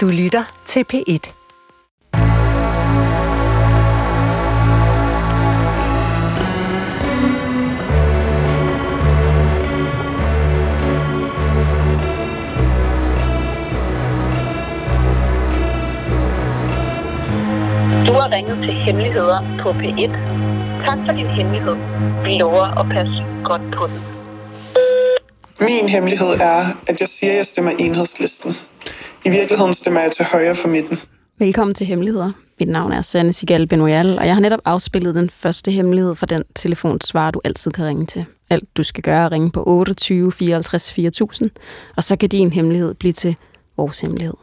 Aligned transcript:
Du 0.00 0.08
lytter 0.08 0.44
til 0.66 0.84
P1. 0.92 1.32
Du 18.06 18.12
har 18.12 18.32
ringet 18.34 18.58
til 18.58 18.72
Hemmeligheder 18.72 19.58
på 19.58 19.70
P1. 19.70 20.10
Tak 20.86 20.98
for 21.06 21.12
din 21.16 21.26
hemmelighed. 21.26 21.76
Vi 22.24 22.38
lover 22.38 22.80
at 22.80 22.86
passe 22.90 23.24
godt 23.44 23.62
på 23.72 23.86
den. 23.86 24.00
Min 25.60 25.88
hemmelighed 25.88 26.28
er, 26.28 26.66
at 26.86 27.00
jeg 27.00 27.08
siger, 27.08 27.32
at 27.32 27.36
jeg 27.36 27.46
stemmer 27.46 27.70
enhedslisten. 27.70 28.56
I 29.24 29.30
virkeligheden 29.30 29.72
stemmer 29.72 30.00
jeg 30.00 30.12
til 30.12 30.24
højre 30.24 30.54
for 30.54 30.68
midten. 30.68 30.98
Velkommen 31.38 31.74
til 31.74 31.86
Hemmeligheder. 31.86 32.32
Mit 32.60 32.68
navn 32.68 32.92
er 32.92 33.02
Sanne 33.02 33.32
Sigal 33.32 33.66
Benoyal, 33.66 34.18
og 34.18 34.26
jeg 34.26 34.34
har 34.34 34.40
netop 34.40 34.60
afspillet 34.64 35.14
den 35.14 35.30
første 35.30 35.70
hemmelighed 35.70 36.14
for 36.14 36.26
den 36.26 36.44
telefonsvar, 36.54 37.30
du 37.30 37.40
altid 37.44 37.70
kan 37.70 37.86
ringe 37.86 38.06
til. 38.06 38.24
Alt 38.50 38.76
du 38.76 38.82
skal 38.82 39.02
gøre 39.02 39.20
er 39.20 39.26
at 39.26 39.32
ringe 39.32 39.50
på 39.50 39.64
28 39.66 40.32
54 40.32 40.92
4000, 40.92 41.50
og 41.96 42.04
så 42.04 42.16
kan 42.16 42.28
din 42.28 42.52
hemmelighed 42.52 42.94
blive 42.94 43.12
til 43.12 43.36
vores 43.76 44.00
hemmelighed. 44.00 44.34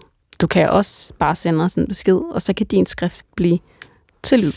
Du 0.41 0.47
kan 0.47 0.69
også 0.69 1.13
bare 1.19 1.35
sende 1.35 1.63
os 1.63 1.73
en 1.73 1.87
besked, 1.87 2.21
og 2.31 2.41
så 2.41 2.53
kan 2.53 2.65
din 2.65 2.85
skrift 2.85 3.25
blive 3.35 3.59
til 4.23 4.39
lyd. 4.39 4.53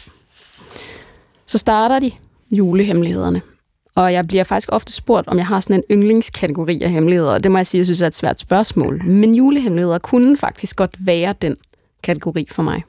Så 1.47 1.59
starter 1.59 1.99
de 1.99 2.11
julehemmelighederne. 2.51 3.41
Og 4.01 4.13
jeg 4.13 4.27
bliver 4.27 4.45
faktisk 4.45 4.69
ofte 4.73 4.93
spurgt, 4.93 5.29
om 5.29 5.37
jeg 5.39 5.47
har 5.47 5.61
sådan 5.61 5.77
en 5.77 5.97
yndlingskategori 5.97 6.83
af 6.83 6.91
hemmeligheder, 6.91 7.33
og 7.33 7.45
det 7.45 7.53
må 7.53 7.59
jeg 7.59 7.67
sige, 7.67 7.79
jeg 7.79 7.87
synes 7.87 8.03
er 8.03 8.07
et 8.07 8.15
svært 8.15 8.41
spørgsmål. 8.41 9.03
Men 9.05 9.35
julehemmeligheder 9.35 9.99
kunne 9.99 10.37
faktisk 10.37 10.77
godt 10.77 10.97
være 10.99 11.35
den 11.43 11.57
kategori 12.03 12.47
for 12.51 12.63
mig. 12.63 12.83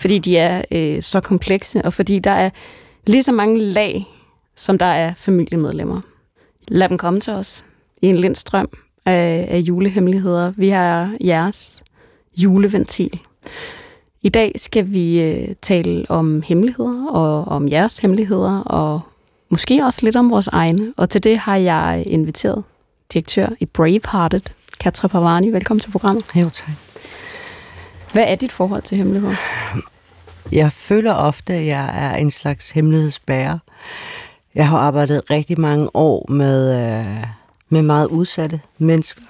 Fordi 0.00 0.18
de 0.18 0.36
er 0.36 0.62
øh, 0.70 1.02
så 1.02 1.20
komplekse, 1.20 1.82
og 1.82 1.92
fordi 1.92 2.18
der 2.18 2.30
er 2.30 2.50
lige 3.06 3.22
så 3.22 3.32
mange 3.32 3.58
lag, 3.58 4.04
som 4.56 4.78
der 4.78 4.86
er 4.86 5.14
familiemedlemmer. 5.14 6.00
Lad 6.68 6.88
dem 6.88 6.98
komme 6.98 7.20
til 7.20 7.32
os 7.32 7.64
i 8.02 8.06
en 8.06 8.16
lindstrøm 8.16 8.68
af, 9.06 9.46
af 9.50 9.58
julehemmeligheder. 9.58 10.52
Vi 10.56 10.68
har 10.68 11.16
jeres 11.24 11.82
juleventil. 12.36 13.20
I 14.22 14.28
dag 14.28 14.52
skal 14.56 14.92
vi 14.92 15.22
øh, 15.22 15.48
tale 15.62 16.06
om 16.08 16.42
hemmeligheder 16.42 17.06
og 17.10 17.44
om 17.44 17.68
jeres 17.68 17.98
hemmeligheder 17.98 18.60
og 18.60 19.00
måske 19.48 19.84
også 19.84 20.00
lidt 20.02 20.16
om 20.16 20.30
vores 20.30 20.46
egne. 20.46 20.92
Og 20.96 21.10
til 21.10 21.24
det 21.24 21.38
har 21.38 21.56
jeg 21.56 22.02
inviteret 22.06 22.64
direktør 23.12 23.46
i 23.60 23.66
Bravehearted, 23.66 24.40
Katra 24.80 25.08
Pavani. 25.08 25.50
Velkommen 25.50 25.80
til 25.80 25.90
programmet. 25.90 26.24
Jo, 26.34 26.48
tak. 26.48 26.68
Hvad 28.12 28.24
er 28.26 28.34
dit 28.34 28.52
forhold 28.52 28.82
til 28.82 28.98
hemmeligheder? 28.98 29.34
Jeg 30.52 30.72
føler 30.72 31.12
ofte, 31.12 31.54
at 31.54 31.66
jeg 31.66 31.90
er 31.94 32.16
en 32.16 32.30
slags 32.30 32.70
hemmelighedsbærer. 32.70 33.58
Jeg 34.54 34.68
har 34.68 34.78
arbejdet 34.78 35.30
rigtig 35.30 35.60
mange 35.60 35.88
år 35.94 36.32
med, 36.32 36.74
øh, 36.74 37.24
med 37.68 37.82
meget 37.82 38.06
udsatte 38.06 38.60
mennesker. 38.78 39.22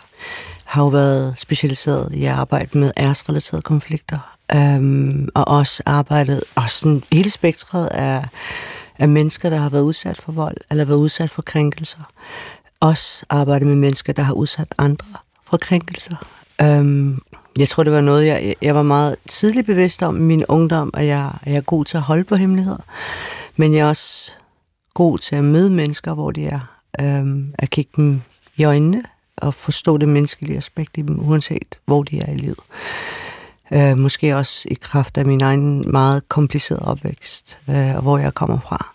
Har 0.65 0.83
jo 0.83 0.89
været 0.89 1.35
specialiseret 1.37 2.15
i 2.15 2.25
at 2.25 2.33
arbejde 2.33 2.79
med 2.79 2.93
æresrelaterede 2.97 3.63
konflikter. 3.63 4.37
Um, 4.55 5.29
og 5.35 5.49
også 5.49 5.83
arbejdet, 5.87 6.43
og 6.55 6.71
sådan 6.71 7.03
hele 7.13 7.31
spektret 7.31 7.87
af, 7.87 8.25
af 8.99 9.09
mennesker, 9.09 9.51
der 9.51 9.57
har 9.57 9.69
været 9.69 9.83
udsat 9.83 10.17
for 10.17 10.33
vold, 10.33 10.57
eller 10.71 10.85
været 10.85 10.99
udsat 10.99 11.31
for 11.31 11.43
krænkelser. 11.43 12.13
Også 12.81 13.25
arbejde 13.29 13.65
med 13.65 13.75
mennesker, 13.75 14.13
der 14.13 14.23
har 14.23 14.33
udsat 14.33 14.75
andre 14.79 15.07
for 15.45 15.57
krænkelser. 15.57 16.17
Øhm, 16.63 17.23
jeg 17.59 17.69
tror, 17.69 17.83
det 17.83 17.93
var 17.93 18.01
noget, 18.01 18.27
jeg, 18.27 18.55
jeg 18.63 18.75
var 18.75 18.83
meget 18.83 19.17
tidligt 19.29 19.67
bevidst 19.67 20.03
om 20.03 20.17
i 20.17 20.25
min 20.25 20.45
ungdom, 20.49 20.91
at 20.95 21.07
jeg, 21.07 21.33
jeg 21.47 21.55
er 21.55 21.61
god 21.61 21.85
til 21.85 21.97
at 21.97 22.03
holde 22.03 22.25
på 22.25 22.37
hemmeligheder. 22.37 22.85
Men 23.57 23.75
jeg 23.75 23.81
er 23.81 23.89
også 23.89 24.33
god 24.95 25.19
til 25.19 25.37
at 25.37 25.45
møde 25.45 25.71
mennesker, 25.71 26.15
hvor 26.15 26.31
de 26.31 26.47
er. 26.47 26.61
Øhm, 27.01 27.55
at 27.59 27.71
kigge 27.71 27.91
dem 27.97 28.23
i 28.57 28.65
øjnene 28.65 29.03
og 29.37 29.55
forstå 29.55 29.97
det 29.97 30.09
menneskelige 30.09 30.57
aspekt 30.57 30.99
i 30.99 31.03
dem, 31.03 31.29
uanset 31.29 31.79
hvor 31.85 32.03
de 32.03 32.21
er 32.21 32.33
i 32.33 32.37
livet. 32.37 32.59
Øh, 33.73 33.99
måske 33.99 34.37
også 34.37 34.69
i 34.71 34.75
kraft 34.75 35.19
af 35.19 35.27
min 35.27 35.43
egen 35.43 35.91
meget 35.91 36.29
komplicerede 36.29 36.85
opvækst, 36.85 37.59
øh, 37.69 37.97
og 37.97 38.03
hvor 38.03 38.19
jeg 38.19 38.35
kommer 38.35 38.61
fra. 38.61 38.95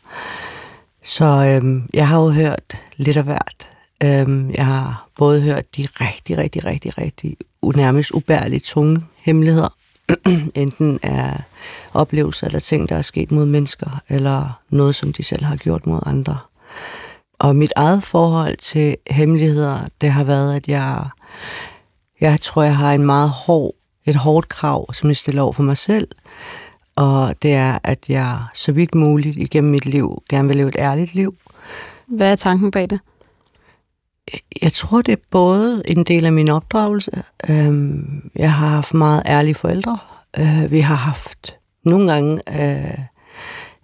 Så 1.03 1.25
øh, 1.25 1.81
jeg 1.93 2.07
har 2.07 2.21
jo 2.21 2.29
hørt 2.29 2.83
lidt 2.97 3.17
af 3.17 3.23
hvert. 3.23 3.69
Øh, 4.03 4.53
jeg 4.53 4.65
har 4.65 5.07
både 5.17 5.41
hørt 5.41 5.75
de 5.77 5.87
rigtig, 6.01 6.37
rigtig, 6.37 6.65
rigtig, 6.65 6.97
rigtig 6.97 7.37
nærmest 7.63 8.11
ubærligt 8.11 8.65
tunge 8.65 9.03
hemmeligheder. 9.15 9.69
Enten 10.55 10.99
er 11.03 11.37
oplevelser 11.93 12.47
eller 12.47 12.59
ting, 12.59 12.89
der 12.89 12.95
er 12.95 13.01
sket 13.01 13.31
mod 13.31 13.45
mennesker, 13.45 14.01
eller 14.09 14.59
noget, 14.69 14.95
som 14.95 15.13
de 15.13 15.23
selv 15.23 15.43
har 15.43 15.55
gjort 15.55 15.87
mod 15.87 15.99
andre. 16.05 16.37
Og 17.39 17.55
mit 17.55 17.73
eget 17.75 18.03
forhold 18.03 18.57
til 18.57 18.97
hemmeligheder, 19.09 19.79
det 20.01 20.11
har 20.11 20.23
været, 20.23 20.55
at 20.55 20.67
jeg, 20.67 21.05
jeg 22.21 22.41
tror, 22.41 22.63
jeg 22.63 22.77
har 22.77 22.93
en 22.93 23.05
meget 23.05 23.29
hård, 23.29 23.75
et 24.05 24.15
hårdt 24.15 24.49
krav, 24.49 24.93
som 24.93 25.09
jeg 25.09 25.17
stiller 25.17 25.41
over 25.41 25.53
for 25.53 25.63
mig 25.63 25.77
selv. 25.77 26.07
Og 26.95 27.35
det 27.41 27.53
er, 27.53 27.79
at 27.83 28.09
jeg 28.09 28.39
så 28.53 28.71
vidt 28.71 28.95
muligt 28.95 29.37
igennem 29.37 29.71
mit 29.71 29.85
liv 29.85 30.23
gerne 30.29 30.47
vil 30.47 30.57
leve 30.57 30.69
et 30.69 30.75
ærligt 30.79 31.15
liv. 31.15 31.35
Hvad 32.07 32.31
er 32.31 32.35
tanken 32.35 32.71
bag 32.71 32.89
det? 32.89 32.99
Jeg 34.61 34.73
tror, 34.73 35.01
det 35.01 35.11
er 35.11 35.21
både 35.31 35.81
en 35.85 36.03
del 36.03 36.25
af 36.25 36.31
min 36.31 36.49
opdragelse. 36.49 37.23
Jeg 38.35 38.53
har 38.53 38.67
haft 38.67 38.93
meget 38.93 39.23
ærlige 39.25 39.55
forældre. 39.55 39.97
Vi 40.69 40.79
har 40.79 40.95
haft 40.95 41.55
nogle 41.85 42.11
gange, 42.11 42.41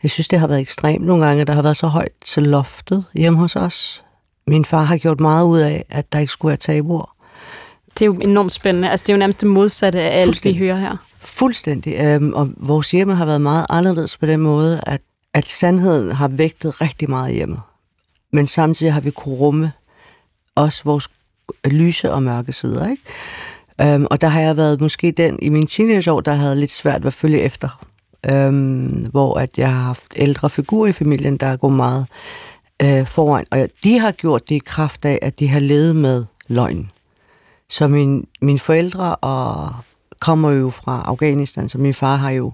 jeg 0.04 0.12
synes, 0.12 0.28
det 0.28 0.40
har 0.40 0.48
været 0.48 0.62
ekstremt. 0.62 1.06
Nogle 1.06 1.26
gange, 1.26 1.46
der 1.46 1.54
har 1.54 1.62
været 1.62 1.78
så 1.78 1.88
højt 1.88 2.12
til 2.26 2.44
loftet 2.44 3.06
hjemme 3.14 3.40
hos 3.40 3.56
os. 3.56 4.04
Min 4.48 4.66
far 4.66 4.84
har 4.84 4.98
gjort 4.98 5.20
meget 5.20 5.46
ud 5.46 5.60
af, 5.60 5.86
at 5.90 6.14
der 6.14 6.20
ikke 6.20 6.32
skulle 6.32 6.50
være 6.50 6.58
tabuer. 6.58 7.16
Det 8.00 8.02
er 8.02 8.06
jo 8.06 8.14
enormt 8.14 8.52
spændende. 8.52 8.90
Altså, 8.90 9.04
det 9.04 9.10
er 9.10 9.14
jo 9.14 9.20
nærmest 9.20 9.42
det 9.42 9.50
modsatte 9.50 10.02
af 10.02 10.22
alt, 10.22 10.46
vi 10.46 10.54
hører 10.54 10.76
her. 10.78 10.98
Fuldstændig. 11.22 12.20
Og 12.34 12.50
vores 12.58 12.92
hjemme 12.92 13.16
har 13.16 13.26
været 13.26 13.42
meget 13.42 13.66
anderledes 13.70 14.18
på 14.18 14.26
den 14.26 14.40
måde, 14.40 14.82
at, 14.88 15.02
at 15.34 15.48
sandheden 15.48 16.12
har 16.12 16.28
vægtet 16.28 16.82
rigtig 16.82 17.10
meget 17.10 17.34
hjemme. 17.34 17.58
Men 18.34 18.48
samtidig 18.48 18.94
har 18.94 19.02
vi 19.02 19.12
kunne 19.12 19.36
rumme 19.36 19.72
også 20.56 20.82
vores 20.84 21.10
lyse 21.66 22.12
og 22.12 22.24
mørke 22.24 22.54
sider. 22.54 22.90
Ikke? 22.90 23.96
Um, 23.96 24.08
og 24.12 24.22
der 24.22 24.28
har 24.28 24.42
jeg 24.42 24.58
været 24.58 24.82
måske 24.82 25.12
den 25.12 25.40
i 25.42 25.50
mine 25.50 25.68
teenageår, 25.68 26.22
der 26.22 26.34
havde 26.34 26.56
lidt 26.56 26.72
svært 26.72 27.02
ved 27.02 27.08
at 27.08 27.14
følge 27.14 27.42
efter. 27.42 27.86
Um, 28.32 28.86
hvor 29.12 29.40
at 29.40 29.58
jeg 29.58 29.74
har 29.74 29.82
haft 29.82 30.14
ældre 30.16 30.50
figurer 30.50 30.88
i 30.88 30.92
familien, 30.92 31.38
der 31.38 31.48
er 31.48 31.58
gået 31.58 31.74
meget 31.74 32.06
uh, 32.84 33.08
foran. 33.08 33.46
Og 33.52 33.70
de 33.84 34.00
har 34.00 34.12
gjort 34.12 34.50
det 34.50 34.56
i 34.56 34.62
kraft 34.66 35.06
af, 35.06 35.20
at 35.22 35.40
de 35.40 35.48
har 35.48 35.60
levet 35.60 35.96
med 35.96 36.26
løgn. 36.48 36.92
Så 37.70 37.88
min, 37.88 38.28
mine 38.42 38.60
forældre 38.60 39.16
og 39.16 39.70
kommer 40.20 40.52
jo 40.52 40.70
fra 40.70 41.04
Afghanistan, 41.06 41.70
så 41.70 41.78
min 41.78 41.94
far 41.94 42.16
har 42.16 42.30
jo 42.30 42.52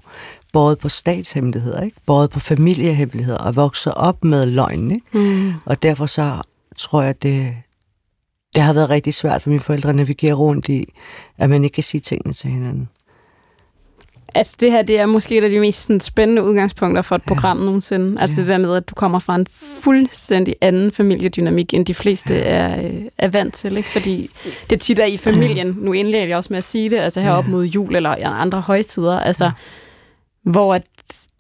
båret 0.54 0.80
på 0.80 0.90
statshemmeligheder, 0.90 1.82
ikke? 1.82 1.98
båret 2.06 2.30
på 2.30 2.40
familiehemmeligheder 2.40 3.38
og 3.38 3.56
vokset 3.56 3.94
op 3.94 4.24
med 4.24 4.46
løgn. 4.46 4.92
Ikke? 4.92 5.08
Mm. 5.14 5.54
Og 5.66 5.84
derfor 5.84 6.06
så 6.06 6.42
tror 6.78 7.02
jeg, 7.02 7.24
det, 7.24 7.56
det 8.56 8.64
har 8.64 8.74
været 8.74 8.90
rigtig 8.90 9.14
svært 9.14 9.42
for 9.42 9.50
mine 9.50 9.60
forældre 9.60 9.90
at 9.90 9.96
navigere 9.96 10.34
rundt 10.34 10.70
i, 10.70 10.94
at 11.38 11.50
man 11.50 11.64
ikke 11.64 11.74
kan 11.74 11.84
sige 11.84 12.02
tingene 12.02 12.34
til 12.34 12.50
hinanden. 12.50 12.90
Altså 14.36 14.56
det 14.60 14.72
her, 14.72 14.82
det 14.82 15.00
er 15.00 15.06
måske 15.06 15.38
et 15.38 15.44
af 15.44 15.50
de 15.50 15.60
mest 15.60 15.84
sådan, 15.84 16.00
spændende 16.00 16.44
udgangspunkter 16.44 17.02
for 17.02 17.16
et 17.16 17.22
ja. 17.22 17.28
program 17.28 17.58
nogensinde. 17.58 18.22
Altså 18.22 18.36
ja. 18.36 18.42
det 18.42 18.48
der 18.48 18.58
med, 18.58 18.76
at 18.76 18.90
du 18.90 18.96
kommer 18.96 19.20
fra 19.20 19.36
en 19.36 19.48
fuldstændig 19.84 20.56
anden 20.62 20.92
familiedynamik, 20.92 21.74
end 21.74 21.86
de 21.86 21.94
fleste 21.94 22.34
ja. 22.34 22.42
er, 22.42 22.86
øh, 22.86 23.02
er 23.18 23.28
vant 23.28 23.54
til. 23.54 23.78
Ikke? 23.78 23.90
Fordi 23.90 24.30
det 24.70 24.82
tit 24.82 25.00
er 25.00 25.06
i 25.06 25.18
familien, 25.18 25.68
ja. 25.68 25.74
nu 25.78 25.94
indlægger 25.94 26.28
jeg 26.28 26.38
også 26.38 26.54
med 26.54 26.58
at 26.58 26.64
sige 26.64 26.90
det, 26.90 26.98
altså 26.98 27.22
herop 27.22 27.46
ja. 27.46 27.50
mod 27.50 27.66
jul 27.66 27.96
eller 27.96 28.10
andre 28.26 28.62
højtider, 28.62 29.20
altså 29.20 29.46
ja. 29.46 29.52
hvor 30.44 30.76
at 30.76 30.84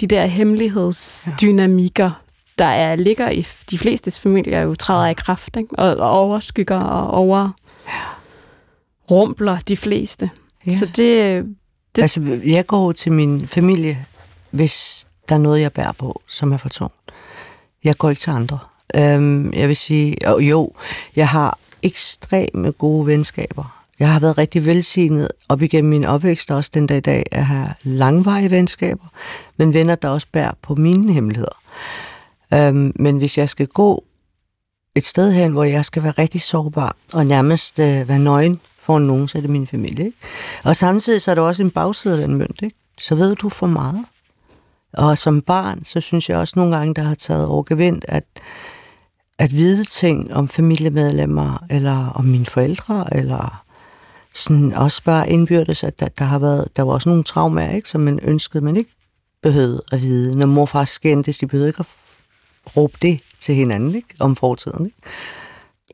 de 0.01 0.07
der 0.07 0.25
hemmelighedsdynamikker, 0.25 2.11
der 2.57 2.65
er, 2.65 2.95
ligger 2.95 3.29
i 3.29 3.47
de 3.71 3.77
fleste 3.77 4.21
familier, 4.21 4.61
jo 4.61 4.75
træder 4.75 5.07
i 5.07 5.13
kraft, 5.13 5.57
ikke? 5.57 5.75
Og, 5.75 5.95
og 5.95 6.09
overskygger 6.09 6.79
og 6.79 7.11
over 7.11 7.49
rumpler 9.11 9.57
de 9.67 9.77
fleste. 9.77 10.29
Ja. 10.65 10.71
Så 10.71 10.85
det, 10.85 11.45
det... 11.95 12.01
Altså, 12.01 12.39
jeg 12.45 12.65
går 12.65 12.91
til 12.91 13.11
min 13.11 13.47
familie, 13.47 14.05
hvis 14.51 15.07
der 15.29 15.35
er 15.35 15.39
noget, 15.39 15.61
jeg 15.61 15.73
bærer 15.73 15.91
på, 15.91 16.21
som 16.27 16.51
er 16.51 16.57
for 16.57 16.69
tungt. 16.69 16.95
Jeg 17.83 17.97
går 17.97 18.09
ikke 18.09 18.19
til 18.19 18.31
andre. 18.31 18.59
Øhm, 18.95 19.53
jeg 19.53 19.67
vil 19.67 19.77
sige, 19.77 20.17
og 20.25 20.41
jo, 20.41 20.71
jeg 21.15 21.29
har 21.29 21.57
ekstremt 21.83 22.77
gode 22.77 23.07
venskaber. 23.07 23.83
Jeg 23.99 24.11
har 24.11 24.19
været 24.19 24.37
rigtig 24.37 24.65
velsignet 24.65 25.27
op 25.49 25.61
igennem 25.61 25.89
min 25.89 26.03
opvækst, 26.03 26.51
også 26.51 26.71
den 26.73 26.87
dag 26.87 26.97
i 26.97 27.01
dag, 27.01 27.23
at 27.31 27.45
have 27.45 27.69
langvarige 27.83 28.51
venskaber, 28.51 29.05
men 29.57 29.73
venner, 29.73 29.95
der 29.95 30.09
også 30.09 30.27
bærer 30.31 30.51
på 30.61 30.75
mine 30.75 31.13
hemmeligheder. 31.13 31.61
Øhm, 32.53 32.91
men 32.95 33.17
hvis 33.17 33.37
jeg 33.37 33.49
skal 33.49 33.67
gå 33.67 34.03
et 34.95 35.05
sted 35.05 35.31
hen, 35.31 35.51
hvor 35.51 35.63
jeg 35.63 35.85
skal 35.85 36.03
være 36.03 36.11
rigtig 36.11 36.41
sårbar 36.41 36.95
og 37.13 37.25
nærmest 37.25 37.79
øh, 37.79 38.09
være 38.09 38.19
nøgen 38.19 38.59
for 38.83 38.99
nogen, 38.99 39.27
så 39.27 39.37
er 39.37 39.41
det 39.41 39.49
min 39.49 39.67
familie. 39.67 40.05
Ikke? 40.05 40.17
Og 40.63 40.75
samtidig 40.75 41.21
så 41.21 41.31
er 41.31 41.35
der 41.35 41.41
også 41.41 41.63
en 41.63 41.71
bagside 41.71 42.21
af 42.21 42.27
den 42.27 42.37
mønt. 42.37 42.59
Ikke? 42.63 42.75
Så 42.97 43.15
ved 43.15 43.35
du 43.35 43.49
for 43.49 43.67
meget. 43.67 44.05
Og 44.93 45.17
som 45.17 45.41
barn, 45.41 45.85
så 45.85 46.01
synes 46.01 46.29
jeg 46.29 46.37
også 46.37 46.53
nogle 46.55 46.77
gange, 46.77 46.93
der 46.93 47.01
har 47.01 47.15
taget 47.15 47.45
overgevind, 47.45 48.01
at, 48.07 48.23
at 49.39 49.51
vide 49.51 49.83
ting 49.83 50.33
om 50.33 50.47
familiemedlemmer, 50.47 51.65
eller 51.69 52.09
om 52.09 52.25
mine 52.25 52.45
forældre, 52.45 53.07
eller 53.11 53.63
sådan 54.33 54.73
også 54.73 55.03
bare 55.03 55.29
indbyrdes, 55.29 55.83
at 55.83 55.99
der, 55.99 56.07
der 56.07 56.25
har 56.25 56.39
været, 56.39 56.67
der 56.77 56.83
var 56.83 56.93
også 56.93 57.09
nogle 57.09 57.23
traumer, 57.23 57.69
ikke, 57.69 57.89
som 57.89 58.01
man 58.01 58.19
ønskede, 58.23 58.63
man 58.63 58.77
ikke 58.77 58.91
behøvede 59.41 59.81
at 59.91 60.01
vide. 60.01 60.35
Når 60.35 60.45
mor 60.45 60.61
og 60.61 60.69
far 60.69 60.85
skændtes, 60.85 61.37
de 61.37 61.47
behøvede 61.47 61.69
ikke 61.69 61.79
at 61.79 61.87
råbe 62.77 62.97
det 63.01 63.19
til 63.39 63.55
hinanden, 63.55 63.95
ikke, 63.95 64.15
om 64.19 64.35
fortiden. 64.35 64.85
Ikke? 64.85 64.97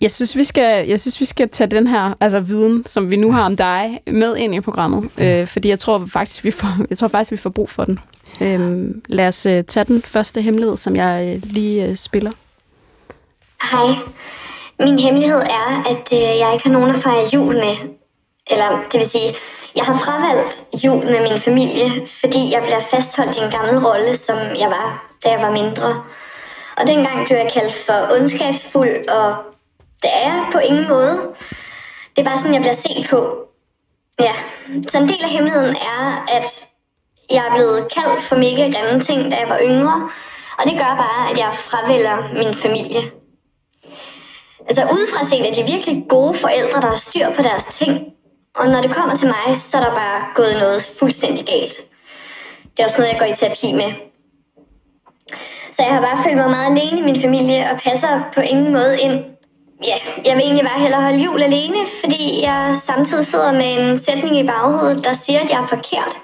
Jeg 0.01 0.11
synes, 0.11 0.35
vi 0.35 0.43
skal, 0.43 0.87
jeg 0.87 0.99
synes, 0.99 1.19
vi 1.19 1.25
skal 1.25 1.49
tage 1.49 1.67
den 1.67 1.87
her 1.87 2.13
altså 2.21 2.39
viden, 2.39 2.85
som 2.85 3.11
vi 3.11 3.15
nu 3.15 3.31
har 3.31 3.45
om 3.45 3.55
dig, 3.55 3.99
med 4.07 4.37
ind 4.37 4.55
i 4.55 4.61
programmet. 4.61 5.09
Øh, 5.17 5.47
fordi 5.47 5.69
jeg 5.69 5.79
tror 5.79 6.07
faktisk, 6.13 6.43
vi 6.43 6.51
får, 6.51 6.67
jeg 6.89 6.97
tror 6.97 7.07
faktisk, 7.07 7.31
vi 7.31 7.37
får 7.37 7.49
brug 7.49 7.69
for 7.69 7.85
den. 7.85 7.99
Øh, 8.41 8.89
lad 9.07 9.27
os 9.27 9.45
uh, 9.45 9.51
tage 9.67 9.83
den 9.83 10.01
første 10.01 10.41
hemmelighed, 10.41 10.77
som 10.77 10.95
jeg 10.95 11.35
uh, 11.35 11.49
lige 11.51 11.89
uh, 11.89 11.95
spiller. 11.95 12.31
Hej. 13.71 13.95
Min 14.79 14.99
hemmelighed 14.99 15.39
er, 15.39 15.83
at 15.89 16.07
uh, 16.11 16.39
jeg 16.41 16.49
ikke 16.53 16.65
har 16.65 16.71
nogen 16.71 16.89
at 16.89 17.01
fejre 17.03 17.29
jul 17.33 17.55
med. 17.55 17.75
Eller 18.51 18.83
det 18.91 18.99
vil 18.99 19.09
sige, 19.09 19.35
jeg 19.75 19.85
har 19.85 19.97
fravalgt 20.05 20.63
jul 20.83 21.05
med 21.05 21.19
min 21.29 21.39
familie, 21.39 22.07
fordi 22.21 22.51
jeg 22.53 22.61
bliver 22.61 22.81
fastholdt 22.91 23.35
i 23.37 23.39
en 23.39 23.51
gammel 23.51 23.85
rolle, 23.87 24.15
som 24.17 24.37
jeg 24.37 24.69
var, 24.69 25.15
da 25.23 25.29
jeg 25.29 25.41
var 25.41 25.51
mindre. 25.51 25.89
Og 26.77 26.87
dengang 26.87 27.27
blev 27.27 27.37
jeg 27.37 27.51
kaldt 27.53 27.73
for 27.85 28.15
ondskabsfuld, 28.15 29.09
og 29.09 29.35
det 30.01 30.09
er 30.13 30.27
jeg 30.33 30.49
på 30.51 30.59
ingen 30.59 30.87
måde. 30.87 31.35
Det 32.15 32.21
er 32.21 32.29
bare 32.29 32.37
sådan, 32.37 32.53
jeg 32.53 32.61
bliver 32.61 32.75
set 32.75 33.07
på. 33.09 33.19
Ja, 34.19 34.33
så 34.87 34.97
en 34.97 35.09
del 35.09 35.23
af 35.23 35.29
hemmeligheden 35.29 35.75
er, 35.75 36.25
at 36.37 36.65
jeg 37.29 37.47
er 37.47 37.55
blevet 37.55 37.87
kaldt 37.93 38.23
for 38.23 38.35
mega 38.35 38.71
grimme 38.75 39.01
ting, 39.01 39.31
da 39.31 39.37
jeg 39.37 39.49
var 39.49 39.59
yngre. 39.63 40.09
Og 40.57 40.63
det 40.65 40.73
gør 40.73 40.93
bare, 41.05 41.31
at 41.31 41.37
jeg 41.37 41.51
fravælger 41.53 42.17
min 42.33 42.53
familie. 42.55 43.01
Altså 44.67 44.83
udefra 44.93 45.25
set 45.25 45.47
er 45.47 45.53
de 45.53 45.71
virkelig 45.71 46.05
gode 46.09 46.37
forældre, 46.37 46.81
der 46.81 46.87
har 46.87 46.97
styr 46.97 47.27
på 47.35 47.41
deres 47.41 47.63
ting. 47.63 48.13
Og 48.55 48.67
når 48.67 48.81
det 48.81 48.95
kommer 48.95 49.15
til 49.15 49.27
mig, 49.27 49.55
så 49.55 49.77
er 49.77 49.81
der 49.81 49.95
bare 49.95 50.19
gået 50.35 50.57
noget 50.57 50.83
fuldstændig 50.99 51.45
galt. 51.45 51.75
Det 52.71 52.79
er 52.79 52.85
også 52.85 52.97
noget, 52.97 53.11
jeg 53.11 53.19
går 53.19 53.25
i 53.25 53.35
terapi 53.35 53.71
med. 53.73 53.91
Så 55.71 55.83
jeg 55.83 55.93
har 55.93 56.01
bare 56.01 56.23
følt 56.23 56.35
mig 56.35 56.49
meget 56.49 56.71
alene 56.71 56.99
i 56.99 57.03
min 57.03 57.21
familie 57.21 57.71
og 57.71 57.79
passer 57.79 58.21
på 58.33 58.41
ingen 58.41 58.73
måde 58.73 59.01
ind. 59.01 59.23
Ja, 59.83 59.95
jeg 60.25 60.35
vil 60.35 60.43
egentlig 60.43 60.65
bare 60.65 60.81
hellere 60.81 61.01
holde 61.01 61.23
jul 61.23 61.41
alene, 61.41 61.77
fordi 61.99 62.43
jeg 62.43 62.75
samtidig 62.85 63.25
sidder 63.25 63.51
med 63.51 63.77
en 63.77 63.97
sætning 63.97 64.39
i 64.39 64.43
baghovedet, 64.43 65.03
der 65.03 65.13
siger, 65.13 65.39
at 65.39 65.49
jeg 65.49 65.59
er 65.61 65.67
forkert. 65.67 66.17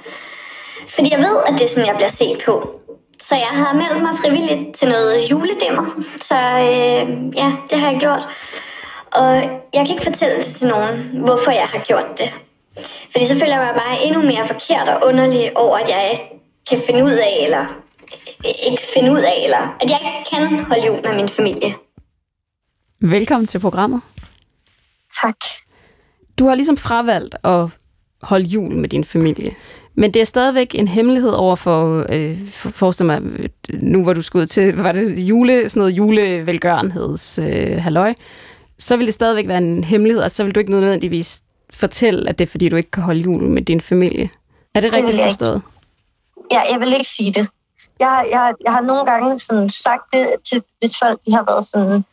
Fordi 0.88 1.12
jeg 1.12 1.20
ved, 1.20 1.38
at 1.48 1.54
det 1.54 1.64
er 1.64 1.68
sådan, 1.68 1.86
jeg 1.86 1.96
bliver 1.96 2.10
set 2.10 2.42
på. 2.46 2.80
Så 3.20 3.36
jeg 3.36 3.54
har 3.62 3.74
meldt 3.74 4.02
mig 4.02 4.12
frivilligt 4.24 4.76
til 4.76 4.88
noget 4.88 5.32
juledæmmer. 5.32 5.86
Så 6.22 6.36
øh, 6.36 7.38
ja, 7.42 7.50
det 7.70 7.80
har 7.80 7.92
jeg 7.92 8.00
gjort. 8.00 8.28
Og 9.12 9.36
jeg 9.74 9.82
kan 9.86 9.90
ikke 9.90 10.04
fortælle 10.04 10.36
det 10.36 10.46
til 10.46 10.68
nogen, 10.68 11.22
hvorfor 11.26 11.52
jeg 11.52 11.68
har 11.74 11.80
gjort 11.80 12.10
det. 12.18 12.34
Fordi 13.12 13.26
så 13.26 13.34
føler 13.34 13.56
jeg 13.56 13.66
mig 13.66 13.82
bare 13.84 14.06
endnu 14.06 14.22
mere 14.22 14.48
forkert 14.48 14.90
og 14.90 15.08
underlig 15.08 15.58
over, 15.58 15.78
at 15.78 15.90
jeg 15.90 16.22
kan 16.70 16.82
finde 16.86 17.04
ud 17.04 17.12
af, 17.30 17.40
eller 17.44 17.66
ikke 18.44 18.82
finde 18.94 19.12
ud 19.12 19.20
af, 19.20 19.42
eller 19.44 19.76
at 19.82 19.90
jeg 19.90 20.00
ikke 20.06 20.30
kan 20.32 20.66
holde 20.68 20.86
jul 20.86 21.02
med 21.04 21.14
min 21.16 21.30
familie. 21.30 21.74
Velkommen 23.02 23.48
til 23.48 23.60
programmet. 23.60 24.02
Tak. 25.24 25.36
Du 26.40 26.48
har 26.48 26.56
ligesom 26.56 26.78
fravalgt 26.78 27.36
at 27.44 27.68
holde 28.22 28.46
jul 28.46 28.76
med 28.76 28.90
din 28.90 29.04
familie. 29.04 29.52
Men 29.96 30.14
det 30.14 30.20
er 30.22 30.26
stadigvæk 30.26 30.76
en 30.76 30.88
hemmelighed 30.88 31.32
over 31.32 31.56
for, 31.56 32.06
øh, 32.10 32.38
for 32.48 32.70
forestil 32.70 33.06
mig, 33.06 33.22
nu 33.70 34.04
hvor 34.04 34.14
du 34.14 34.22
skulle 34.22 34.42
ud 34.42 34.48
til, 34.48 34.76
var 34.78 34.92
det 34.92 35.20
jule, 35.20 35.70
sådan 35.70 35.80
noget 35.80 35.98
julevelgørenheds 35.98 37.40
øh, 37.40 37.78
halløj, 37.78 38.14
så 38.80 38.98
vil 38.98 39.06
det 39.06 39.14
stadigvæk 39.14 39.48
være 39.48 39.58
en 39.58 39.84
hemmelighed, 39.84 40.24
og 40.24 40.32
så 40.32 40.44
vil 40.44 40.56
du 40.56 40.60
ikke 40.60 40.72
nødvendigvis 40.72 41.44
fortælle, 41.74 42.30
at 42.30 42.40
det 42.40 42.46
er, 42.46 42.52
fordi 42.52 42.70
du 42.70 42.76
ikke 42.76 42.92
kan 42.92 43.04
holde 43.04 43.22
jul 43.22 43.44
med 43.44 43.62
din 43.62 43.82
familie. 43.82 44.30
Er 44.76 44.80
det, 44.80 44.94
rigtigt 44.94 45.22
forstået? 45.22 45.62
Ja, 46.52 46.60
jeg 46.72 46.80
vil 46.80 46.94
ikke 46.94 47.10
sige 47.18 47.34
det. 47.34 47.48
Jeg, 48.00 48.28
jeg, 48.32 48.54
jeg 48.66 48.72
har 48.76 48.82
nogle 48.82 49.06
gange 49.12 49.30
sådan 49.48 49.70
sagt 49.84 50.06
det 50.14 50.24
til, 50.50 50.64
hvis 50.80 50.96
folk 51.04 51.20
de 51.26 51.32
har 51.38 51.46
været 51.52 51.66
sådan, 51.72 52.06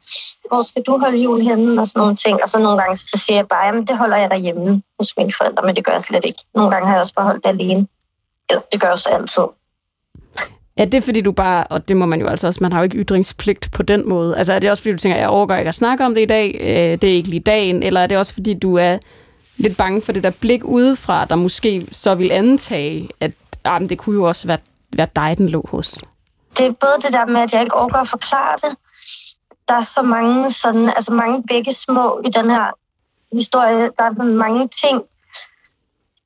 hvor 0.49 0.63
skal 0.71 0.83
du 0.87 0.99
holde 0.99 1.19
jul 1.19 1.41
henne 1.49 1.81
og 1.83 1.87
sådan 1.89 2.01
nogle 2.03 2.17
ting. 2.25 2.37
Og 2.45 2.49
så 2.51 2.59
nogle 2.59 2.79
gange 2.83 2.99
så 2.99 3.17
siger 3.25 3.37
jeg 3.41 3.49
bare, 3.49 3.67
jamen 3.67 3.87
det 3.87 3.97
holder 3.99 4.17
jeg 4.17 4.31
derhjemme 4.31 4.83
hos 4.99 5.11
mine 5.19 5.33
forældre, 5.39 5.63
men 5.67 5.77
det 5.77 5.85
gør 5.85 5.93
jeg 5.93 6.05
slet 6.09 6.25
ikke. 6.25 6.43
Nogle 6.55 6.71
gange 6.71 6.87
har 6.89 6.95
jeg 6.95 7.03
også 7.03 7.15
bare 7.15 7.27
holdt 7.31 7.45
det 7.45 7.51
alene. 7.51 7.87
Eller 8.49 8.63
det 8.73 8.81
gør 8.81 8.89
jeg 8.89 8.99
så 8.99 9.09
altid. 9.19 9.47
Er 10.77 10.85
det 10.85 11.05
fordi 11.05 11.21
du 11.21 11.33
bare, 11.33 11.65
og 11.71 11.89
det 11.89 11.97
må 11.97 12.07
man 12.07 12.21
jo 12.21 12.27
altså 12.27 12.47
også, 12.47 12.59
man 12.63 12.73
har 12.73 12.81
jo 12.81 12.85
ikke 12.85 12.99
ytringspligt 12.99 13.69
på 13.77 13.83
den 13.83 14.09
måde. 14.09 14.37
Altså 14.37 14.53
er 14.53 14.59
det 14.59 14.71
også 14.71 14.83
fordi 14.83 14.93
du 14.93 14.99
tænker, 14.99 15.19
jeg 15.19 15.29
overgår 15.29 15.55
ikke 15.55 15.69
at 15.69 15.75
snakke 15.75 16.05
om 16.05 16.15
det 16.15 16.23
i 16.23 16.27
dag, 16.27 16.57
øh, 16.61 17.01
det 17.01 17.05
er 17.05 17.15
ikke 17.15 17.29
lige 17.29 17.41
dagen, 17.41 17.83
eller 17.83 18.01
er 18.01 18.07
det 18.07 18.19
også 18.19 18.35
fordi 18.35 18.55
du 18.55 18.77
er 18.77 18.99
lidt 19.57 19.77
bange 19.77 20.03
for 20.03 20.13
det 20.13 20.23
der 20.23 20.31
blik 20.41 20.65
udefra, 20.65 21.25
der 21.25 21.37
måske 21.37 21.87
så 21.91 22.15
vil 22.15 22.33
antage, 22.33 23.09
at 23.21 23.33
ah, 23.65 23.81
men 23.81 23.89
det 23.89 23.99
kunne 23.99 24.17
jo 24.17 24.25
også 24.25 24.47
være, 24.47 24.59
være 24.97 25.09
dig, 25.17 25.39
den 25.39 25.49
lå 25.49 25.65
hos. 25.71 25.89
Det 26.57 26.67
er 26.67 26.73
både 26.73 27.03
det 27.03 27.13
der 27.13 27.27
med, 27.27 27.41
at 27.41 27.53
jeg 27.53 27.63
ikke 27.63 27.81
overgår 27.81 27.99
at 27.99 28.15
forklare 28.17 28.57
det. 28.65 28.77
Der 29.69 29.75
er 29.75 29.87
så 29.95 30.03
mange 30.03 30.55
sådan, 30.55 30.89
altså 30.97 31.13
mange 31.13 31.43
begge 31.43 31.77
små 31.85 32.21
i 32.25 32.31
den 32.39 32.51
her 32.51 32.67
historie. 33.33 33.91
Der 33.99 34.05
er 34.05 34.23
mange 34.23 34.69
ting, 34.83 34.97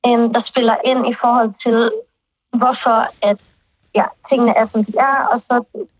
øhm, 0.05 0.33
der 0.33 0.41
spiller 0.45 0.75
ind 0.85 1.07
i 1.07 1.15
forhold 1.21 1.53
til, 1.65 1.91
hvorfor 2.59 2.99
at 3.29 3.39
ja, 3.95 4.05
tingene 4.29 4.53
er, 4.57 4.65
som 4.65 4.85
de 4.85 4.93
er, 5.11 5.17
og 5.31 5.37
så 5.47 5.55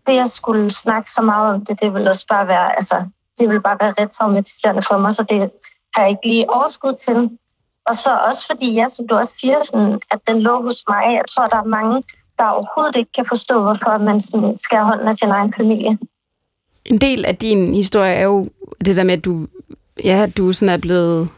det 0.06 0.14
jeg 0.14 0.30
skulle 0.34 0.74
snakke 0.82 1.08
så 1.16 1.22
meget 1.22 1.54
om 1.54 1.64
det, 1.66 1.80
det 1.80 1.94
vil 1.94 2.08
også 2.08 2.26
bare 2.28 2.48
være, 2.48 2.78
altså, 2.78 2.96
det 3.38 3.48
vil 3.48 3.60
bare 3.60 3.78
være 3.80 3.94
ret 3.98 4.12
traumatiserende 4.12 4.82
for 4.90 4.98
mig, 4.98 5.14
så 5.16 5.22
det 5.30 5.50
har 5.94 6.02
jeg 6.02 6.10
ikke 6.10 6.28
lige 6.28 6.50
overskud 6.50 6.94
til. 7.06 7.18
Og 7.88 7.96
så 8.04 8.10
også 8.28 8.42
fordi, 8.50 8.68
ja, 8.80 8.86
som 8.96 9.08
du 9.08 9.14
også 9.14 9.34
siger, 9.40 9.58
sådan, 9.64 10.00
at 10.10 10.20
den 10.28 10.38
lå 10.46 10.62
hos 10.62 10.80
mig. 10.88 11.04
Jeg 11.18 11.26
tror, 11.32 11.44
der 11.44 11.60
er 11.60 11.74
mange, 11.78 11.96
der 12.38 12.46
overhovedet 12.56 12.96
ikke 12.96 13.12
kan 13.14 13.26
forstå, 13.28 13.54
hvorfor 13.62 13.98
man 13.98 14.22
sådan, 14.30 14.58
skal 14.64 14.78
holde 14.78 15.10
af 15.10 15.16
sin 15.16 15.30
egen 15.30 15.54
familie. 15.56 15.98
En 16.84 16.98
del 16.98 17.24
af 17.24 17.36
din 17.36 17.74
historie 17.74 18.14
er 18.14 18.24
jo 18.24 18.48
det 18.84 18.96
der 18.96 19.04
med, 19.04 19.14
at 19.14 19.24
du, 19.24 19.46
ja, 20.04 20.26
du 20.36 20.52
sådan 20.52 20.74
er 20.74 20.80
blevet 20.80 21.28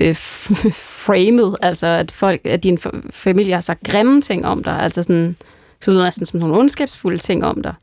øh, 0.00 0.16
framed, 1.06 1.54
altså 1.62 1.86
at 1.86 2.10
folk, 2.10 2.40
at 2.44 2.62
din 2.62 2.78
fa- 2.78 3.10
familie 3.12 3.54
har 3.54 3.60
sagt 3.60 3.90
grimme 3.90 4.20
ting 4.20 4.46
om 4.46 4.62
dig, 4.64 4.78
altså 4.80 5.02
sådan, 5.02 5.36
så 5.80 5.90
lyder 5.90 6.04
næsten 6.04 6.26
som 6.26 6.40
nogle 6.40 6.58
ondskabsfulde 6.58 7.18
ting 7.18 7.44
om 7.44 7.62
dig. 7.62 7.74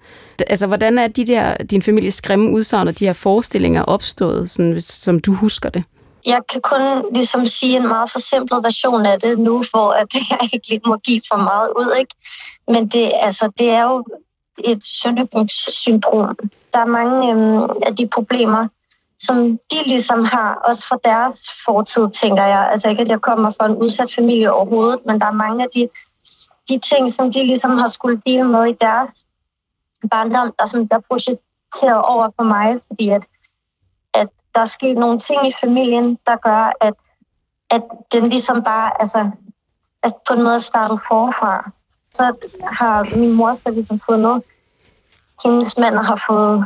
Altså, 0.48 0.68
hvordan 0.68 0.98
er 0.98 1.08
de 1.08 1.26
der, 1.26 1.56
din 1.58 1.82
families 1.82 2.22
grimme 2.22 2.52
udsagn 2.52 2.88
og 2.88 3.00
de 3.00 3.06
her 3.06 3.14
forestillinger 3.14 3.84
opstået, 3.84 4.50
sådan, 4.50 4.82
som 4.82 5.20
du 5.20 5.34
husker 5.34 5.70
det? 5.70 5.84
Jeg 6.26 6.42
kan 6.52 6.62
kun 6.72 6.84
ligesom 7.18 7.48
sige 7.48 7.76
en 7.78 7.88
meget 7.88 8.10
forsimplet 8.16 8.64
version 8.64 9.06
af 9.06 9.20
det 9.20 9.40
nu, 9.40 9.64
for 9.74 9.86
at 10.02 10.08
jeg 10.30 10.50
ikke 10.54 10.68
lige 10.70 10.82
må 10.86 10.96
give 10.98 11.22
for 11.32 11.38
meget 11.50 11.70
ud, 11.80 11.90
ikke? 12.02 12.14
Men 12.74 12.88
det, 12.88 13.12
altså, 13.16 13.52
det 13.58 13.70
er 13.70 13.84
jo 13.84 14.06
et 14.64 14.82
søndebukssyndrom. 14.86 16.38
Der 16.74 16.80
er 16.80 16.96
mange 17.00 17.32
øhm, 17.32 17.64
af 17.88 17.96
de 17.96 18.08
problemer, 18.08 18.68
som 19.22 19.60
de 19.72 19.80
ligesom 19.86 20.26
har, 20.26 20.50
også 20.70 20.84
fra 20.90 20.98
deres 21.04 21.40
fortid, 21.66 22.06
tænker 22.22 22.46
jeg. 22.46 22.70
Altså 22.72 22.88
ikke, 22.88 23.02
at 23.02 23.08
jeg 23.08 23.22
kommer 23.22 23.52
fra 23.58 23.66
en 23.66 23.78
udsat 23.84 24.12
familie 24.18 24.54
overhovedet, 24.54 25.06
men 25.06 25.20
der 25.22 25.28
er 25.28 25.42
mange 25.46 25.64
af 25.64 25.70
de, 25.76 25.90
de 26.70 26.82
ting, 26.90 27.14
som 27.16 27.34
de 27.34 27.44
ligesom 27.44 27.78
har 27.78 27.90
skulle 27.92 28.22
dele 28.26 28.44
med 28.44 28.66
i 28.68 28.78
deres 28.82 29.10
barndom, 30.12 30.54
der, 30.60 30.70
som 30.70 30.88
der 30.88 30.96
er 30.96 31.08
projiceret 31.10 32.02
over 32.14 32.30
på 32.38 32.44
mig, 32.44 32.80
fordi 32.88 33.10
at, 33.10 33.24
at 34.14 34.30
der 34.56 34.62
er 34.62 34.76
sket 34.78 34.98
nogle 34.98 35.22
ting 35.28 35.48
i 35.48 35.54
familien, 35.64 36.18
der 36.28 36.36
gør, 36.36 36.72
at, 36.82 36.94
at 37.70 37.84
den 38.12 38.24
ligesom 38.30 38.64
bare, 38.64 39.02
altså, 39.02 39.32
at 40.04 40.14
på 40.28 40.34
en 40.34 40.44
måde 40.44 40.64
startet 40.64 41.00
forfra. 41.08 41.72
Så 42.20 42.26
har 42.80 43.18
min 43.18 43.34
mor 43.34 43.52
så 43.64 43.70
ligesom 43.78 44.00
fundet, 44.10 44.36
hendes 45.44 45.74
mand 45.78 45.96
har 46.10 46.20
fået 46.30 46.66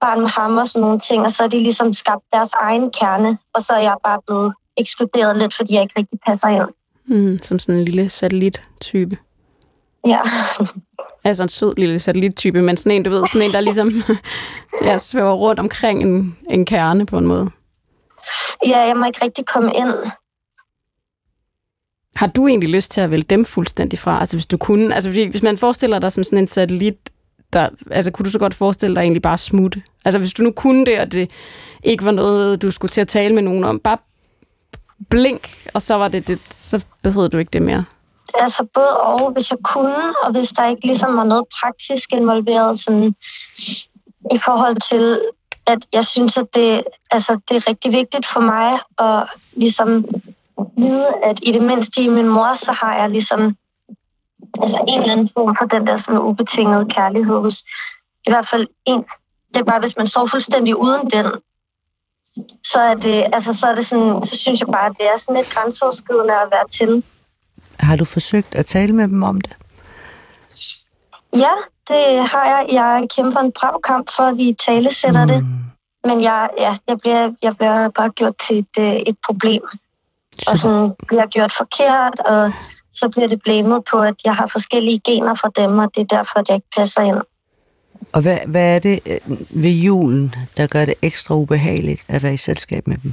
barn 0.00 0.20
med 0.20 0.30
ham 0.38 0.56
og 0.62 0.68
sådan 0.68 0.80
nogle 0.80 1.00
ting, 1.08 1.20
og 1.26 1.32
så 1.36 1.42
er 1.42 1.50
de 1.54 1.62
ligesom 1.68 1.94
skabt 1.94 2.24
deres 2.32 2.52
egen 2.66 2.86
kerne, 2.98 3.38
og 3.54 3.64
så 3.66 3.72
er 3.72 3.82
jeg 3.88 3.96
bare 4.08 4.20
blevet 4.26 4.54
ekskluderet 4.76 5.36
lidt, 5.36 5.54
fordi 5.58 5.74
jeg 5.74 5.82
ikke 5.82 5.98
rigtig 6.00 6.18
passer 6.26 6.48
ind. 6.48 6.68
Mm, 7.12 7.38
som 7.38 7.58
sådan 7.58 7.78
en 7.78 7.84
lille 7.84 8.08
satellittype. 8.08 9.16
Ja. 10.06 10.20
Altså 11.24 11.42
en 11.42 11.48
sød 11.48 11.72
lille 11.76 11.98
satellittype, 11.98 12.62
men 12.62 12.76
sådan 12.76 12.96
en, 12.96 13.02
du 13.02 13.10
ved, 13.10 13.26
sådan 13.26 13.42
en, 13.42 13.52
der 13.52 13.60
ligesom 13.60 13.88
ja, 14.88 14.96
svæver 14.96 15.32
rundt 15.32 15.60
omkring 15.60 16.02
en, 16.02 16.36
en 16.50 16.66
kerne 16.66 17.06
på 17.06 17.18
en 17.18 17.26
måde. 17.26 17.50
ja, 18.66 18.78
jeg 18.78 18.96
må 18.96 19.04
ikke 19.06 19.24
rigtig 19.24 19.44
komme 19.54 19.70
ind. 19.74 19.94
Har 22.16 22.26
du 22.26 22.46
egentlig 22.46 22.70
lyst 22.70 22.90
til 22.90 23.00
at 23.00 23.10
vælge 23.10 23.24
dem 23.30 23.44
fuldstændig 23.44 23.98
fra? 23.98 24.20
Altså 24.20 24.36
hvis 24.36 24.46
du 24.46 24.56
kunne, 24.56 24.94
altså 24.94 25.10
fordi, 25.10 25.24
hvis 25.24 25.42
man 25.42 25.58
forestiller 25.58 25.98
dig 25.98 26.12
som 26.12 26.24
sådan 26.24 26.38
en 26.38 26.46
satellit, 26.46 27.10
der, 27.52 27.68
altså 27.90 28.10
kunne 28.10 28.24
du 28.24 28.30
så 28.30 28.38
godt 28.38 28.54
forestille 28.54 28.96
dig 28.96 29.00
egentlig 29.00 29.22
bare 29.22 29.38
smutte? 29.38 29.82
Altså 30.04 30.18
hvis 30.18 30.32
du 30.32 30.42
nu 30.42 30.50
kunne 30.50 30.86
det, 30.86 31.00
og 31.00 31.12
det 31.12 31.30
ikke 31.82 32.04
var 32.04 32.10
noget, 32.10 32.62
du 32.62 32.70
skulle 32.70 32.90
til 32.90 33.00
at 33.00 33.08
tale 33.08 33.34
med 33.34 33.42
nogen 33.42 33.64
om, 33.64 33.78
bare 33.78 33.98
blink, 35.10 35.48
og 35.74 35.82
så 35.82 35.94
var 35.94 36.08
det 36.08 36.28
det, 36.28 36.38
så 36.50 36.84
behøvede 37.02 37.30
du 37.30 37.38
ikke 37.38 37.50
det 37.50 37.62
mere? 37.62 37.84
Altså 38.34 38.66
både 38.74 38.96
og, 38.96 39.32
hvis 39.32 39.50
jeg 39.50 39.58
kunne, 39.74 40.02
og 40.24 40.30
hvis 40.32 40.48
der 40.56 40.70
ikke 40.70 40.86
ligesom 40.86 41.16
var 41.16 41.24
noget 41.24 41.44
praktisk 41.60 42.12
involveret, 42.12 42.80
sådan 42.84 43.14
i 44.36 44.38
forhold 44.46 44.76
til, 44.90 45.20
at 45.66 45.78
jeg 45.92 46.04
synes, 46.14 46.36
at 46.36 46.46
det, 46.54 46.84
altså, 47.10 47.32
det 47.48 47.56
er 47.56 47.68
rigtig 47.68 47.90
vigtigt 47.92 48.26
for 48.34 48.40
mig 48.40 48.70
at 49.06 49.28
ligesom 49.56 50.04
vide, 50.76 51.08
at 51.28 51.36
i 51.42 51.52
det 51.52 51.62
mindste 51.70 51.98
i 52.02 52.08
min 52.08 52.28
mor, 52.28 52.50
så 52.66 52.72
har 52.80 52.92
jeg 53.00 53.10
ligesom 53.10 53.40
altså 54.62 54.78
en 54.88 55.00
eller 55.00 55.12
anden 55.12 55.30
form 55.36 55.56
for 55.58 55.66
den 55.74 55.86
der 55.86 55.96
sådan 55.98 56.26
ubetingede 56.28 56.92
kærlighed 56.96 57.38
hos 57.46 57.56
i 58.26 58.30
hvert 58.30 58.48
fald 58.52 58.66
en. 58.86 59.04
Det 59.52 59.60
er 59.60 59.70
bare, 59.72 59.80
hvis 59.80 59.96
man 59.96 60.08
står 60.08 60.28
fuldstændig 60.32 60.76
uden 60.76 61.10
den, 61.16 61.26
så 62.64 62.78
er 62.90 62.94
det, 62.94 63.18
altså, 63.36 63.50
så 63.60 63.66
er 63.66 63.74
det 63.74 63.86
sådan, 63.88 64.12
så 64.30 64.34
synes 64.42 64.60
jeg 64.60 64.68
bare, 64.76 64.86
at 64.86 64.96
det 64.98 65.06
er 65.06 65.18
sådan 65.18 65.36
lidt 65.36 65.54
grænseoverskridende 65.54 66.34
at 66.44 66.50
være 66.54 66.68
til. 66.78 66.92
Har 67.80 67.96
du 67.96 68.04
forsøgt 68.04 68.54
at 68.54 68.66
tale 68.66 68.92
med 68.94 69.08
dem 69.08 69.22
om 69.22 69.40
det? 69.40 69.56
Ja, 71.32 71.54
det 71.88 72.04
har 72.32 72.44
jeg. 72.52 72.62
Jeg 72.72 73.08
kæmper 73.16 73.40
en 73.40 73.52
brav 73.58 73.80
kamp 73.90 74.06
for, 74.16 74.22
at 74.22 74.36
vi 74.36 74.56
tale 74.68 74.94
sætter 75.00 75.24
mm. 75.24 75.30
det. 75.32 75.40
Men 76.04 76.22
jeg, 76.22 76.50
ja, 76.58 76.72
jeg, 76.88 76.96
bliver, 77.00 77.32
jeg 77.42 77.56
bliver 77.56 77.88
bare 77.88 78.10
gjort 78.10 78.34
til 78.48 78.58
et, 78.58 78.74
øh, 78.78 78.96
et 79.10 79.16
problem. 79.26 79.62
Og 80.48 80.58
sådan 80.62 80.92
bliver 81.08 81.26
gjort 81.26 81.52
forkert, 81.62 82.16
og 82.32 82.52
så 82.94 83.08
bliver 83.12 83.28
det 83.28 83.42
blamet 83.42 83.80
på, 83.90 83.98
at 84.10 84.14
jeg 84.24 84.34
har 84.34 84.48
forskellige 84.52 85.00
gener 85.04 85.34
fra 85.40 85.50
dem, 85.60 85.78
og 85.78 85.88
det 85.94 86.00
er 86.00 86.16
derfor, 86.16 86.36
at 86.38 86.48
jeg 86.48 86.56
ikke 86.56 86.74
passer 86.76 87.00
ind. 87.00 87.20
Og 88.14 88.20
hvad, 88.22 88.38
hvad 88.52 88.66
er 88.76 88.78
det 88.78 88.96
øh, 89.10 89.20
ved 89.64 89.74
julen, 89.86 90.34
der 90.56 90.66
gør 90.74 90.84
det 90.84 90.94
ekstra 91.02 91.34
ubehageligt 91.34 92.04
at 92.08 92.22
være 92.22 92.34
i 92.34 92.44
selskab 92.48 92.86
med 92.86 92.96
dem? 93.02 93.12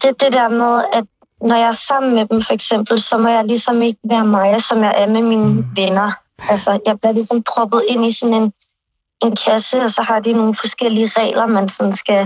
Det 0.00 0.08
er 0.12 0.18
det 0.24 0.32
der 0.32 0.48
med, 0.48 0.74
at 0.98 1.04
når 1.48 1.56
jeg 1.62 1.68
er 1.74 1.84
sammen 1.88 2.14
med 2.14 2.26
dem 2.30 2.40
for 2.46 2.54
eksempel, 2.58 2.96
så 3.08 3.14
må 3.22 3.28
jeg 3.28 3.44
ligesom 3.44 3.82
ikke 3.82 4.00
være 4.04 4.26
mig, 4.26 4.50
som 4.68 4.78
jeg 4.86 4.94
er 5.02 5.06
med 5.06 5.22
mine 5.22 5.50
mm. 5.54 5.66
venner. 5.76 6.10
Altså, 6.52 6.70
jeg 6.86 6.94
bliver 7.00 7.12
ligesom 7.12 7.42
proppet 7.52 7.82
ind 7.88 8.06
i 8.06 8.16
sådan 8.18 8.34
en, 8.34 8.52
en 9.24 9.36
kasse, 9.44 9.76
og 9.86 9.90
så 9.96 10.02
har 10.08 10.20
de 10.20 10.32
nogle 10.32 10.56
forskellige 10.62 11.10
regler, 11.16 11.46
man 11.46 11.70
sådan 11.76 11.96
skal, 11.96 12.22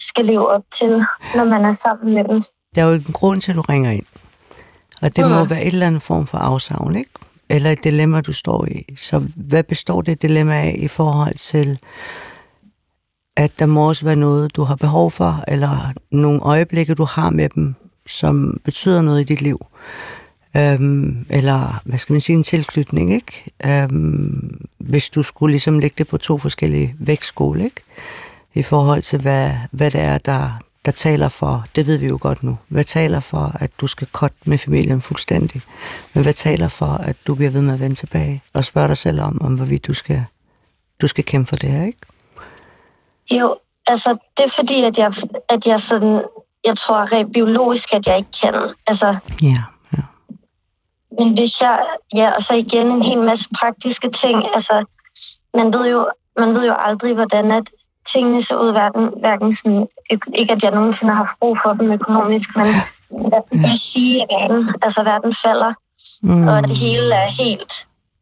skal 0.00 0.24
leve 0.24 0.48
op 0.48 0.64
til, 0.78 0.92
når 1.36 1.44
man 1.44 1.64
er 1.64 1.74
sammen 1.82 2.14
med 2.14 2.24
dem. 2.24 2.44
Der 2.74 2.82
er 2.82 2.86
jo 2.86 2.94
en 2.94 3.12
grund 3.12 3.40
til, 3.40 3.52
at 3.52 3.56
du 3.56 3.60
ringer 3.60 3.90
ind. 3.90 4.04
Og 5.02 5.16
det 5.16 5.24
mm. 5.24 5.30
må 5.30 5.44
være 5.44 5.64
et 5.64 5.72
eller 5.72 5.86
andet 5.86 6.02
form 6.02 6.26
for 6.26 6.38
afsavn, 6.38 6.96
ikke? 6.96 7.10
Eller 7.48 7.70
et 7.70 7.84
dilemma, 7.84 8.20
du 8.20 8.32
står 8.32 8.66
i. 8.66 8.94
Så 8.96 9.18
hvad 9.36 9.62
består 9.62 10.02
det 10.02 10.22
dilemma 10.22 10.54
af 10.54 10.76
i 10.78 10.88
forhold 10.88 11.34
til, 11.34 11.78
at 13.36 13.58
der 13.58 13.66
må 13.66 13.88
også 13.88 14.04
være 14.04 14.16
noget, 14.16 14.56
du 14.56 14.62
har 14.62 14.76
behov 14.76 15.10
for, 15.10 15.44
eller 15.48 15.92
nogle 16.10 16.40
øjeblikke, 16.42 16.94
du 16.94 17.04
har 17.04 17.30
med 17.30 17.48
dem, 17.48 17.74
som 18.08 18.60
betyder 18.64 19.02
noget 19.02 19.20
i 19.20 19.24
dit 19.24 19.40
liv? 19.40 19.66
Øhm, 20.56 21.26
eller, 21.30 21.82
hvad 21.84 21.98
skal 21.98 22.12
man 22.12 22.20
sige, 22.20 22.36
en 22.36 22.42
tilknytning, 22.42 23.14
ikke? 23.14 23.52
Øhm, 23.66 24.66
hvis 24.78 25.10
du 25.10 25.22
skulle 25.22 25.52
ligesom 25.52 25.78
lægge 25.78 25.94
det 25.98 26.08
på 26.08 26.18
to 26.18 26.38
forskellige 26.38 26.94
vægtskole, 26.98 27.64
ikke? 27.64 27.80
I 28.54 28.62
forhold 28.62 29.02
til, 29.02 29.20
hvad, 29.20 29.52
hvad 29.70 29.90
det 29.90 30.00
er, 30.00 30.18
der, 30.18 30.60
der 30.88 30.92
taler 30.92 31.28
for, 31.40 31.54
det 31.76 31.86
ved 31.86 31.96
vi 31.98 32.06
jo 32.06 32.18
godt 32.26 32.42
nu, 32.42 32.54
hvad 32.70 32.84
taler 32.84 33.20
for, 33.20 33.44
at 33.64 33.70
du 33.80 33.86
skal 33.86 34.08
cut 34.18 34.34
med 34.50 34.58
familien 34.58 35.00
fuldstændig, 35.00 35.60
men 36.14 36.20
hvad 36.24 36.32
taler 36.32 36.68
for, 36.78 36.92
at 37.10 37.16
du 37.26 37.34
bliver 37.34 37.50
ved 37.50 37.62
med 37.62 37.74
at 37.74 37.80
vende 37.80 37.94
tilbage 38.02 38.42
og 38.54 38.64
spørge 38.64 38.88
dig 38.88 38.98
selv 39.06 39.20
om, 39.20 39.34
om 39.46 39.52
hvorvidt 39.56 39.86
du 39.86 39.94
skal, 39.94 40.20
du 41.00 41.06
skal 41.08 41.24
kæmpe 41.24 41.48
for 41.48 41.56
det 41.56 41.70
her, 41.74 41.84
ikke? 41.86 42.04
Jo, 43.30 43.46
altså 43.86 44.10
det 44.36 44.44
er 44.48 44.52
fordi, 44.60 44.78
at 44.90 44.96
jeg, 45.02 45.10
at 45.54 45.62
jeg 45.70 45.80
sådan, 45.90 46.14
jeg 46.64 46.76
tror 46.82 47.12
rent 47.12 47.32
biologisk, 47.32 47.88
at 47.92 48.06
jeg 48.06 48.16
ikke 48.16 48.34
kan. 48.42 48.54
Altså, 48.86 49.08
ja, 49.42 49.60
ja. 49.94 50.04
Men 51.18 51.28
hvis 51.38 51.54
jeg, 51.60 51.76
ja, 52.14 52.28
og 52.36 52.42
så 52.46 52.52
igen 52.64 52.86
en 52.86 53.04
hel 53.10 53.20
masse 53.30 53.46
praktiske 53.60 54.10
ting, 54.22 54.36
altså, 54.56 54.76
man 55.54 55.66
ved 55.74 55.84
jo, 55.94 56.00
man 56.38 56.54
ved 56.54 56.64
jo 56.70 56.74
aldrig, 56.86 57.14
hvordan 57.14 57.50
at 57.50 57.66
tingene 58.12 58.44
ser 58.44 58.56
ud 58.62 58.70
i 58.72 58.78
verden, 58.82 59.04
hverken 59.22 59.50
sådan, 59.56 59.86
ikke 60.40 60.52
at 60.56 60.62
jeg 60.62 60.72
nogensinde 60.78 61.12
har 61.12 61.22
haft 61.24 61.40
brug 61.40 61.54
for 61.62 61.72
dem 61.78 61.88
økonomisk, 61.98 62.48
men 62.60 62.68
at 63.36 63.44
jeg 63.68 63.78
sige, 63.90 64.14
at 64.22 64.28
verden, 64.36 64.60
altså 64.84 65.00
verden 65.12 65.32
falder, 65.44 65.72
mm. 66.22 66.48
og 66.48 66.56
det 66.68 66.76
hele 66.86 67.14
er 67.14 67.30
helt 67.42 67.72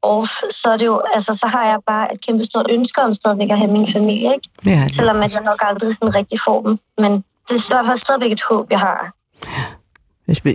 off, 0.02 0.32
så 0.60 0.66
er 0.72 0.76
det 0.76 0.86
jo, 0.92 0.96
altså, 1.16 1.32
så 1.42 1.46
har 1.54 1.64
jeg 1.72 1.78
bare 1.86 2.14
et 2.14 2.20
kæmpe 2.26 2.44
stort 2.50 2.66
ønske 2.70 2.98
om 3.06 3.14
stadigvæk 3.14 3.50
at 3.50 3.58
have 3.58 3.72
min 3.76 3.88
familie, 3.96 4.28
ikke? 4.36 4.48
Ja, 4.72 4.88
Selvom 4.88 5.22
at 5.24 5.34
jeg 5.34 5.44
nok 5.50 5.60
aldrig 5.68 5.96
sådan 5.98 6.14
rigtig 6.14 6.38
får 6.46 6.58
dem. 6.66 6.78
Men 7.02 7.12
det 7.46 7.54
er 7.56 7.64
i 7.68 7.72
hvert 7.74 7.86
fald 7.88 8.00
stadigvæk 8.00 8.32
et 8.32 8.44
håb, 8.50 8.66
jeg 8.70 8.80
har. 8.88 9.12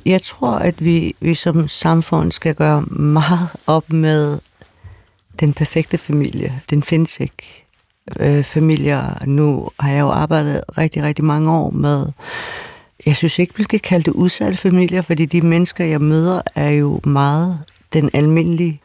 Jeg 0.06 0.22
tror, 0.22 0.54
at 0.70 0.86
vi, 0.86 1.14
vi 1.22 1.36
som 1.36 1.68
samfund 1.68 2.32
skal 2.32 2.56
gøre 2.56 2.82
meget 3.22 3.50
op 3.68 3.92
med 3.92 4.40
den 5.40 5.54
perfekte 5.54 5.98
familie. 5.98 6.52
Den 6.70 6.84
findes 6.84 7.20
ikke 7.20 7.61
øh, 8.20 8.44
familier. 8.44 9.24
Nu 9.26 9.70
har 9.80 9.92
jeg 9.92 10.00
jo 10.00 10.10
arbejdet 10.10 10.64
rigtig, 10.78 11.04
rigtig 11.04 11.26
mange 11.26 11.52
år 11.52 11.70
med, 11.70 12.08
jeg 13.06 13.16
synes 13.16 13.40
ikke, 13.40 13.54
vi 13.58 13.64
skal 13.64 13.80
kalde 13.80 14.04
det 14.04 14.12
udsatte 14.12 14.58
familier, 14.58 15.02
fordi 15.02 15.26
de 15.26 15.42
mennesker, 15.42 15.86
jeg 15.86 16.02
møder, 16.02 16.42
er 16.56 16.70
jo 16.70 17.00
meget 17.04 17.60
den 17.94 18.10
almindelige 18.14 18.82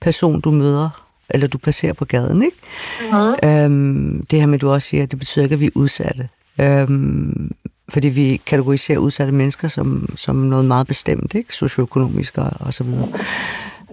person, 0.00 0.40
du 0.40 0.50
møder, 0.50 1.04
eller 1.30 1.46
du 1.46 1.58
passerer 1.58 1.92
på 1.92 2.04
gaden, 2.04 2.42
ikke? 2.42 2.56
Mm-hmm. 3.00 3.34
Øhm, 3.44 4.26
det 4.30 4.40
her 4.40 4.46
med, 4.46 4.58
du 4.58 4.70
også 4.70 4.88
siger, 4.88 5.06
det 5.06 5.18
betyder 5.18 5.44
ikke, 5.44 5.54
at 5.54 5.60
vi 5.60 5.66
er 5.66 5.70
udsatte. 5.74 6.28
Øhm, 6.60 7.50
fordi 7.88 8.08
vi 8.08 8.40
kategoriserer 8.46 8.98
udsatte 8.98 9.32
mennesker 9.32 9.68
som, 9.68 10.08
som 10.16 10.36
noget 10.36 10.64
meget 10.64 10.86
bestemt, 10.86 11.34
ikke? 11.34 11.54
Socioøkonomisk 11.54 12.38
og, 12.38 12.50
og 12.60 12.74
så 12.74 12.84
videre. 12.84 13.08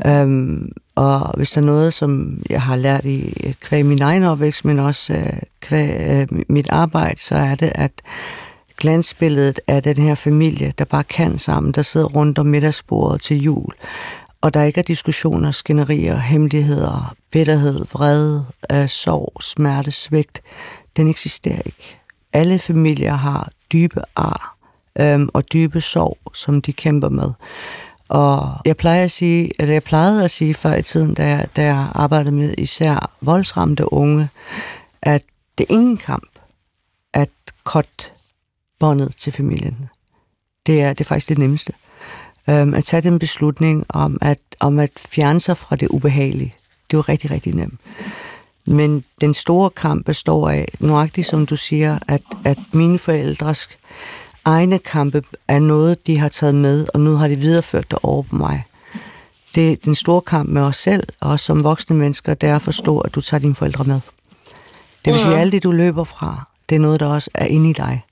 Øhm, 0.05 0.72
og 0.96 1.38
hvis 1.38 1.52
der 1.52 1.62
er 1.62 1.66
noget, 1.66 1.94
som 1.94 2.42
jeg 2.50 2.62
har 2.62 2.75
lært 2.75 3.06
i 3.06 3.56
kvæg 3.62 3.86
min 3.86 4.02
egen 4.02 4.24
opvækst, 4.24 4.66
men 4.66 4.80
også 4.80 5.14
øh, 5.14 5.34
kvæg 5.60 6.30
øh, 6.32 6.40
mit 6.50 6.70
arbejde, 6.70 7.20
så 7.22 7.36
er 7.36 7.56
det, 7.56 7.72
at 7.75 7.92
glansbilledet 8.78 9.60
af 9.68 9.84
den 9.84 9.98
her 9.98 10.16
familie, 10.16 10.74
der 10.78 10.86
bare 10.86 11.04
kan 11.04 11.38
sammen, 11.38 11.72
der 11.72 11.82
sidder 11.82 12.08
rundt 12.08 12.40
om 12.40 12.46
middagsbordet 12.46 13.22
til 13.22 13.42
jul, 13.42 13.74
og 14.42 14.54
der 14.54 14.64
ikke 14.64 14.80
er 14.80 14.84
diskussioner, 14.84 15.52
skænderier, 15.52 16.18
hemmeligheder, 16.18 17.16
bitterhed, 17.32 17.86
vrede, 17.92 18.46
øh, 18.72 18.90
sorg, 18.90 19.44
smerte, 19.44 19.92
svigt, 19.92 20.42
den 20.98 21.08
eksisterer 21.08 21.62
ikke. 21.66 21.98
Alle 22.34 22.60
familier 22.60 23.14
har 23.14 23.50
dybe 23.72 24.02
ar 24.16 24.58
øh, 25.00 25.28
og 25.34 25.54
dybe 25.54 25.82
sorg, 25.82 26.18
som 26.34 26.62
de 26.62 26.74
kæmper 26.74 27.10
med. 27.10 27.32
Og 28.10 28.52
jeg 28.66 28.78
plejer 28.78 29.04
at 29.04 29.12
sige, 29.12 29.52
eller 29.60 29.74
jeg 29.74 29.84
plejede 29.84 30.24
at 30.24 30.32
sige 30.32 30.54
før 30.54 30.76
i 30.76 30.82
tiden, 30.82 31.14
da 31.14 31.28
jeg, 31.28 31.48
da 31.56 31.64
jeg 31.64 31.88
arbejdede 31.92 32.36
med 32.36 32.54
især 32.58 33.12
voldsramte 33.22 33.94
unge, 33.94 34.30
at 35.02 35.24
det 35.58 35.66
er 35.70 35.74
ingen 35.74 35.98
kamp 35.98 36.30
at 37.14 37.30
kort 37.64 38.14
båndet 38.80 39.16
til 39.18 39.34
familien. 39.34 39.90
Det 40.66 40.82
er, 40.82 40.94
det 40.94 41.06
er 41.06 41.08
faktisk 41.08 41.30
det 41.30 41.38
nemmeste. 41.38 41.74
Um, 42.48 42.74
at 42.74 42.84
tage 42.84 43.02
den 43.02 43.20
beslutning 43.20 43.86
om 43.90 44.18
at, 44.22 44.40
om 44.60 44.80
at 44.80 44.92
fjerne 45.10 45.40
sig 45.40 45.58
fra 45.58 45.76
det 45.76 45.88
ubehagelige, 45.88 46.56
det 46.92 46.94
er 46.94 46.98
jo 46.98 47.02
rigtig, 47.02 47.32
rigtig 47.32 47.56
nemt. 47.56 47.80
Men 48.68 49.04
den 49.22 49.34
store 49.34 49.70
kamp 49.70 50.06
består 50.06 50.50
af, 50.50 50.68
nøjagtigt 50.80 51.28
som 51.28 51.46
du 51.46 51.56
siger, 51.56 52.00
at, 52.08 52.22
at 52.46 52.58
mine 52.74 53.00
forældres 53.00 53.70
egne 54.46 54.80
kampe 54.80 55.24
er 55.48 55.60
noget, 55.60 56.08
de 56.08 56.18
har 56.18 56.30
taget 56.30 56.56
med, 56.56 56.88
og 56.94 57.00
nu 57.00 57.16
har 57.16 57.28
de 57.28 57.36
videreført 57.36 57.92
det 57.92 58.00
over 58.04 58.24
på 58.24 58.36
mig. 58.36 58.64
Det 59.56 59.72
er 59.72 59.75
den 59.86 59.96
store 59.96 60.22
kamp 60.22 60.50
med 60.50 60.62
os 60.62 60.75
selv, 60.75 61.04
og 61.22 61.40
som 61.40 61.64
voksne 61.64 61.96
mennesker, 61.96 62.34
det 62.34 62.50
er 62.50 62.56
at 62.56 62.62
forstå, 62.62 63.00
at 63.00 63.16
du 63.16 63.22
tager 63.22 63.42
dine 63.42 63.56
forældre 63.56 63.84
med. 63.84 64.00
Det 65.06 65.14
vil 65.14 65.22
sige, 65.22 65.34
at 65.34 65.42
alt 65.42 65.52
det, 65.52 65.64
du 65.64 65.72
løber 65.72 66.04
fra, 66.04 66.50
det 66.70 66.75
er 66.75 66.80
noget, 66.80 67.00
der 67.00 67.06
også 67.06 67.30
er 67.34 67.46
inde 67.46 67.70
i 67.70 67.74
dig. 67.74 68.04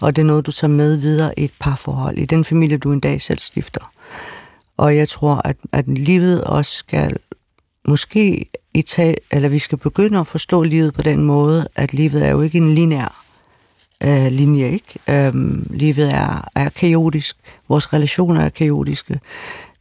Og 0.00 0.16
det 0.16 0.22
er 0.22 0.26
noget, 0.26 0.46
du 0.46 0.52
tager 0.52 0.70
med 0.70 0.96
videre 0.96 1.38
i 1.38 1.44
et 1.44 1.52
parforhold, 1.60 2.18
i 2.18 2.24
den 2.24 2.44
familie, 2.44 2.78
du 2.78 2.92
en 2.92 3.00
dag 3.00 3.20
selv 3.20 3.38
stifter. 3.38 3.92
Og 4.76 4.96
jeg 4.96 5.08
tror, 5.08 5.40
at, 5.44 5.56
at 5.72 5.88
livet 5.88 6.44
også 6.44 6.72
skal 6.72 7.16
måske 7.88 8.46
i 8.74 8.82
tag, 8.82 9.16
eller 9.30 9.48
vi 9.48 9.58
skal 9.58 9.78
begynde 9.78 10.18
at 10.18 10.26
forstå 10.26 10.62
livet 10.62 10.94
på 10.94 11.02
den 11.02 11.22
måde, 11.22 11.68
at 11.76 11.92
livet 11.92 12.26
er 12.26 12.30
jo 12.30 12.40
ikke 12.40 12.58
en 12.58 12.74
lineær 12.74 13.27
øh, 14.04 14.26
linje. 14.26 14.70
Ikke? 14.70 15.26
Øhm, 15.26 15.66
livet 15.70 16.14
er, 16.14 16.48
er 16.54 16.68
kaotisk. 16.68 17.36
Vores 17.68 17.92
relationer 17.92 18.40
er 18.40 18.48
kaotiske. 18.48 19.20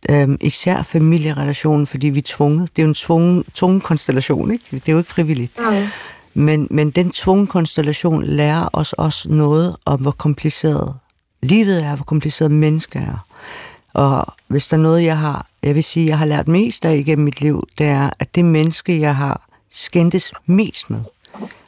Øhm, 0.10 0.38
især 0.42 0.84
familierelationen, 0.84 1.88
fordi 1.88 2.08
vi 2.08 2.20
er 2.20 2.24
tvunget. 2.26 2.70
Det 2.76 2.82
er 2.82 2.84
jo 2.84 2.90
en 2.90 2.94
tvungen, 2.94 3.44
tvungen 3.54 3.82
konstellation. 3.82 4.52
Ikke? 4.52 4.66
Det 4.72 4.90
er 4.90 4.92
jo 4.92 4.98
ikke 4.98 5.12
frivilligt. 5.12 5.60
Mm. 5.60 5.88
Men, 6.34 6.68
men 6.72 6.92
den 6.92 7.12
tvungen 7.12 7.48
konstellation 7.48 8.24
lærer 8.24 8.70
os 8.74 8.94
også 8.94 9.30
noget 9.30 9.76
om, 9.86 10.00
hvor 10.00 10.12
kompliceret 10.12 10.96
livet 11.44 11.84
er, 11.84 11.96
hvor 11.96 12.06
kompliceret 12.06 12.52
mennesker 12.52 13.00
er. 13.00 13.26
Og 13.94 14.34
hvis 14.48 14.68
der 14.68 14.78
er 14.78 14.82
noget, 14.82 15.04
jeg 15.04 15.18
har, 15.18 15.48
jeg 15.64 15.76
vil 15.76 15.84
sige, 15.84 16.08
jeg 16.08 16.18
har 16.18 16.26
lært 16.26 16.48
mest 16.48 16.86
af 16.86 16.96
igennem 16.96 17.26
mit 17.26 17.42
liv, 17.42 17.68
det 17.78 17.86
er, 17.86 18.10
at 18.20 18.36
det 18.36 18.46
menneske, 18.46 19.00
jeg 19.00 19.16
har 19.16 19.48
skændtes 19.70 20.34
mest 20.46 20.90
med, 20.90 21.00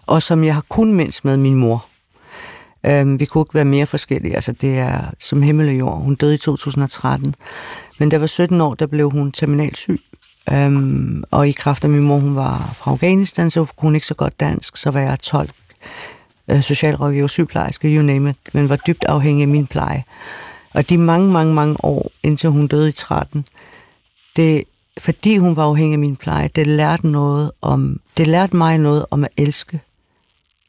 og 0.05 0.21
som 0.21 0.43
jeg 0.43 0.53
har 0.53 0.63
kun 0.69 0.93
mindst 0.93 1.25
med 1.25 1.37
min 1.37 1.55
mor, 1.55 1.85
Øhm, 2.85 3.19
vi 3.19 3.25
kunne 3.25 3.41
ikke 3.41 3.53
være 3.53 3.65
mere 3.65 3.85
forskellige. 3.85 4.35
Altså, 4.35 4.51
det 4.51 4.79
er 4.79 5.01
som 5.19 5.41
himmel 5.41 5.67
og 5.67 5.79
jord. 5.79 6.01
Hun 6.01 6.15
døde 6.15 6.35
i 6.35 6.37
2013. 6.37 7.35
Men 7.99 8.09
da 8.09 8.13
jeg 8.13 8.21
var 8.21 8.27
17 8.27 8.61
år, 8.61 8.73
der 8.73 8.85
blev 8.87 9.11
hun 9.11 9.31
terminal 9.31 9.75
syg. 9.75 10.01
Øhm, 10.51 11.23
og 11.31 11.47
i 11.47 11.51
kraft 11.51 11.83
af 11.83 11.89
min 11.89 12.03
mor, 12.03 12.19
hun 12.19 12.35
var 12.35 12.71
fra 12.75 12.91
Afghanistan, 12.91 13.51
så 13.51 13.65
kunne 13.65 13.87
hun 13.87 13.95
ikke 13.95 14.07
så 14.07 14.13
godt 14.13 14.39
dansk, 14.39 14.77
så 14.77 14.91
var 14.91 14.99
jeg 14.99 15.19
12 15.19 15.49
øh, 16.51 16.61
socialrådgiver, 16.61 17.27
sygeplejerske, 17.27 17.87
you 17.87 18.03
name 18.03 18.29
it, 18.29 18.37
men 18.53 18.69
var 18.69 18.75
dybt 18.75 19.03
afhængig 19.03 19.41
af 19.41 19.47
min 19.47 19.67
pleje. 19.67 20.03
Og 20.73 20.89
de 20.89 20.97
mange, 20.97 21.31
mange, 21.31 21.53
mange 21.53 21.75
år, 21.83 22.11
indtil 22.23 22.49
hun 22.49 22.67
døde 22.67 22.89
i 22.89 22.91
13, 22.91 23.45
det, 24.35 24.63
fordi 24.97 25.37
hun 25.37 25.55
var 25.55 25.63
afhængig 25.63 25.93
af 25.93 25.99
min 25.99 26.15
pleje, 26.15 26.47
det 26.47 26.67
lærte, 26.67 27.07
noget 27.07 27.51
om, 27.61 27.99
det 28.17 28.27
lærte 28.27 28.55
mig 28.55 28.77
noget 28.77 29.05
om 29.11 29.23
at 29.23 29.29
elske. 29.37 29.79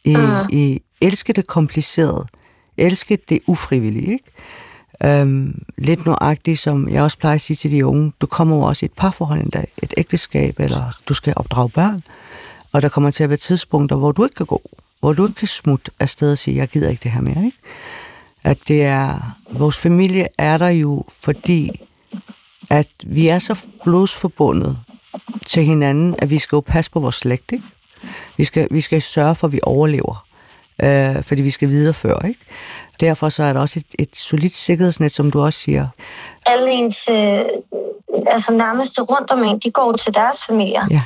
I, 0.05 0.17
uh. 0.17 0.47
i 0.51 0.83
elske 1.01 1.33
det 1.33 1.47
komplicerede. 1.47 2.27
Elske 2.77 3.19
det 3.29 3.41
ufrivillige, 3.47 4.13
ikke? 4.13 4.25
Øhm, 5.05 5.63
lidt 5.79 6.07
nuagtigt, 6.07 6.59
som 6.59 6.89
jeg 6.89 7.03
også 7.03 7.19
plejer 7.19 7.35
at 7.35 7.41
sige 7.41 7.57
til 7.57 7.71
de 7.71 7.87
unge, 7.87 8.13
du 8.21 8.27
kommer 8.27 8.57
jo 8.57 8.63
også 8.63 8.85
i 8.85 8.87
et 8.87 8.93
parforhold 8.93 9.41
en 9.41 9.51
dag, 9.51 9.73
et 9.83 9.95
ægteskab, 9.97 10.61
eller 10.61 10.99
du 11.09 11.15
skal 11.15 11.33
opdrage 11.37 11.71
børn, 11.71 12.01
og 12.73 12.83
der 12.83 12.89
kommer 12.89 13.11
til 13.11 13.25
at 13.25 13.31
være 13.31 13.37
tidspunkter, 13.37 13.97
hvor 13.97 14.13
du 14.13 14.25
ikke 14.25 14.35
kan 14.35 14.47
gå, 14.47 14.63
hvor 15.01 15.13
du 15.13 15.27
ikke 15.27 15.39
kan 15.39 15.49
smutte 15.49 15.91
afsted 16.01 16.33
og 16.33 16.39
sige, 16.39 16.57
jeg 16.57 16.69
gider 16.69 16.91
ikke 16.91 17.03
det 17.03 17.11
her 17.11 17.21
mere, 17.21 17.45
ikke? 17.45 17.59
At 18.45 18.59
det 18.69 18.83
er, 18.83 19.37
vores 19.53 19.79
familie 19.79 20.29
er 20.39 20.59
der 20.59 20.69
jo, 20.69 21.05
fordi 21.09 21.81
at 22.71 22.89
vi 23.07 23.29
er 23.29 23.39
så 23.39 23.67
blodsforbundet 23.85 24.79
til 25.47 25.65
hinanden, 25.65 26.15
at 26.19 26.31
vi 26.31 26.39
skal 26.39 26.57
jo 26.57 26.61
passe 26.61 26.91
på 26.91 27.01
vores 27.01 27.15
slægt, 27.15 27.53
ikke? 27.53 27.65
Vi 28.37 28.45
skal, 28.45 28.69
vi 28.71 28.81
skal 28.81 29.03
sørge 29.03 29.35
for, 29.35 29.47
at 29.47 29.53
vi 29.53 29.61
overlever, 29.63 30.27
øh, 30.83 31.23
fordi 31.23 31.43
vi 31.43 31.51
skal 31.51 31.69
videreføre, 31.69 32.29
ikke? 32.29 32.41
Derfor 33.01 33.29
så 33.29 33.43
er 33.43 33.53
der 33.53 33.61
også 33.61 33.79
et, 33.79 33.95
et 34.05 34.17
solidt 34.17 34.53
sikkerhedsnet, 34.53 35.13
som 35.13 35.31
du 35.31 35.41
også 35.41 35.59
siger. 35.59 35.89
Alle 36.47 36.71
ens 36.71 36.99
øh, 37.09 37.45
altså 38.35 38.51
nærmeste 38.53 39.01
rundt 39.01 39.31
om 39.31 39.43
en, 39.45 39.59
de 39.59 39.71
går 39.71 39.93
til 39.93 40.15
deres 40.15 40.39
familier. 40.49 40.85
Ja. 40.91 41.03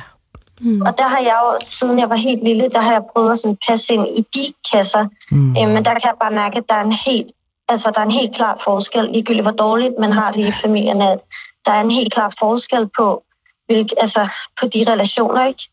Mm. 0.61 0.81
Og 0.81 0.97
der 0.97 1.07
har 1.07 1.21
jeg 1.29 1.37
jo, 1.43 1.49
siden 1.77 1.99
jeg 1.99 2.09
var 2.09 2.15
helt 2.15 2.43
lille, 2.43 2.69
der 2.69 2.81
har 2.81 2.91
jeg 2.91 3.03
prøvet 3.13 3.33
at 3.33 3.39
sådan 3.41 3.57
passe 3.67 3.93
ind 3.93 4.07
i 4.19 4.21
de 4.35 4.53
kasser. 4.71 5.03
Mm. 5.31 5.49
Øh, 5.57 5.67
men 5.73 5.85
der 5.85 5.93
kan 5.93 6.09
jeg 6.11 6.21
bare 6.21 6.39
mærke, 6.41 6.57
at 6.57 6.67
der 6.69 6.75
er 6.75 6.85
en 6.91 6.97
helt, 7.07 7.31
altså, 7.67 7.91
der 7.93 7.99
er 7.99 8.05
en 8.05 8.19
helt 8.21 8.35
klar 8.35 8.61
forskel, 8.67 9.03
ligegyldigt 9.13 9.47
hvor 9.47 9.57
dårligt 9.65 9.95
man 9.99 10.11
har 10.11 10.31
det 10.31 10.47
i 10.47 10.53
familien, 10.63 11.01
at 11.01 11.19
der 11.65 11.71
er 11.71 11.81
en 11.81 11.97
helt 11.99 12.13
klar 12.13 12.33
forskel 12.39 12.89
på, 12.97 13.23
hvilke, 13.65 13.93
altså, 14.03 14.27
på 14.59 14.65
de 14.73 14.79
relationer, 14.91 15.47
ikke? 15.47 15.63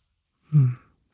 Mm. 0.53 0.73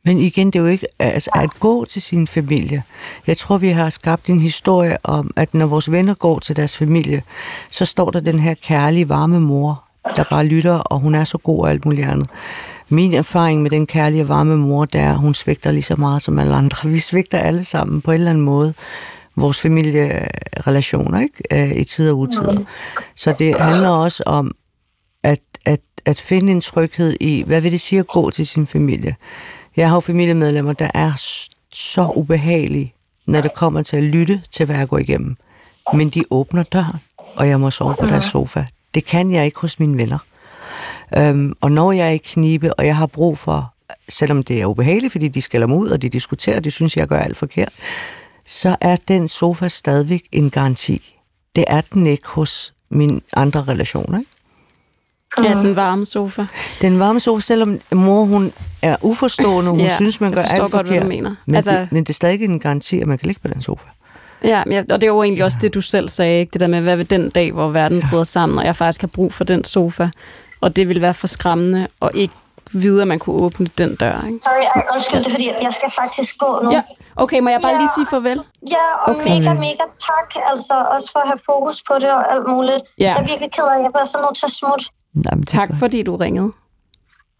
Men 0.08 0.18
igen, 0.18 0.46
det 0.46 0.56
er 0.56 0.60
jo 0.60 0.66
ikke 0.66 0.86
altså, 0.98 1.30
at 1.34 1.50
gå 1.60 1.84
til 1.84 2.02
sin 2.02 2.26
familie. 2.26 2.82
Jeg 3.26 3.36
tror, 3.36 3.58
vi 3.58 3.68
har 3.68 3.90
skabt 3.90 4.26
en 4.26 4.40
historie 4.40 4.96
om, 5.04 5.30
at 5.36 5.54
når 5.54 5.66
vores 5.66 5.90
venner 5.90 6.14
går 6.14 6.38
til 6.38 6.56
deres 6.56 6.76
familie, 6.76 7.22
så 7.70 7.84
står 7.84 8.10
der 8.10 8.20
den 8.20 8.38
her 8.38 8.54
kærlige, 8.54 9.08
varme 9.08 9.40
mor, 9.40 9.84
der 10.16 10.24
bare 10.30 10.46
lytter, 10.46 10.74
og 10.74 10.98
hun 10.98 11.14
er 11.14 11.24
så 11.24 11.38
god 11.38 11.60
og 11.62 11.70
alt 11.70 11.84
muligt 11.84 12.08
andet. 12.08 12.28
Min 12.88 13.14
erfaring 13.14 13.62
med 13.62 13.70
den 13.70 13.86
kærlige, 13.86 14.28
varme 14.28 14.56
mor, 14.56 14.84
det 14.84 15.00
er, 15.00 15.10
at 15.10 15.18
hun 15.18 15.34
svigter 15.34 15.72
lige 15.72 15.82
så 15.82 15.96
meget 15.96 16.22
som 16.22 16.38
alle 16.38 16.54
andre. 16.54 16.88
Vi 16.88 16.98
svigter 16.98 17.38
alle 17.38 17.64
sammen 17.64 18.00
på 18.00 18.10
en 18.10 18.14
eller 18.14 18.30
anden 18.30 18.44
måde 18.44 18.74
vores 19.36 19.60
familierelationer, 19.60 21.20
ikke? 21.20 21.70
Øh, 21.70 21.76
I 21.76 21.84
tid 21.84 22.10
og 22.10 22.18
utider. 22.18 22.64
Så 23.14 23.34
det 23.38 23.60
handler 23.60 23.88
også 23.88 24.22
om 24.26 24.50
at, 25.22 25.40
at, 25.66 25.80
at 26.06 26.20
finde 26.20 26.52
en 26.52 26.60
tryghed 26.60 27.16
i, 27.20 27.42
hvad 27.46 27.60
vil 27.60 27.72
det 27.72 27.80
sige 27.80 27.98
at 27.98 28.06
gå 28.06 28.30
til 28.30 28.46
sin 28.46 28.66
familie? 28.66 29.16
Jeg 29.78 29.88
har 29.88 29.96
jo 29.96 30.00
familiemedlemmer, 30.00 30.72
der 30.72 30.90
er 30.94 31.12
så 31.72 32.12
ubehagelige, 32.16 32.94
når 33.26 33.40
det 33.40 33.54
kommer 33.54 33.82
til 33.82 33.96
at 33.96 34.02
lytte 34.02 34.42
til, 34.50 34.66
hvad 34.66 34.76
jeg 34.76 34.88
går 34.88 34.98
igennem. 34.98 35.36
Men 35.94 36.08
de 36.08 36.22
åbner 36.30 36.62
døren, 36.62 37.00
og 37.36 37.48
jeg 37.48 37.60
må 37.60 37.70
sove 37.70 37.94
på 38.00 38.06
deres 38.06 38.24
sofa. 38.24 38.64
Det 38.94 39.04
kan 39.04 39.32
jeg 39.32 39.44
ikke 39.44 39.60
hos 39.60 39.78
mine 39.78 39.96
venner. 39.96 40.18
Øhm, 41.16 41.52
og 41.60 41.72
når 41.72 41.92
jeg 41.92 42.06
er 42.06 42.10
i 42.10 42.16
knibe, 42.16 42.74
og 42.74 42.86
jeg 42.86 42.96
har 42.96 43.06
brug 43.06 43.38
for, 43.38 43.74
selvom 44.08 44.42
det 44.42 44.60
er 44.60 44.66
ubehageligt, 44.66 45.12
fordi 45.12 45.28
de 45.28 45.42
skælder 45.42 45.66
mig 45.66 45.76
ud, 45.76 45.88
og 45.88 46.02
de 46.02 46.08
diskuterer, 46.08 46.60
de 46.60 46.70
synes, 46.70 46.96
jeg 46.96 47.08
gør 47.08 47.18
alt 47.18 47.36
forkert, 47.36 47.72
så 48.44 48.76
er 48.80 48.96
den 48.96 49.28
sofa 49.28 49.68
stadigvæk 49.68 50.28
en 50.32 50.50
garanti. 50.50 51.14
Det 51.56 51.64
er 51.66 51.80
den 51.80 52.06
ikke 52.06 52.28
hos 52.28 52.74
mine 52.90 53.20
andre 53.36 53.62
relationer. 53.62 54.18
Ikke? 54.18 54.30
Ja, 55.44 55.54
den 55.54 55.76
varme 55.76 56.06
sofa. 56.06 56.46
Den 56.80 57.00
varme 57.00 57.20
sofa, 57.20 57.40
selvom 57.40 57.80
mor 57.92 58.24
hun 58.24 58.52
er 58.82 58.96
uforstående, 59.02 59.70
hun 59.70 59.80
ja, 59.80 59.96
synes, 59.96 60.20
man 60.20 60.32
gør 60.32 60.42
alt 60.42 60.60
godt, 60.60 60.70
forkert. 60.70 60.88
Hvad 60.88 61.00
du 61.00 61.06
mener. 61.06 61.34
Men, 61.46 61.54
altså, 61.54 61.72
det, 61.72 61.92
men 61.92 62.04
det 62.04 62.10
er 62.10 62.14
stadig 62.14 62.44
en 62.44 62.60
garanti, 62.60 63.00
at 63.00 63.06
man 63.06 63.18
kan 63.18 63.26
ligge 63.26 63.40
på 63.42 63.48
den 63.48 63.62
sofa. 63.62 63.86
Ja, 64.44 64.62
og 64.92 65.00
det 65.00 65.02
er 65.02 65.06
jo 65.06 65.22
egentlig 65.22 65.44
også 65.44 65.58
det, 65.60 65.74
du 65.74 65.80
selv 65.80 66.08
sagde, 66.08 66.40
ikke? 66.40 66.50
det 66.52 66.60
der 66.60 66.66
med, 66.66 66.80
hvad 66.80 66.96
ved 66.96 67.04
den 67.04 67.28
dag, 67.30 67.52
hvor 67.52 67.68
verden 67.68 68.02
bryder 68.10 68.24
sammen, 68.24 68.58
og 68.58 68.64
jeg 68.64 68.76
faktisk 68.76 69.00
har 69.00 69.08
brug 69.14 69.32
for 69.32 69.44
den 69.44 69.64
sofa, 69.64 70.08
og 70.60 70.76
det 70.76 70.88
vil 70.88 71.00
være 71.00 71.14
for 71.14 71.26
skræmmende, 71.26 71.88
og 72.00 72.10
ikke 72.14 72.34
vide, 72.72 73.02
at 73.02 73.08
man 73.08 73.18
kunne 73.18 73.36
åbne 73.44 73.66
den 73.80 73.90
dør. 74.02 74.16
Ikke? 74.26 74.38
Sorry, 74.46 74.64
undskyld, 74.94 75.20
det 75.24 75.30
er 75.30 75.34
fordi, 75.36 75.46
jeg 75.68 75.74
skal 75.78 75.90
faktisk 76.02 76.32
gå 76.44 76.50
nu. 76.64 76.68
Ja. 76.76 76.82
Okay, 77.24 77.38
må 77.44 77.48
jeg 77.54 77.60
bare 77.66 77.76
ja. 77.76 77.82
lige 77.82 77.92
sige 77.96 78.06
farvel? 78.14 78.40
Ja, 78.76 78.86
og 79.06 79.14
Okay. 79.14 79.34
mega, 79.34 79.52
mega 79.68 79.84
tak, 80.08 80.28
altså 80.52 80.74
også 80.94 81.08
for 81.14 81.20
at 81.24 81.28
have 81.32 81.42
fokus 81.52 81.76
på 81.88 81.94
det 82.02 82.10
og 82.18 82.22
alt 82.32 82.46
muligt. 82.54 82.82
Ja. 82.88 83.12
Jeg 83.14 83.22
er 83.22 83.28
virkelig 83.32 83.50
ked 83.56 83.66
af, 83.72 83.76
at 83.78 83.82
jeg 83.86 83.92
bliver 83.94 84.08
så 84.14 84.18
nødt 84.24 84.36
til 84.40 84.46
at 84.50 84.54
smutte. 84.60 84.84
Nej, 85.24 85.34
men 85.34 85.40
det 85.40 85.48
Tak, 85.48 85.68
godt. 85.68 85.78
fordi 85.78 86.02
du 86.02 86.16
ringede. 86.16 86.52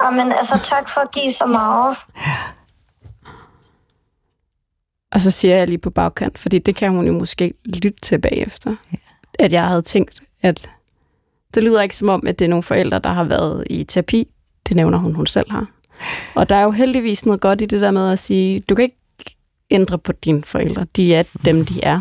Jamen, 0.02 0.32
altså 0.32 0.68
tak 0.68 0.84
for 0.94 1.00
at 1.00 1.12
give 1.12 1.34
så 1.34 1.46
meget. 1.46 1.96
Og 5.12 5.20
så 5.20 5.30
siger 5.30 5.56
jeg 5.56 5.68
lige 5.68 5.78
på 5.78 5.90
bagkant, 5.90 6.38
fordi 6.38 6.58
det 6.58 6.76
kan 6.76 6.90
hun 6.90 7.06
jo 7.06 7.12
måske 7.12 7.54
lytte 7.64 8.00
til 8.02 8.18
bagefter, 8.20 8.76
at 9.38 9.52
jeg 9.52 9.66
havde 9.66 9.82
tænkt, 9.82 10.20
at 10.42 10.70
det 11.54 11.62
lyder 11.62 11.82
ikke 11.82 11.96
som 11.96 12.08
om, 12.08 12.26
at 12.26 12.38
det 12.38 12.44
er 12.44 12.48
nogle 12.48 12.62
forældre, 12.62 12.98
der 12.98 13.10
har 13.10 13.24
været 13.24 13.64
i 13.70 13.84
terapi. 13.84 14.32
Det 14.68 14.76
nævner 14.76 14.98
hun, 14.98 15.14
hun 15.14 15.26
selv 15.26 15.50
har. 15.50 15.66
Og 16.34 16.48
der 16.48 16.54
er 16.54 16.62
jo 16.62 16.70
heldigvis 16.70 17.26
noget 17.26 17.40
godt 17.40 17.60
i 17.60 17.66
det 17.66 17.80
der 17.80 17.90
med 17.90 18.12
at 18.12 18.18
sige, 18.18 18.60
du 18.60 18.74
kan 18.74 18.82
ikke 18.82 18.96
ændre 19.70 19.98
på 19.98 20.12
dine 20.12 20.44
forældre. 20.44 20.86
De 20.96 21.14
er 21.14 21.22
dem, 21.44 21.64
de 21.64 21.84
er. 21.84 22.00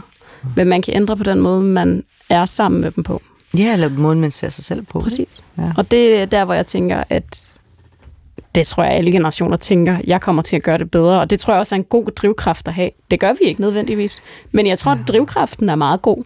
Men 0.55 0.67
man 0.67 0.81
kan 0.81 0.93
ændre 0.95 1.17
på 1.17 1.23
den 1.23 1.39
måde, 1.39 1.61
man 1.63 2.03
er 2.29 2.45
sammen 2.45 2.81
med 2.81 2.91
dem 2.91 3.03
på. 3.03 3.21
Ja, 3.57 3.73
eller 3.73 3.89
måden, 3.89 4.21
man 4.21 4.31
ser 4.31 4.49
sig 4.49 4.63
selv 4.63 4.81
på. 4.81 4.99
Præcis. 4.99 5.43
Ja. 5.57 5.71
Og 5.77 5.91
det 5.91 6.21
er 6.21 6.25
der, 6.25 6.45
hvor 6.45 6.53
jeg 6.53 6.65
tænker, 6.65 7.03
at 7.09 7.53
det 8.55 8.67
tror 8.67 8.83
jeg, 8.83 8.93
alle 8.93 9.11
generationer 9.11 9.57
tænker, 9.57 9.97
jeg 10.07 10.21
kommer 10.21 10.41
til 10.41 10.55
at 10.55 10.63
gøre 10.63 10.77
det 10.77 10.91
bedre. 10.91 11.19
Og 11.19 11.29
det 11.29 11.39
tror 11.39 11.53
jeg 11.53 11.59
også 11.59 11.75
er 11.75 11.79
en 11.79 11.83
god 11.83 12.05
drivkraft 12.05 12.67
at 12.67 12.73
have. 12.73 12.89
Det 13.11 13.19
gør 13.19 13.33
vi 13.33 13.45
ikke 13.45 13.61
nødvendigvis. 13.61 14.21
Men 14.51 14.67
jeg 14.67 14.79
tror, 14.79 14.91
at 14.91 14.99
drivkraften 15.07 15.69
er 15.69 15.75
meget 15.75 16.01
god. 16.01 16.23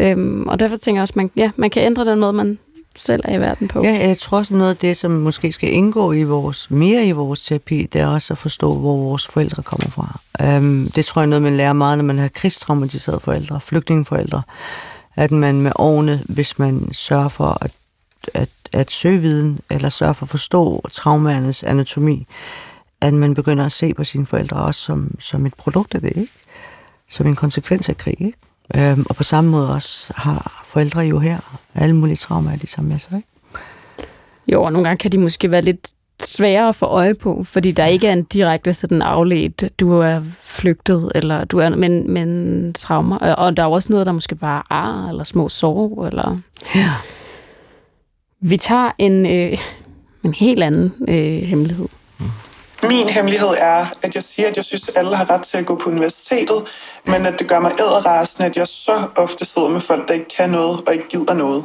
Øhm, 0.00 0.48
og 0.48 0.60
derfor 0.60 0.76
tænker 0.76 0.98
jeg 0.98 1.02
også, 1.02 1.12
at 1.12 1.16
man, 1.16 1.30
ja, 1.36 1.50
man 1.56 1.70
kan 1.70 1.82
ændre 1.82 2.04
den 2.04 2.20
måde, 2.20 2.32
man 2.32 2.58
selv 2.96 3.22
er 3.24 3.36
i 3.36 3.40
verden 3.40 3.68
på. 3.68 3.82
Ja, 3.82 4.08
jeg 4.08 4.18
tror 4.18 4.38
også 4.38 4.54
noget 4.54 4.70
af 4.70 4.76
det, 4.76 4.96
som 4.96 5.10
måske 5.10 5.52
skal 5.52 5.72
indgå 5.72 6.12
i 6.12 6.22
vores, 6.22 6.70
mere 6.70 7.06
i 7.06 7.12
vores 7.12 7.42
terapi, 7.42 7.88
det 7.92 8.00
er 8.00 8.06
også 8.06 8.34
at 8.34 8.38
forstå, 8.38 8.74
hvor 8.74 8.96
vores 8.96 9.26
forældre 9.26 9.62
kommer 9.62 9.90
fra. 9.90 10.20
Um, 10.56 10.88
det 10.94 11.04
tror 11.04 11.22
jeg 11.22 11.26
er 11.26 11.28
noget, 11.28 11.42
man 11.42 11.56
lærer 11.56 11.72
meget, 11.72 11.98
når 11.98 12.04
man 12.04 12.18
har 12.18 12.28
krigstraumatiserede 12.28 13.20
forældre, 13.20 13.60
flygtningeforældre. 13.60 14.42
At 15.18 15.30
man 15.30 15.60
med 15.60 15.72
årene, 15.76 16.22
hvis 16.28 16.58
man 16.58 16.92
sørger 16.92 17.28
for 17.28 17.58
at, 17.64 17.72
at, 18.34 18.50
at 18.72 18.90
søge 18.90 19.20
viden, 19.20 19.60
eller 19.70 19.88
sørger 19.88 20.12
for 20.12 20.26
at 20.26 20.30
forstå 20.30 20.84
traumernes 20.92 21.62
anatomi, 21.62 22.26
at 23.00 23.14
man 23.14 23.34
begynder 23.34 23.66
at 23.66 23.72
se 23.72 23.94
på 23.94 24.04
sine 24.04 24.26
forældre 24.26 24.56
også 24.56 24.80
som, 24.80 25.14
som 25.20 25.46
et 25.46 25.54
produkt 25.54 25.94
af 25.94 26.00
det, 26.00 26.16
ikke? 26.16 26.32
Som 27.08 27.26
en 27.26 27.36
konsekvens 27.36 27.88
af 27.88 27.96
krig, 27.96 28.16
ikke? 28.20 28.38
Øhm, 28.76 29.06
og 29.08 29.16
på 29.16 29.22
samme 29.22 29.50
måde 29.50 29.72
også 29.74 30.12
har 30.16 30.64
forældre 30.66 31.00
jo 31.00 31.18
her 31.18 31.60
alle 31.74 31.96
mulige 31.96 32.16
traumer, 32.16 32.56
de 32.56 32.66
tager 32.66 32.86
med 32.86 32.98
sig, 32.98 33.16
ikke? 33.16 33.28
Jo, 34.52 34.62
og 34.62 34.72
nogle 34.72 34.88
gange 34.88 34.98
kan 34.98 35.12
de 35.12 35.18
måske 35.18 35.50
være 35.50 35.62
lidt 35.62 35.88
sværere 36.22 36.68
at 36.68 36.74
få 36.74 36.86
øje 36.86 37.14
på, 37.14 37.44
fordi 37.44 37.72
der 37.72 37.86
ikke 37.86 38.06
er 38.06 38.12
en 38.12 38.24
direkte 38.24 38.74
sådan 38.74 39.02
afledt, 39.02 39.80
du 39.80 39.98
er 40.00 40.20
flygtet, 40.42 41.12
eller 41.14 41.44
du 41.44 41.58
er, 41.58 41.68
men, 41.68 42.10
men 42.10 42.72
traumer. 42.72 43.18
Og 43.18 43.56
der 43.56 43.62
er 43.62 43.66
også 43.66 43.92
noget, 43.92 44.06
der 44.06 44.12
måske 44.12 44.34
bare 44.34 44.58
er 44.58 44.74
ar, 44.74 45.08
eller 45.08 45.24
små 45.24 45.48
sår, 45.48 46.06
eller... 46.06 46.38
Ja. 46.74 46.90
Vi 48.40 48.56
tager 48.56 48.90
en, 48.98 49.26
øh, 49.26 49.58
en 50.24 50.34
helt 50.34 50.62
anden 50.62 50.94
øh, 51.08 51.42
hemmelighed. 51.42 51.88
Min 52.82 53.08
hemmelighed 53.08 53.48
er, 53.58 53.86
at 54.02 54.14
jeg 54.14 54.22
siger, 54.22 54.48
at 54.48 54.56
jeg 54.56 54.64
synes, 54.64 54.88
at 54.88 54.96
alle 54.96 55.16
har 55.16 55.30
ret 55.30 55.42
til 55.42 55.58
at 55.58 55.66
gå 55.66 55.74
på 55.74 55.90
universitetet, 55.90 56.62
men 57.06 57.26
at 57.26 57.38
det 57.38 57.48
gør 57.48 57.60
mig 57.60 57.72
æderrasende, 57.80 58.46
at 58.46 58.56
jeg 58.56 58.66
så 58.66 59.06
ofte 59.16 59.44
sidder 59.44 59.68
med 59.68 59.80
folk, 59.80 60.08
der 60.08 60.14
ikke 60.14 60.36
kan 60.36 60.50
noget 60.50 60.80
og 60.86 60.92
ikke 60.92 61.08
gider 61.08 61.34
noget. 61.34 61.64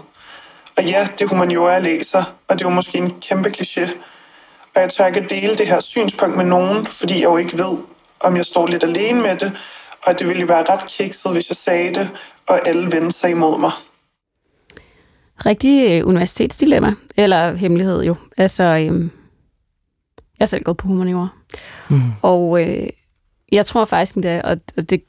Og 0.78 0.84
ja, 0.84 1.08
det 1.18 1.26
er 1.26 1.30
humaniora, 1.30 1.72
jeg 1.72 1.82
læser, 1.82 2.24
og 2.48 2.60
det 2.60 2.66
er 2.66 2.70
jo 2.70 2.76
måske 2.76 2.98
en 2.98 3.14
kæmpe 3.22 3.50
kliché. 3.50 3.90
Og 4.76 4.82
jeg 4.82 4.90
tør 4.90 5.08
ikke 5.08 5.26
dele 5.30 5.56
det 5.56 5.68
her 5.68 5.80
synspunkt 5.80 6.38
med 6.38 6.46
nogen, 6.46 6.86
fordi 6.86 7.14
jeg 7.14 7.24
jo 7.24 7.38
ikke 7.38 7.58
ved, 7.58 7.78
om 8.20 8.36
jeg 8.36 8.46
står 8.46 8.68
lidt 8.68 8.84
alene 8.84 9.22
med 9.22 9.36
det, 9.38 9.58
og 10.06 10.20
det 10.20 10.28
ville 10.28 10.42
jo 10.42 10.48
være 10.48 10.64
ret 10.70 10.86
kikset, 10.90 11.32
hvis 11.32 11.50
jeg 11.50 11.56
sagde 11.56 11.94
det, 11.94 12.10
og 12.48 12.68
alle 12.68 12.92
vendte 12.92 13.12
sig 13.12 13.30
imod 13.30 13.60
mig. 13.60 13.72
Rigtig 15.46 15.92
øh, 15.92 16.08
universitetsdilemma, 16.08 16.94
eller 17.18 17.56
hemmelighed 17.56 18.04
jo. 18.04 18.16
Altså, 18.38 18.64
øh, 18.64 19.02
jeg 20.40 20.40
er 20.40 20.46
selv 20.46 20.64
gået 20.64 20.78
på 20.78 20.88
humaniora. 20.88 21.28
Mm. 21.90 22.02
Og 22.22 22.62
øh, 22.62 22.88
jeg 23.52 23.66
tror 23.66 23.86
faktisk, 23.86 24.16
det, 24.16 24.42
og 24.42 24.58
og 24.78 24.90
det 24.90 25.04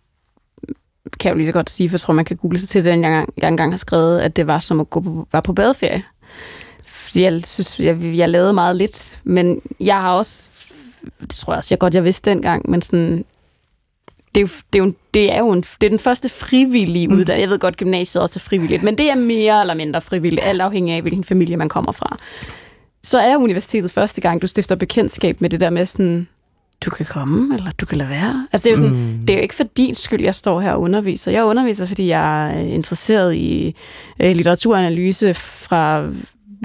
kan 1.21 1.29
jeg 1.29 1.31
jo 1.31 1.37
lige 1.37 1.47
så 1.47 1.53
godt 1.53 1.71
sige, 1.71 1.89
for 1.89 1.95
jeg 1.95 2.01
tror, 2.01 2.15
man 2.15 2.25
kan 2.25 2.37
google 2.37 2.59
sig 2.59 2.69
til 2.69 2.85
den, 2.85 3.05
jeg, 3.05 3.27
jeg 3.37 3.49
engang 3.49 3.73
har 3.73 3.79
skrevet, 3.79 4.21
at 4.21 4.37
det 4.37 4.47
var 4.47 4.59
som 4.59 4.81
at 4.81 4.91
gå 4.91 5.01
på, 5.01 5.29
var 5.33 5.41
på 5.41 5.53
badeferie. 5.53 6.03
Fordi 7.15 7.25
jeg 7.25 7.45
synes, 7.45 7.81
jeg, 7.81 8.17
jeg 8.17 8.29
lavede 8.29 8.53
meget 8.53 8.77
lidt, 8.77 9.19
men 9.25 9.61
jeg 9.81 10.01
har 10.01 10.13
også, 10.13 10.65
det 11.21 11.31
tror 11.31 11.53
jeg 11.53 11.59
også, 11.59 11.75
jeg 11.75 11.79
godt, 11.79 11.95
jeg 11.95 12.05
vidste 12.05 12.31
dengang, 12.31 12.71
men 12.71 12.83
sådan, 12.83 13.25
det 14.35 14.41
er 14.41 14.41
jo, 14.41 14.49
det 14.73 14.79
er 14.79 14.85
jo, 14.85 14.93
det 15.15 15.33
er 15.33 15.39
jo 15.39 15.51
en, 15.51 15.61
det 15.61 15.87
er 15.87 15.91
den 15.91 15.99
første 15.99 16.29
frivillige 16.29 17.09
mm. 17.09 17.15
uddannelse. 17.15 17.41
Jeg 17.41 17.49
ved 17.49 17.59
godt, 17.59 17.77
gymnasiet 17.77 18.23
også 18.23 18.39
er 18.39 18.41
frivilligt, 18.41 18.83
men 18.83 18.99
det 18.99 19.11
er 19.11 19.15
mere 19.15 19.61
eller 19.61 19.75
mindre 19.75 20.01
frivilligt, 20.01 20.47
alt 20.47 20.61
afhængig 20.61 20.95
af, 20.95 21.03
hvilken 21.03 21.25
familie 21.25 21.57
man 21.57 21.69
kommer 21.69 21.93
fra. 21.93 22.19
Så 23.03 23.19
er 23.19 23.37
universitetet 23.37 23.91
første 23.91 24.21
gang, 24.21 24.43
du 24.43 24.47
stifter 24.47 24.75
bekendtskab 24.75 25.41
med 25.41 25.51
det 25.51 25.61
der 25.61 25.71
med 25.71 25.87
sådan, 25.87 26.29
du 26.85 26.91
kan 26.91 27.07
komme, 27.07 27.55
eller 27.55 27.71
du 27.71 27.87
kan 27.87 27.99
lade 27.99 28.11
være. 28.11 28.47
Altså, 28.53 28.69
det 28.69 28.75
er 28.75 28.79
jo, 28.79 28.85
sådan, 28.85 29.01
mm. 29.01 29.19
det 29.27 29.31
er 29.31 29.39
jo 29.39 29.43
ikke 29.43 29.55
for 29.55 29.65
din 29.77 29.95
skyld, 29.95 30.23
jeg 30.23 30.35
står 30.35 30.61
her 30.61 30.73
og 30.73 30.81
underviser. 30.81 31.33
Jeg 31.33 31.45
underviser, 31.45 31.87
fordi 31.87 32.09
jeg 32.09 32.55
er 32.55 32.61
interesseret 32.61 33.35
i 33.35 33.75
øh, 34.21 34.37
litteraturanalyse 34.37 35.35
fra 35.35 36.09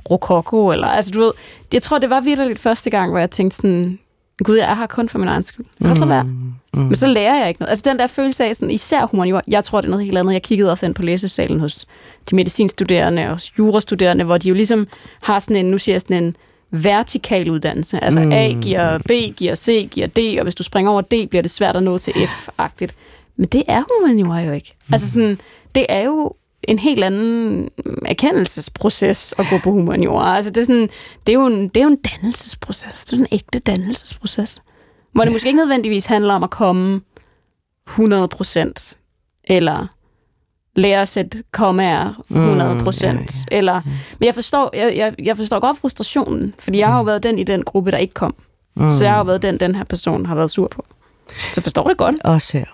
Rococo, 0.10 0.72
eller 0.72 0.88
altså 0.88 1.12
du 1.12 1.20
ved, 1.20 1.32
jeg 1.74 1.82
tror, 1.82 1.98
det 1.98 2.10
var 2.10 2.22
virkelig 2.22 2.58
første 2.58 2.90
gang, 2.90 3.12
hvor 3.12 3.20
jeg 3.20 3.32
tænkte 3.32 3.56
sådan, 3.56 4.00
gud, 4.44 4.56
jeg 4.56 4.72
er 4.72 4.76
her 4.76 4.88
kun 4.88 5.10
for 5.10 5.20
min 5.20 5.28
egen 5.28 5.44
skyld. 5.44 5.66
Jeg 5.80 5.96
kan 5.96 6.04
mm. 6.04 6.10
være. 6.10 6.24
Mm. 6.24 6.54
Men 6.74 6.96
så 6.96 7.08
lærer 7.08 7.40
jeg 7.40 7.48
ikke 7.48 7.62
noget. 7.62 7.70
Altså 7.70 7.84
den 7.90 8.00
der 8.00 8.08
følelse 8.08 8.46
af, 8.46 8.56
sådan, 8.56 8.72
især 8.72 9.06
humaniora, 9.06 9.42
jeg 9.48 9.64
tror, 9.64 9.82
det 9.82 9.88
er 9.88 9.92
noget 9.92 10.06
helt 10.06 10.18
andet. 10.18 10.34
Jeg 10.34 10.42
kiggede 10.42 10.72
også 10.72 10.86
ind 10.86 10.96
på 10.96 11.02
læsesalen 11.02 11.60
hos 11.60 11.86
de 12.30 12.36
medicinstuderende 12.36 13.30
og 13.30 13.58
jurastuderende, 13.60 14.24
hvor 14.24 14.38
de 14.38 14.50
jo 14.50 14.56
ligesom 14.56 14.88
har 15.22 15.40
sådan 15.40 15.56
en, 15.56 15.72
nu 15.72 15.78
siger 15.78 15.94
jeg 15.94 16.02
sådan 16.02 16.24
en 16.24 16.36
vertikal 16.72 17.50
uddannelse. 17.50 18.04
Altså 18.04 18.20
mm. 18.20 18.32
A 18.32 18.52
giver 18.62 18.98
B, 18.98 19.12
giver 19.38 19.56
C, 19.56 19.88
giver 19.92 20.08
D, 20.08 20.38
og 20.38 20.44
hvis 20.44 20.56
du 20.56 20.64
springer 20.64 20.92
over 20.92 21.02
D, 21.02 21.30
bliver 21.30 21.42
det 21.42 21.52
svært 21.52 21.76
at 21.76 21.84
nå 21.84 21.98
til 21.98 22.12
F-agtigt. 22.12 22.92
Men 23.38 23.48
det 23.48 23.64
er 23.68 23.84
humaniora 23.90 24.40
jo 24.40 24.52
ikke. 24.52 24.74
Mm. 24.88 24.94
Altså 24.94 25.12
sådan, 25.12 25.40
det 25.76 25.86
er 25.90 26.02
jo 26.02 26.32
en 26.64 26.80
helt 26.80 27.04
anden 27.04 27.70
erkendelsesproces 28.06 29.34
at 29.38 29.46
gå 29.50 29.58
på 29.64 29.72
humaniora. 29.72 30.36
Altså 30.36 30.52
det 30.52 30.62
er, 30.62 30.66
sådan, 30.66 30.90
det 31.28 31.30
er, 31.30 31.34
jo, 31.34 31.46
en, 31.46 31.68
det 31.68 31.78
er 31.78 31.84
jo 31.84 31.90
en 31.90 31.98
dannelsesproces. 32.12 33.06
Det 33.06 33.14
er 33.14 33.18
en 33.18 33.28
ægte 33.32 33.60
dannelsesproces. 33.60 34.62
Hvor 35.12 35.24
det 35.24 35.32
måske 35.32 35.48
ikke 35.48 35.58
nødvendigvis 35.58 36.06
handler 36.06 36.34
om 36.34 36.44
at 36.44 36.50
komme 36.50 37.02
100 37.88 38.28
procent, 38.28 38.98
eller 39.44 39.88
lære 40.76 41.02
at 41.02 41.08
sætte 41.08 41.44
kommaer 41.52 42.24
100 42.30 42.80
procent. 42.84 43.20
Mm, 43.20 43.26
ja, 43.26 43.56
ja. 43.56 43.58
Eller, 43.58 43.82
men 44.20 44.26
jeg 44.26 44.36
forstår, 44.36 44.76
jeg, 44.76 44.98
jeg, 44.98 45.16
jeg 45.26 45.38
forstår 45.38 45.60
godt 45.60 45.78
frustrationen, 45.78 46.56
fordi 46.60 46.78
jeg 46.78 46.88
har 46.88 46.98
jo 46.98 47.02
mm. 47.02 47.08
været 47.08 47.24
den 47.24 47.40
i 47.40 47.44
den 47.44 47.64
gruppe, 47.64 47.92
der 47.92 47.98
ikke 47.98 48.14
kom. 48.14 48.36
Mm. 48.76 48.94
Så 48.94 49.04
jeg 49.04 49.12
har 49.12 49.20
jo 49.20 49.24
været 49.24 49.42
den, 49.42 49.60
den 49.60 49.76
her 49.76 49.84
person 49.84 50.26
har 50.26 50.36
været 50.36 50.52
sur 50.52 50.68
på. 50.68 50.86
Så 51.54 51.62
forstår 51.62 51.88
det 51.88 51.98
godt. 51.98 52.16
Også 52.24 52.58
her. 52.58 52.66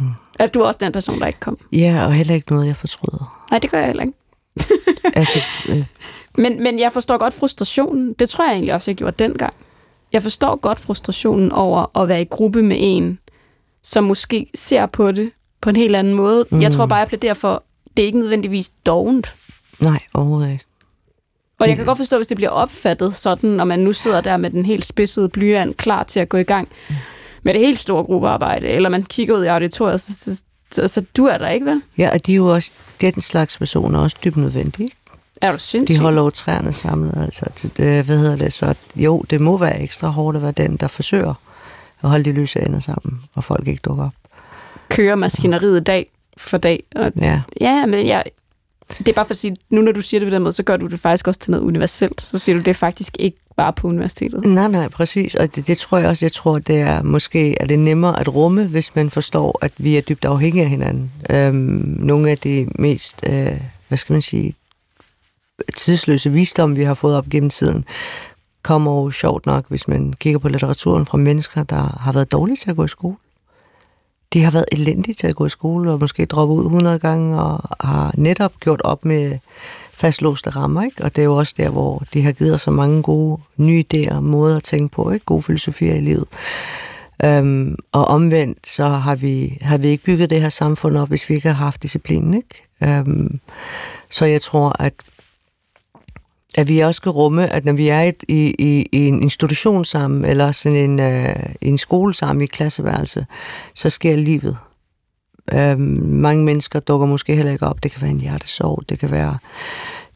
Mm. 0.00 0.10
Altså, 0.38 0.52
du 0.52 0.60
er 0.60 0.66
også 0.66 0.78
den 0.82 0.92
person, 0.92 1.20
der 1.20 1.26
ikke 1.26 1.40
kom. 1.40 1.58
Ja, 1.72 2.04
og 2.06 2.12
heller 2.12 2.34
ikke 2.34 2.52
noget, 2.52 2.66
jeg 2.66 2.76
fortryder. 2.76 3.46
Nej, 3.50 3.58
det 3.58 3.70
gør 3.70 3.78
jeg 3.78 3.86
heller 3.86 4.02
ikke. 4.02 4.18
altså, 5.18 5.38
øh. 5.68 5.84
men, 6.38 6.62
men 6.62 6.78
jeg 6.78 6.92
forstår 6.92 7.18
godt 7.18 7.34
frustrationen. 7.34 8.12
Det 8.12 8.28
tror 8.28 8.44
jeg 8.44 8.52
egentlig 8.52 8.74
også, 8.74 8.90
jeg 8.90 8.96
gjorde 8.96 9.24
dengang. 9.24 9.54
Jeg 10.12 10.22
forstår 10.22 10.56
godt 10.56 10.78
frustrationen 10.78 11.52
over 11.52 11.98
at 11.98 12.08
være 12.08 12.22
i 12.22 12.24
gruppe 12.24 12.62
med 12.62 12.76
en, 12.80 13.18
som 13.82 14.04
måske 14.04 14.46
ser 14.54 14.86
på 14.86 15.12
det 15.12 15.30
på 15.60 15.70
en 15.70 15.76
helt 15.76 15.96
anden 15.96 16.14
måde. 16.14 16.46
Mm. 16.50 16.62
Jeg 16.62 16.72
tror 16.72 16.86
bare, 16.86 16.98
jeg 16.98 17.06
bliver 17.06 17.20
derfor, 17.20 17.62
det 17.96 18.02
er 18.02 18.06
ikke 18.06 18.18
nødvendigvis 18.18 18.70
dovent. 18.86 19.34
Nej, 19.80 19.98
overhovedet 20.14 20.52
ikke. 20.52 20.64
Og 21.58 21.68
jeg 21.68 21.76
kan 21.76 21.86
godt 21.86 21.98
forstå, 21.98 22.16
hvis 22.16 22.26
det 22.26 22.36
bliver 22.36 22.50
opfattet 22.50 23.14
sådan, 23.14 23.50
når 23.50 23.64
man 23.64 23.78
nu 23.78 23.92
sidder 23.92 24.20
der 24.20 24.36
med 24.36 24.50
den 24.50 24.66
helt 24.66 24.84
spidsede 24.84 25.28
blyant, 25.28 25.76
klar 25.76 26.02
til 26.02 26.20
at 26.20 26.28
gå 26.28 26.36
i 26.36 26.42
gang 26.42 26.68
med 27.42 27.54
det 27.54 27.60
helt 27.60 27.78
store 27.78 28.04
gruppearbejde, 28.04 28.68
eller 28.68 28.88
man 28.88 29.02
kigger 29.02 29.36
ud 29.36 29.44
i 29.44 29.46
auditoriet, 29.46 30.00
så, 30.00 30.14
så, 30.14 30.42
så, 30.72 30.88
så 30.88 31.04
du 31.16 31.24
er 31.24 31.38
der 31.38 31.48
ikke, 31.48 31.66
vel? 31.66 31.82
Ja, 31.98 32.10
og 32.12 32.26
de 32.26 32.32
er 32.32 32.36
jo 32.36 32.46
også, 32.46 32.70
den 33.00 33.20
slags 33.20 33.58
personer 33.58 33.98
også 33.98 34.16
dybt 34.24 34.36
nødvendige. 34.36 34.90
Er 35.40 35.52
du 35.52 35.58
sindssyg? 35.58 35.96
De 35.96 36.00
holder 36.02 36.22
jo 36.22 36.30
træerne 36.30 36.72
samlet, 36.72 37.22
altså. 37.22 37.70
Det, 37.76 38.04
hvad 38.04 38.18
hedder 38.18 38.36
det 38.36 38.52
så? 38.52 38.74
Jo, 38.96 39.24
det 39.30 39.40
må 39.40 39.58
være 39.58 39.80
ekstra 39.80 40.08
hårdt 40.08 40.36
at 40.36 40.42
være 40.42 40.52
den, 40.52 40.76
der 40.76 40.86
forsøger 40.86 41.34
at 42.02 42.10
holde 42.10 42.24
de 42.24 42.32
løse 42.32 42.66
ender 42.66 42.80
sammen, 42.80 43.20
og 43.34 43.44
folk 43.44 43.68
ikke 43.68 43.80
dukker 43.84 44.04
op. 44.04 44.12
Kører 44.88 45.14
maskineriet 45.14 45.86
dag 45.86 46.10
for 46.36 46.58
dag. 46.58 46.82
Og, 46.96 47.12
ja. 47.20 47.40
Ja, 47.60 47.86
men 47.86 48.06
jeg, 48.06 48.24
det 48.98 49.08
er 49.08 49.12
bare 49.12 49.24
for 49.24 49.32
at 49.32 49.36
sige, 49.36 49.56
nu 49.70 49.80
når 49.80 49.92
du 49.92 50.02
siger 50.02 50.20
det 50.20 50.28
på 50.28 50.34
den 50.34 50.42
måde, 50.42 50.52
så 50.52 50.62
gør 50.62 50.76
du 50.76 50.86
det 50.86 51.00
faktisk 51.00 51.28
også 51.28 51.40
til 51.40 51.50
noget 51.50 51.64
universelt. 51.64 52.20
Så 52.20 52.38
siger 52.38 52.56
du, 52.56 52.62
det 52.62 52.68
er 52.68 52.74
faktisk 52.74 53.16
ikke 53.18 53.38
bare 53.56 53.72
på 53.72 53.88
universitetet. 53.88 54.44
Nej, 54.44 54.68
nej, 54.68 54.88
præcis. 54.88 55.34
Og 55.34 55.56
det, 55.56 55.66
det 55.66 55.78
tror 55.78 55.98
jeg 55.98 56.08
også, 56.08 56.24
jeg 56.24 56.32
tror, 56.32 56.58
det 56.58 56.80
er 56.80 57.02
måske 57.02 57.62
er 57.62 57.66
det 57.66 57.78
nemmere 57.78 58.20
at 58.20 58.34
rumme, 58.34 58.66
hvis 58.66 58.94
man 58.94 59.10
forstår, 59.10 59.58
at 59.62 59.72
vi 59.78 59.96
er 59.96 60.00
dybt 60.00 60.24
afhængige 60.24 60.64
af 60.64 60.70
hinanden. 60.70 61.12
Øhm, 61.30 61.54
nogle 61.98 62.30
af 62.30 62.38
de 62.38 62.68
mest, 62.74 63.20
øh, 63.26 63.60
hvad 63.88 63.98
skal 63.98 64.12
man 64.12 64.22
sige, 64.22 64.54
tidsløse 65.76 66.30
visdom, 66.30 66.76
vi 66.76 66.82
har 66.82 66.94
fået 66.94 67.16
op 67.16 67.28
gennem 67.30 67.50
tiden, 67.50 67.84
kommer 68.62 69.02
jo 69.02 69.10
sjovt 69.10 69.46
nok, 69.46 69.64
hvis 69.68 69.88
man 69.88 70.12
kigger 70.12 70.38
på 70.38 70.48
litteraturen 70.48 71.06
fra 71.06 71.18
mennesker, 71.18 71.62
der 71.62 71.98
har 72.00 72.12
været 72.12 72.32
dårlige 72.32 72.56
til 72.56 72.70
at 72.70 72.76
gå 72.76 72.84
i 72.84 72.88
skole. 72.88 73.16
De 74.32 74.42
har 74.42 74.50
været 74.50 74.64
elendige 74.72 75.14
til 75.14 75.26
at 75.26 75.34
gå 75.34 75.46
i 75.46 75.48
skole, 75.48 75.92
og 75.92 76.00
måske 76.00 76.26
droppe 76.26 76.54
ud 76.54 76.64
100 76.64 76.98
gange, 76.98 77.40
og 77.40 77.86
har 77.88 78.12
netop 78.16 78.52
gjort 78.60 78.82
op 78.82 79.04
med 79.04 79.38
fastlåste 79.92 80.50
rammer, 80.50 80.82
ikke? 80.82 81.04
Og 81.04 81.16
det 81.16 81.22
er 81.22 81.26
jo 81.26 81.36
også 81.36 81.54
der, 81.56 81.68
hvor 81.68 82.02
de 82.14 82.22
har 82.22 82.32
givet 82.32 82.54
os 82.54 82.60
så 82.60 82.70
mange 82.70 83.02
gode 83.02 83.40
nye 83.56 83.84
idéer 83.94 84.14
og 84.14 84.22
måder 84.22 84.56
at 84.56 84.62
tænke 84.62 84.94
på, 84.94 85.10
ikke? 85.10 85.24
Gode 85.24 85.42
filosofier 85.42 85.94
i 85.94 86.00
livet. 86.00 86.24
Øhm, 87.24 87.76
og 87.92 88.04
omvendt, 88.04 88.66
så 88.66 88.88
har 88.88 89.14
vi, 89.14 89.58
har 89.60 89.78
vi 89.78 89.88
ikke 89.88 90.04
bygget 90.04 90.30
det 90.30 90.40
her 90.40 90.48
samfund 90.48 90.96
op, 90.96 91.08
hvis 91.08 91.28
vi 91.28 91.34
ikke 91.34 91.48
har 91.48 91.64
haft 91.64 91.82
disciplinen, 91.82 92.34
ikke? 92.34 92.98
Øhm, 92.98 93.40
så 94.10 94.24
jeg 94.24 94.42
tror, 94.42 94.82
at 94.82 94.92
at 96.54 96.68
vi 96.68 96.80
også 96.80 96.96
skal 96.96 97.10
rumme, 97.10 97.52
at 97.52 97.64
når 97.64 97.72
vi 97.72 97.88
er 97.88 98.00
i, 98.28 98.54
i, 98.58 98.86
i 98.92 99.08
en 99.08 99.22
institution 99.22 99.84
sammen, 99.84 100.24
eller 100.24 100.52
sådan 100.52 100.90
en, 100.90 101.00
øh, 101.00 101.36
en 101.60 101.78
skole 101.78 102.14
sammen 102.14 102.42
i 102.42 102.46
klasseværelse, 102.46 103.26
så 103.74 103.90
sker 103.90 104.16
livet. 104.16 104.56
Øhm, 105.52 105.80
mange 106.06 106.44
mennesker 106.44 106.80
dukker 106.80 107.06
måske 107.06 107.36
heller 107.36 107.52
ikke 107.52 107.66
op. 107.66 107.82
Det 107.82 107.90
kan 107.90 108.02
være 108.02 108.10
en 108.10 108.20
hjertesorg, 108.20 108.82
det 108.88 108.98
kan 108.98 109.10
være, 109.10 109.38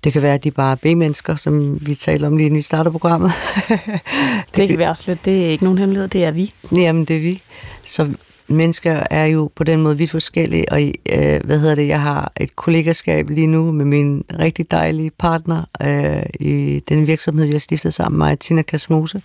det 0.05 0.13
kan 0.13 0.23
være, 0.23 0.35
at 0.35 0.45
de 0.45 0.51
bare 0.51 0.73
er 0.73 0.95
B-mennesker, 0.95 1.37
som 1.37 1.87
vi 1.87 1.95
taler 1.95 2.27
om 2.27 2.37
lige 2.37 2.47
inden 2.47 2.57
vi 2.57 2.63
starter 2.63 2.91
programmet. 2.91 3.33
det, 3.69 3.91
det 4.57 4.69
kan 4.69 4.79
være 4.79 4.91
også 4.91 5.05
lidt. 5.07 5.25
Det 5.25 5.47
er 5.47 5.51
ikke 5.51 5.65
nogen 5.65 5.79
hemmelighed, 5.79 6.09
det 6.09 6.25
er 6.25 6.31
vi. 6.31 6.53
Jamen, 6.77 7.05
det 7.05 7.17
er 7.17 7.21
vi. 7.21 7.43
Så 7.85 8.15
mennesker 8.49 9.03
er 9.11 9.25
jo 9.25 9.51
på 9.57 9.65
den 9.65 9.83
måde 9.83 9.99
vidt 9.99 10.11
forskellige, 10.11 10.73
og 10.73 10.83
øh, 10.83 11.41
hvad 11.45 11.59
hedder 11.59 11.75
det, 11.75 11.89
jeg 11.89 12.03
har 12.03 12.33
et 12.41 12.57
kollegaskab 12.57 13.31
lige 13.31 13.47
nu 13.47 13.73
med 13.73 13.85
min 13.85 14.25
rigtig 14.39 14.71
dejlige 14.71 15.11
partner 15.11 15.65
øh, 15.83 16.23
i 16.41 16.83
den 16.89 17.07
virksomhed, 17.07 17.47
vi 17.47 17.53
har 17.53 17.59
stiftet 17.59 17.95
sammen 17.95 18.19
med, 18.19 18.37
Tina 18.37 18.63
Kasmose. 18.63 19.23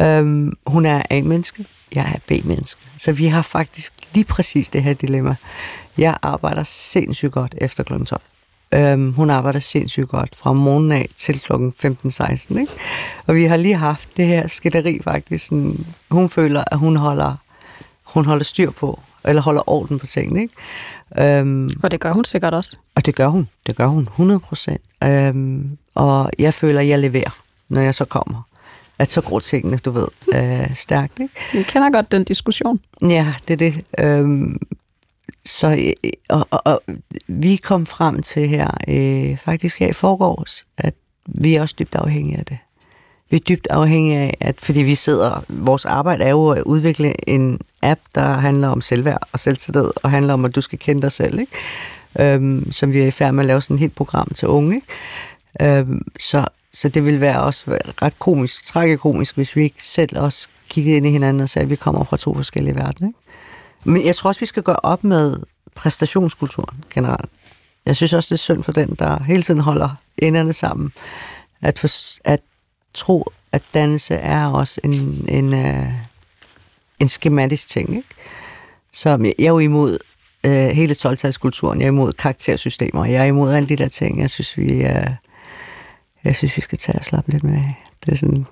Øhm, 0.00 0.52
hun 0.66 0.86
er 0.86 1.02
A-menneske, 1.10 1.64
jeg 1.94 2.12
er 2.14 2.18
B-menneske. 2.28 2.80
Så 2.98 3.12
vi 3.12 3.26
har 3.26 3.42
faktisk 3.42 3.92
lige 4.14 4.24
præcis 4.24 4.68
det 4.68 4.82
her 4.82 4.92
dilemma. 4.92 5.36
Jeg 5.98 6.16
arbejder 6.22 6.62
sindssygt 6.62 7.32
godt 7.32 7.54
efter 7.58 7.82
kl. 7.82 8.04
12. 8.04 8.20
Øhm, 8.74 9.12
hun 9.12 9.30
arbejder 9.30 9.58
sindssygt 9.58 10.08
godt 10.08 10.36
fra 10.36 10.52
morgenen 10.52 10.92
af 10.92 11.08
til 11.16 11.40
kl. 11.40 11.52
15-16. 11.52 12.60
Ikke? 12.60 12.72
Og 13.26 13.34
vi 13.34 13.44
har 13.44 13.56
lige 13.56 13.74
haft 13.76 14.16
det 14.16 14.26
her 14.26 14.46
skætteri 14.46 15.00
faktisk. 15.04 15.46
Sådan, 15.46 15.86
hun 16.10 16.28
føler, 16.28 16.64
at 16.66 16.78
hun 16.78 16.96
holder 16.96 17.36
hun 18.16 18.26
holder 18.26 18.44
styr 18.44 18.70
på, 18.70 19.00
eller 19.24 19.42
holder 19.42 19.70
orden 19.70 19.98
på 19.98 20.06
tingene. 20.06 20.42
Ikke? 20.42 21.38
Øhm, 21.38 21.70
og 21.82 21.90
det 21.90 22.00
gør 22.00 22.12
hun 22.12 22.24
sikkert 22.24 22.54
også. 22.54 22.76
Og 22.94 23.06
det 23.06 23.14
gør 23.14 23.26
hun. 23.26 23.48
Det 23.66 23.76
gør 23.76 23.86
hun 23.86 24.02
100 24.02 24.40
procent. 24.40 24.80
Øhm, 25.04 25.78
og 25.94 26.30
jeg 26.38 26.54
føler, 26.54 26.80
at 26.80 26.88
jeg 26.88 26.98
leverer, 26.98 27.38
når 27.68 27.80
jeg 27.80 27.94
så 27.94 28.04
kommer. 28.04 28.42
At 28.98 29.10
så 29.10 29.20
går 29.20 29.40
tingene, 29.40 29.76
du 29.76 29.90
ved, 29.90 30.06
øh, 30.34 30.74
stærkt. 30.74 31.20
Ikke? 31.20 31.34
Jeg 31.54 31.66
kender 31.66 31.90
godt 31.90 32.12
den 32.12 32.24
diskussion. 32.24 32.80
Ja, 33.02 33.34
det 33.48 33.52
er 33.62 33.70
det. 33.70 33.84
Øhm, 33.98 34.56
så 35.44 35.92
og, 36.28 36.48
og, 36.50 36.62
og, 36.64 36.82
vi 37.26 37.56
kom 37.56 37.86
frem 37.86 38.22
til 38.22 38.48
her, 38.48 38.70
øh, 38.88 39.36
faktisk 39.36 39.78
her 39.78 39.88
i 39.88 39.92
forgårs, 39.92 40.64
at 40.78 40.94
vi 41.26 41.54
er 41.54 41.62
også 41.62 41.74
dybt 41.78 41.94
afhængige 41.94 42.38
af 42.38 42.44
det 42.44 42.58
vi 43.30 43.36
er 43.36 43.40
dybt 43.40 43.66
afhængige 43.70 44.18
af, 44.18 44.36
at 44.40 44.60
fordi 44.60 44.80
vi 44.80 44.94
sidder, 44.94 45.44
vores 45.48 45.84
arbejde 45.84 46.24
er 46.24 46.30
jo 46.30 46.48
at 46.48 46.62
udvikle 46.62 47.28
en 47.30 47.60
app, 47.82 48.00
der 48.14 48.32
handler 48.32 48.68
om 48.68 48.80
selvværd 48.80 49.28
og 49.32 49.40
selvtillid, 49.40 49.90
og 50.02 50.10
handler 50.10 50.34
om, 50.34 50.44
at 50.44 50.54
du 50.54 50.60
skal 50.60 50.78
kende 50.78 51.02
dig 51.02 51.12
selv, 51.12 51.38
ikke? 51.38 51.52
Øhm, 52.20 52.72
som 52.72 52.92
vi 52.92 53.00
er 53.00 53.06
i 53.06 53.10
færd 53.10 53.34
med 53.34 53.44
at 53.44 53.46
lave 53.46 53.60
sådan 53.60 53.74
et 53.74 53.80
helt 53.80 53.94
program 53.94 54.28
til 54.28 54.48
unge. 54.48 54.74
Ikke? 54.74 55.78
Øhm, 55.78 56.02
så, 56.20 56.44
så 56.72 56.88
det 56.88 57.04
vil 57.04 57.20
være 57.20 57.42
også 57.42 57.78
ret 58.02 58.18
komisk, 58.18 58.64
tragikomisk, 58.66 59.34
hvis 59.34 59.56
vi 59.56 59.62
ikke 59.62 59.84
selv 59.84 60.18
også 60.18 60.48
kiggede 60.68 60.96
ind 60.96 61.06
i 61.06 61.10
hinanden 61.10 61.42
og 61.42 61.48
sagde, 61.48 61.64
at 61.64 61.70
vi 61.70 61.76
kommer 61.76 62.04
fra 62.04 62.16
to 62.16 62.34
forskellige 62.34 62.74
verdener. 62.74 63.08
Ikke? 63.08 63.18
Men 63.84 64.06
jeg 64.06 64.16
tror 64.16 64.28
også, 64.28 64.40
vi 64.40 64.46
skal 64.46 64.62
gøre 64.62 64.80
op 64.82 65.04
med 65.04 65.36
præstationskulturen 65.74 66.84
generelt. 66.90 67.30
Jeg 67.86 67.96
synes 67.96 68.12
også, 68.12 68.26
det 68.26 68.34
er 68.34 68.42
synd 68.42 68.62
for 68.62 68.72
den, 68.72 68.96
der 68.98 69.22
hele 69.22 69.42
tiden 69.42 69.60
holder 69.60 69.88
enderne 70.18 70.52
sammen. 70.52 70.92
At, 71.62 71.78
for, 71.78 71.88
at 72.24 72.40
tro, 72.96 73.32
at 73.52 73.62
dannelse 73.74 74.14
er 74.14 74.46
også 74.46 74.80
en, 74.84 75.24
en, 75.28 75.52
uh, 75.52 75.92
en 77.00 77.08
skematisk 77.08 77.68
ting. 77.68 77.96
Ikke? 77.96 78.08
Så 78.92 79.32
jeg 79.38 79.44
er 79.44 79.50
jo 79.50 79.58
imod 79.58 79.98
øh, 80.46 80.68
hele 80.68 80.94
12 80.94 81.18
Jeg 81.22 81.82
er 81.82 81.86
imod 81.86 82.12
karaktersystemer. 82.12 83.04
Jeg 83.04 83.20
er 83.20 83.24
imod 83.24 83.52
alle 83.52 83.68
de 83.68 83.76
der 83.76 83.88
ting. 83.88 84.20
Jeg 84.20 84.30
synes, 84.30 84.58
vi, 84.58 84.72
øh, 84.72 85.10
jeg 86.24 86.36
synes, 86.36 86.56
vi 86.56 86.62
skal 86.62 86.78
tage 86.78 86.98
og 86.98 87.04
slappe 87.04 87.32
lidt 87.32 87.44
med. 87.44 87.62
Det 88.04 88.12
er 88.12 88.16
sådan, 88.16 88.46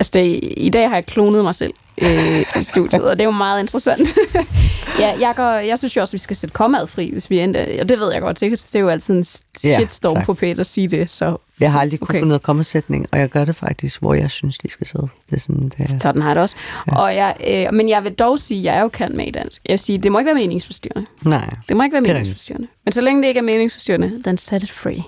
Altså, 0.00 0.10
det, 0.14 0.40
i 0.56 0.68
dag 0.68 0.88
har 0.88 0.96
jeg 0.96 1.06
klonet 1.06 1.44
mig 1.44 1.54
selv 1.54 1.72
øh, 2.02 2.40
i 2.60 2.62
studiet, 2.62 3.02
og 3.02 3.16
det 3.16 3.20
er 3.20 3.24
jo 3.24 3.30
meget 3.30 3.60
interessant. 3.60 4.08
ja, 5.00 5.14
jeg, 5.20 5.32
går, 5.36 5.50
jeg 5.50 5.78
synes 5.78 5.96
jo 5.96 6.00
også, 6.00 6.10
at 6.10 6.12
vi 6.12 6.18
skal 6.18 6.36
sætte 6.36 6.52
kommet 6.52 6.88
fri, 6.88 7.10
hvis 7.12 7.30
vi 7.30 7.40
endda... 7.40 7.80
Og 7.80 7.88
det 7.88 7.98
ved 7.98 8.12
jeg 8.12 8.20
godt, 8.20 8.40
det, 8.40 8.50
det 8.50 8.74
er 8.74 8.80
jo 8.80 8.88
altid 8.88 9.14
en 9.14 9.24
shitstorm 9.24 10.16
ja, 10.16 10.24
på 10.24 10.34
Peter 10.34 10.60
at 10.60 10.66
sige 10.66 10.88
det. 10.88 11.10
Så, 11.10 11.36
jeg 11.60 11.72
har 11.72 11.80
aldrig 11.80 12.02
okay. 12.02 12.06
kunne 12.06 12.16
finde 12.16 12.28
noget 12.28 12.42
kommesætning, 12.42 13.06
og 13.12 13.18
jeg 13.18 13.28
gør 13.28 13.44
det 13.44 13.56
faktisk, 13.56 14.00
hvor 14.00 14.14
jeg 14.14 14.30
synes, 14.30 14.58
de 14.58 14.70
skal 14.70 14.86
sidde. 14.86 15.08
Det 15.30 15.36
er 15.36 15.40
sådan, 15.40 15.68
det 15.68 15.74
er... 15.78 15.98
Sådan 15.98 16.22
har 16.22 16.34
det 16.34 16.42
også. 16.42 16.56
Ja. 16.86 16.96
Og 16.96 17.14
jeg, 17.14 17.36
øh, 17.46 17.74
men 17.74 17.88
jeg 17.88 18.04
vil 18.04 18.12
dog 18.12 18.38
sige, 18.38 18.58
at 18.58 18.64
jeg 18.64 18.76
er 18.76 18.80
jo 18.80 18.88
kan 18.88 19.16
med 19.16 19.26
i 19.26 19.30
dansk. 19.30 19.62
Jeg 19.66 19.72
vil 19.72 19.78
sige, 19.78 19.98
det 19.98 20.12
må 20.12 20.18
ikke 20.18 20.26
være 20.26 20.34
meningsforstyrrende. 20.34 21.10
Nej. 21.22 21.50
Det 21.68 21.76
må 21.76 21.82
ikke 21.82 21.94
være 21.94 22.02
meningsforstyrrende. 22.02 22.68
Men 22.84 22.92
så 22.92 23.00
længe 23.00 23.22
det 23.22 23.28
ikke 23.28 23.38
er 23.38 23.42
meningsforstyrrende, 23.42 24.22
then 24.24 24.38
set 24.38 24.62
it 24.62 24.70
free. 24.70 25.02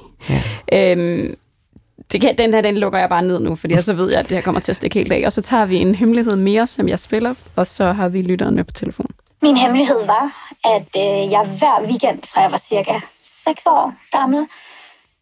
Ja. 0.73 0.93
Øhm, 0.93 1.37
det 2.13 2.21
kan, 2.21 2.39
den 2.39 2.55
her, 2.55 2.61
den 2.61 2.79
lukker 2.79 2.99
jeg 2.99 3.09
bare 3.09 3.23
ned 3.23 3.41
nu, 3.41 3.55
fordi 3.55 3.83
så 3.83 3.93
ved 3.93 4.11
jeg, 4.11 4.21
at 4.21 4.29
det 4.29 4.37
her 4.37 4.43
kommer 4.43 4.61
til 4.61 4.73
at 4.73 4.77
stikke 4.77 4.99
helt 4.99 5.13
af. 5.13 5.23
Og 5.27 5.33
så 5.33 5.43
tager 5.43 5.67
vi 5.67 5.77
en 5.77 5.95
hemmelighed 5.95 6.37
mere, 6.37 6.67
som 6.67 6.89
jeg 6.89 7.01
spiller, 7.01 7.35
og 7.57 7.67
så 7.67 7.93
har 7.93 8.09
vi 8.09 8.23
lytteren 8.23 8.55
med 8.55 8.65
på 8.65 8.73
telefon. 8.73 9.07
Min 9.43 9.57
hemmelighed 9.57 10.07
var, 10.07 10.55
at 10.65 10.89
øh, 10.97 11.31
jeg 11.33 11.47
hver 11.59 11.83
weekend, 11.83 12.23
fra 12.33 12.41
jeg 12.41 12.51
var 12.51 12.59
cirka 12.59 13.01
6 13.45 13.67
år 13.67 13.95
gammel, 14.13 14.47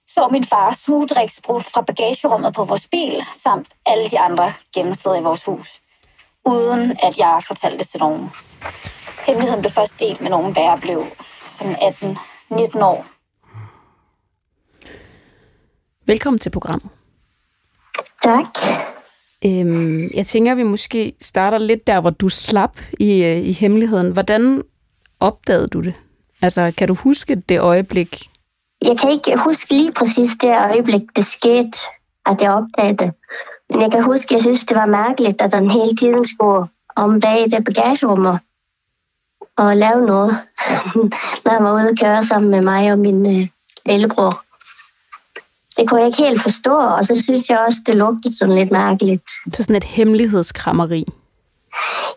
så 0.06 0.28
min 0.32 0.44
far 0.44 0.72
smugdriksbrud 0.72 1.62
fra 1.62 1.80
bagagerummet 1.80 2.54
på 2.54 2.64
vores 2.64 2.86
bil, 2.86 3.24
samt 3.44 3.68
alle 3.86 4.08
de 4.08 4.18
andre 4.18 4.52
gemmesteder 4.74 5.16
i 5.20 5.22
vores 5.22 5.44
hus, 5.44 5.80
uden 6.46 6.90
at 6.90 7.18
jeg 7.18 7.42
fortalte 7.46 7.78
det 7.78 7.88
til 7.88 8.00
nogen. 8.00 8.30
Hemmeligheden 9.26 9.62
blev 9.62 9.72
først 9.72 10.00
delt 10.00 10.20
med 10.20 10.30
nogen, 10.30 10.54
da 10.54 10.60
jeg 10.60 10.78
blev 10.80 11.04
sådan 11.44 11.76
18-19 11.76 12.84
år. 12.84 13.17
Velkommen 16.08 16.38
til 16.38 16.50
programmet. 16.50 16.88
Tak. 18.22 18.46
Øhm, 19.44 20.10
jeg 20.14 20.26
tænker, 20.26 20.52
at 20.52 20.58
vi 20.58 20.62
måske 20.62 21.12
starter 21.20 21.58
lidt 21.58 21.86
der, 21.86 22.00
hvor 22.00 22.10
du 22.10 22.28
slap 22.28 22.80
i, 23.00 23.22
øh, 23.22 23.38
i 23.38 23.52
hemmeligheden. 23.52 24.12
Hvordan 24.12 24.62
opdagede 25.20 25.68
du 25.68 25.80
det? 25.80 25.94
Altså, 26.42 26.72
kan 26.76 26.88
du 26.88 26.94
huske 26.94 27.34
det 27.34 27.60
øjeblik? 27.60 28.30
Jeg 28.82 28.98
kan 28.98 29.10
ikke 29.10 29.36
huske 29.38 29.74
lige 29.74 29.92
præcis 29.92 30.30
det 30.40 30.56
øjeblik, 30.56 31.02
det 31.16 31.24
skete, 31.24 31.78
at 32.26 32.42
jeg 32.42 32.52
opdagede 32.52 32.96
det. 32.96 33.12
Men 33.70 33.82
jeg 33.82 33.90
kan 33.90 34.02
huske, 34.02 34.24
at 34.24 34.30
jeg 34.30 34.40
synes, 34.40 34.66
det 34.66 34.76
var 34.76 34.86
mærkeligt, 34.86 35.42
at 35.42 35.52
den 35.52 35.70
hele 35.70 35.96
tiden 35.96 36.26
skulle 36.26 36.68
om 36.96 37.20
bag 37.20 37.50
det 37.50 37.64
bagagerum 37.64 38.26
og 39.56 39.76
lave 39.76 40.06
noget, 40.06 40.30
når 41.44 41.50
han 41.50 41.64
var 41.64 41.72
ude 41.72 41.88
og 41.90 41.96
køre 42.00 42.24
sammen 42.24 42.50
med 42.50 42.60
mig 42.60 42.92
og 42.92 42.98
min 42.98 43.40
øh, 43.40 43.48
lillebror 43.86 44.47
det 45.78 45.88
kunne 45.88 46.00
jeg 46.00 46.06
ikke 46.06 46.22
helt 46.22 46.42
forstå, 46.42 46.74
og 46.74 47.04
så 47.04 47.22
synes 47.22 47.48
jeg 47.50 47.58
også, 47.58 47.78
det 47.86 47.96
lugtede 47.96 48.38
sådan 48.38 48.54
lidt 48.54 48.70
mærkeligt. 48.70 49.22
Så 49.54 49.62
sådan 49.62 49.76
et 49.76 49.84
hemmelighedskrammeri? 49.84 51.04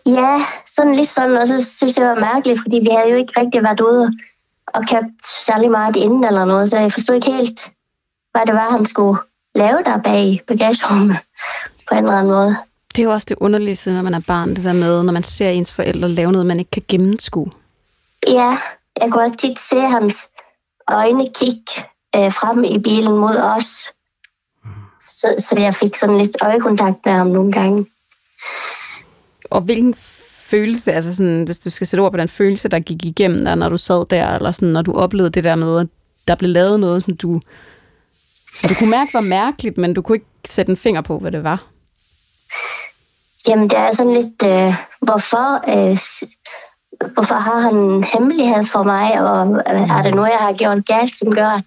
Ja, 0.06 0.40
sådan 0.76 0.94
lidt 0.94 1.10
sådan, 1.10 1.36
og 1.36 1.48
så 1.48 1.66
synes 1.76 1.96
jeg, 1.96 2.02
det 2.04 2.10
var 2.10 2.34
mærkeligt, 2.34 2.60
fordi 2.62 2.76
vi 2.76 2.88
havde 2.96 3.10
jo 3.10 3.16
ikke 3.16 3.40
rigtig 3.40 3.62
været 3.62 3.80
ude 3.80 4.12
og 4.66 4.82
købt 4.90 5.28
særlig 5.46 5.70
meget 5.70 5.96
inden 5.96 6.24
eller 6.24 6.44
noget, 6.44 6.70
så 6.70 6.78
jeg 6.78 6.92
forstod 6.92 7.14
ikke 7.14 7.32
helt, 7.32 7.70
hvad 8.32 8.42
det 8.46 8.54
var, 8.54 8.70
han 8.70 8.86
skulle 8.86 9.18
lave 9.54 9.78
der 9.84 9.98
bag 9.98 10.40
bagagerummet 10.48 11.16
på 11.88 11.94
en 11.94 12.04
eller 12.04 12.18
anden 12.18 12.32
måde. 12.32 12.56
Det 12.96 13.02
er 13.02 13.06
jo 13.06 13.12
også 13.12 13.26
det 13.28 13.36
underlige, 13.40 13.94
når 13.94 14.02
man 14.02 14.14
er 14.14 14.20
barn, 14.26 14.56
det 14.56 14.64
der 14.64 14.72
med, 14.72 15.02
når 15.02 15.12
man 15.12 15.22
ser 15.22 15.48
ens 15.48 15.72
forældre 15.72 16.08
lave 16.08 16.32
noget, 16.32 16.46
man 16.46 16.58
ikke 16.58 16.70
kan 16.70 16.82
gennemskue. 16.88 17.50
Ja, 18.28 18.58
jeg 19.00 19.10
kunne 19.10 19.22
også 19.22 19.36
tit 19.36 19.60
se 19.60 19.80
hans 19.80 20.16
øjne 20.88 21.26
kigge 21.34 21.84
øh, 22.16 22.32
frem 22.32 22.64
i 22.64 22.78
bilen 22.78 23.16
mod 23.16 23.36
os. 23.36 23.92
Så, 25.08 25.34
så 25.38 25.54
jeg 25.58 25.74
fik 25.74 25.96
sådan 25.96 26.18
lidt 26.18 26.36
øjekontakt 26.42 26.96
med 27.04 27.12
ham 27.12 27.26
nogle 27.26 27.52
gange. 27.52 27.86
Og 29.50 29.60
hvilken 29.60 29.94
følelse, 30.52 30.92
altså 30.92 31.16
sådan, 31.16 31.44
hvis 31.44 31.58
du 31.58 31.70
skal 31.70 31.86
sætte 31.86 32.00
ord 32.00 32.12
på 32.12 32.18
den 32.18 32.28
følelse, 32.28 32.68
der 32.68 32.78
gik 32.78 33.04
igennem 33.04 33.44
der, 33.44 33.54
når 33.54 33.68
du 33.68 33.78
sad 33.78 34.06
der, 34.10 34.34
eller 34.34 34.52
sådan, 34.52 34.68
når 34.68 34.82
du 34.82 34.92
oplevede 34.92 35.30
det 35.30 35.44
der 35.44 35.54
med, 35.54 35.80
at 35.80 35.86
der 36.28 36.34
blev 36.34 36.50
lavet 36.50 36.80
noget, 36.80 37.04
som 37.04 37.16
du, 37.16 37.40
som 38.54 38.68
du 38.68 38.74
kunne 38.74 38.90
mærke 38.90 39.14
var 39.14 39.20
mærkeligt, 39.20 39.78
men 39.78 39.94
du 39.94 40.02
kunne 40.02 40.16
ikke 40.16 40.26
sætte 40.48 40.70
en 40.70 40.76
finger 40.76 41.00
på, 41.00 41.18
hvad 41.18 41.32
det 41.32 41.44
var? 41.44 41.64
Jamen, 43.48 43.70
det 43.70 43.78
er 43.78 43.92
sådan 43.92 44.12
lidt, 44.12 44.42
øh, 44.44 44.74
hvorfor, 45.00 45.48
øh, 45.74 45.98
hvorfor 47.14 47.34
har 47.34 47.60
han 47.60 47.76
en 47.76 48.04
hemmelighed 48.04 48.64
for 48.64 48.82
mig, 48.82 49.20
og 49.20 49.62
er 49.66 50.02
det 50.02 50.14
noget, 50.14 50.30
jeg 50.30 50.40
har 50.40 50.52
gjort 50.52 50.86
galt, 50.86 51.16
som 51.16 51.34
gør, 51.34 51.46
at 51.46 51.64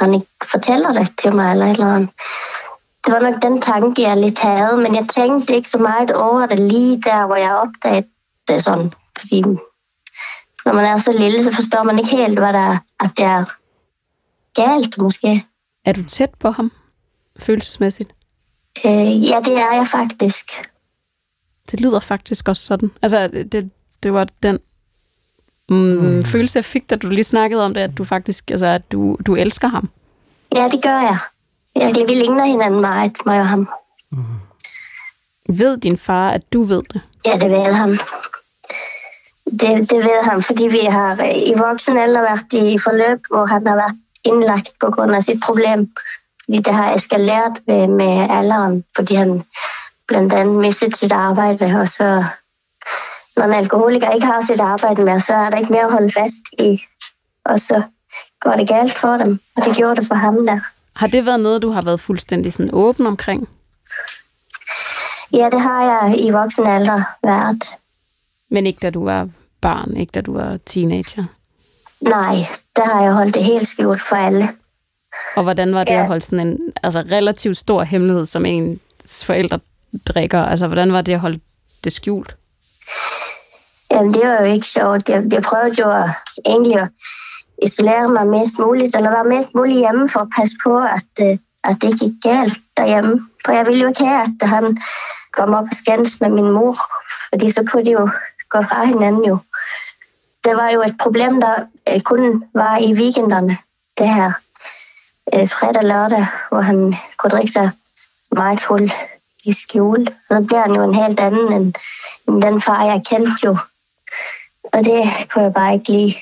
han 0.00 0.14
ikke 0.14 0.26
fortæller 0.50 0.92
det 0.92 1.08
til 1.22 1.34
mig 1.34 1.52
eller 1.52 1.66
et 1.66 1.70
eller 1.70 1.94
andet. 1.94 2.10
Det 3.06 3.14
var 3.14 3.20
nok 3.20 3.42
den 3.42 3.60
tanke, 3.60 4.02
jeg 4.02 4.16
lidt 4.16 4.38
havde, 4.38 4.76
men 4.76 4.94
jeg 4.94 5.06
tænkte 5.08 5.54
ikke 5.54 5.68
så 5.68 5.78
meget 5.78 6.10
over 6.10 6.46
det 6.46 6.58
lige 6.58 7.02
der, 7.02 7.26
hvor 7.26 7.36
jeg 7.36 7.54
opdagede 7.54 8.06
det 8.48 8.64
sådan. 8.64 8.92
Fordi 9.18 9.42
når 10.64 10.72
man 10.72 10.84
er 10.84 10.96
så 10.96 11.12
lille, 11.12 11.44
så 11.44 11.52
forstår 11.52 11.82
man 11.82 11.98
ikke 11.98 12.10
helt, 12.10 12.38
hvad 12.38 12.52
der 12.52 12.78
at 13.00 13.10
det 13.16 13.26
er 13.26 13.44
galt 14.54 14.98
måske. 14.98 15.44
Er 15.84 15.92
du 15.92 16.04
tæt 16.04 16.30
på 16.40 16.50
ham, 16.50 16.72
følelsesmæssigt? 17.38 18.10
Øh, 18.84 19.24
ja, 19.24 19.40
det 19.44 19.54
er 19.58 19.72
jeg 19.72 19.86
faktisk. 19.86 20.50
Det 21.70 21.80
lyder 21.80 22.00
faktisk 22.00 22.48
også 22.48 22.66
sådan. 22.66 22.90
Altså, 23.02 23.28
det, 23.52 23.70
det 24.02 24.12
var 24.12 24.26
den 24.42 24.58
mm, 25.70 25.76
mm. 25.76 26.22
følelse, 26.22 26.56
jeg 26.56 26.64
fik, 26.64 26.90
da 26.90 26.96
du 26.96 27.08
lige 27.08 27.24
snakkede 27.24 27.64
om 27.64 27.74
det, 27.74 27.80
at 27.80 27.98
du 27.98 28.04
faktisk, 28.04 28.50
altså, 28.50 28.66
at 28.66 28.92
du, 28.92 29.16
du 29.26 29.34
elsker 29.34 29.68
ham. 29.68 29.88
Ja, 30.56 30.68
det 30.68 30.82
gør 30.82 31.00
jeg. 31.00 31.18
Jeg 31.76 31.94
vi 32.08 32.14
ligner 32.14 32.44
hinanden 32.44 32.80
meget, 32.80 33.12
mig 33.26 33.40
og 33.40 33.48
ham. 33.48 33.68
Mm. 34.12 34.24
Ved 35.48 35.76
din 35.76 35.98
far, 35.98 36.30
at 36.30 36.52
du 36.52 36.62
ved 36.62 36.82
det? 36.92 37.00
Ja, 37.26 37.38
det 37.38 37.50
ved 37.50 37.72
han. 37.72 37.90
Det, 39.50 39.90
det 39.90 40.04
ved 40.04 40.22
han, 40.22 40.42
fordi 40.42 40.66
vi 40.66 40.80
har 40.88 41.24
i 41.34 41.54
voksen 41.56 41.98
alder 41.98 42.20
været 42.20 42.52
i 42.52 42.78
forløb, 42.78 43.18
hvor 43.30 43.46
han 43.46 43.66
har 43.66 43.74
været 43.74 43.92
indlagt 44.24 44.70
på 44.80 44.90
grund 44.90 45.14
af 45.14 45.22
sit 45.22 45.40
problem. 45.44 45.90
Fordi 46.44 46.58
det 46.58 46.74
har 46.74 46.94
eskaleret 46.94 47.58
med, 47.66 47.86
med 47.86 48.26
alderen, 48.30 48.84
fordi 48.96 49.14
han 49.14 49.44
blandt 50.08 50.32
andet 50.32 50.54
mistet 50.54 50.96
sit 50.96 51.12
arbejde, 51.12 51.64
og 51.80 51.88
så 51.88 52.24
når 53.40 53.46
en 53.46 53.54
alkoholiker 53.54 54.10
ikke 54.10 54.26
har 54.26 54.40
sit 54.40 54.60
arbejde 54.60 55.04
med, 55.04 55.20
så 55.20 55.34
er 55.34 55.50
der 55.50 55.58
ikke 55.58 55.72
mere 55.72 55.84
at 55.84 55.92
holde 55.92 56.12
fast 56.12 56.44
i. 56.58 56.80
Og 57.44 57.60
så 57.60 57.82
går 58.40 58.52
det 58.52 58.68
galt 58.68 58.98
for 58.98 59.16
dem, 59.16 59.40
og 59.56 59.64
det 59.64 59.76
gjorde 59.76 59.96
det 59.96 60.06
for 60.08 60.14
ham 60.14 60.46
der. 60.46 60.60
Har 60.96 61.06
det 61.06 61.26
været 61.26 61.40
noget, 61.40 61.62
du 61.62 61.70
har 61.70 61.82
været 61.82 62.00
fuldstændig 62.00 62.52
sådan 62.52 62.70
åben 62.72 63.06
omkring? 63.06 63.48
Ja, 65.32 65.48
det 65.52 65.60
har 65.60 65.82
jeg 65.84 66.20
i 66.20 66.30
voksen 66.30 66.66
alder 66.66 67.02
været. 67.22 67.64
Men 68.50 68.66
ikke 68.66 68.78
da 68.82 68.90
du 68.90 69.04
var 69.04 69.28
barn, 69.60 69.96
ikke 69.96 70.10
da 70.10 70.20
du 70.20 70.32
var 70.32 70.58
teenager? 70.66 71.24
Nej, 72.00 72.36
der 72.76 72.84
har 72.84 73.02
jeg 73.02 73.12
holdt 73.12 73.34
det 73.34 73.44
helt 73.44 73.68
skjult 73.68 74.02
for 74.02 74.16
alle. 74.16 74.48
Og 75.36 75.42
hvordan 75.42 75.74
var 75.74 75.84
det 75.84 75.92
ja. 75.92 76.00
at 76.00 76.06
holde 76.06 76.22
sådan 76.22 76.46
en 76.46 76.58
altså, 76.82 77.00
relativt 77.00 77.56
stor 77.56 77.82
hemmelighed, 77.82 78.26
som 78.26 78.46
ens 78.46 79.24
forældre 79.24 79.60
drikker? 80.06 80.40
Altså, 80.40 80.66
hvordan 80.66 80.92
var 80.92 81.02
det 81.02 81.12
at 81.12 81.20
holde 81.20 81.40
det 81.84 81.92
skjult? 81.92 82.36
Jamen, 83.90 84.14
det 84.14 84.28
var 84.28 84.40
jo 84.40 84.44
ikke 84.44 84.66
sjovt. 84.66 85.08
Jeg, 85.08 85.24
jeg 85.32 85.42
prøvede 85.42 85.80
jo 85.80 85.90
at, 85.90 86.10
egentlig 86.46 86.80
at 86.80 86.88
isolere 87.62 88.08
mig 88.08 88.26
mest 88.26 88.58
muligt, 88.58 88.96
eller 88.96 89.10
være 89.10 89.24
mest 89.24 89.54
muligt 89.54 89.78
hjemme 89.78 90.08
for 90.08 90.20
at 90.20 90.28
passe 90.36 90.56
på, 90.64 90.78
at, 90.78 91.26
øh, 91.26 91.38
at 91.64 91.76
det 91.82 92.00
gik 92.00 92.12
galt 92.22 92.58
derhjemme. 92.76 93.20
For 93.44 93.52
jeg 93.52 93.66
ville 93.66 93.80
jo 93.80 93.88
ikke 93.88 94.04
have, 94.04 94.26
at 94.42 94.48
han 94.48 94.78
kom 95.32 95.54
op 95.54 95.64
og 95.70 95.76
skændes 95.82 96.20
med 96.20 96.28
min 96.28 96.50
mor, 96.50 96.76
fordi 97.28 97.50
så 97.50 97.64
kunne 97.70 97.84
de 97.84 97.90
jo 97.90 98.10
gå 98.48 98.62
fra 98.62 98.84
hinanden 98.84 99.24
jo. 99.24 99.38
Det 100.44 100.56
var 100.56 100.70
jo 100.70 100.82
et 100.82 100.96
problem, 101.00 101.40
der 101.40 101.54
øh, 101.88 102.00
kun 102.00 102.44
var 102.54 102.76
i 102.76 102.92
weekenderne, 102.92 103.58
det 103.98 104.08
her 104.08 104.32
øh, 105.34 105.48
fredag 105.48 105.82
og 105.82 105.88
lørdag, 105.88 106.26
hvor 106.48 106.60
han 106.60 106.94
kunne 107.18 107.30
drikke 107.30 107.52
sig 107.52 107.70
meget 108.32 108.60
fuld 108.60 108.90
i 109.44 109.52
skjul. 109.52 110.08
Så 110.28 110.44
bliver 110.46 110.62
han 110.62 110.74
jo 110.74 110.82
en 110.82 110.94
helt 110.94 111.20
anden 111.20 111.52
end, 111.52 111.74
end 112.28 112.42
den 112.42 112.60
far, 112.60 112.84
jeg 112.84 113.02
kendte 113.10 113.32
jo 113.44 113.56
og 114.72 114.84
det 114.84 115.02
kunne 115.30 115.44
jeg 115.44 115.54
bare 115.54 115.74
ikke 115.74 115.92
lide. 115.92 116.14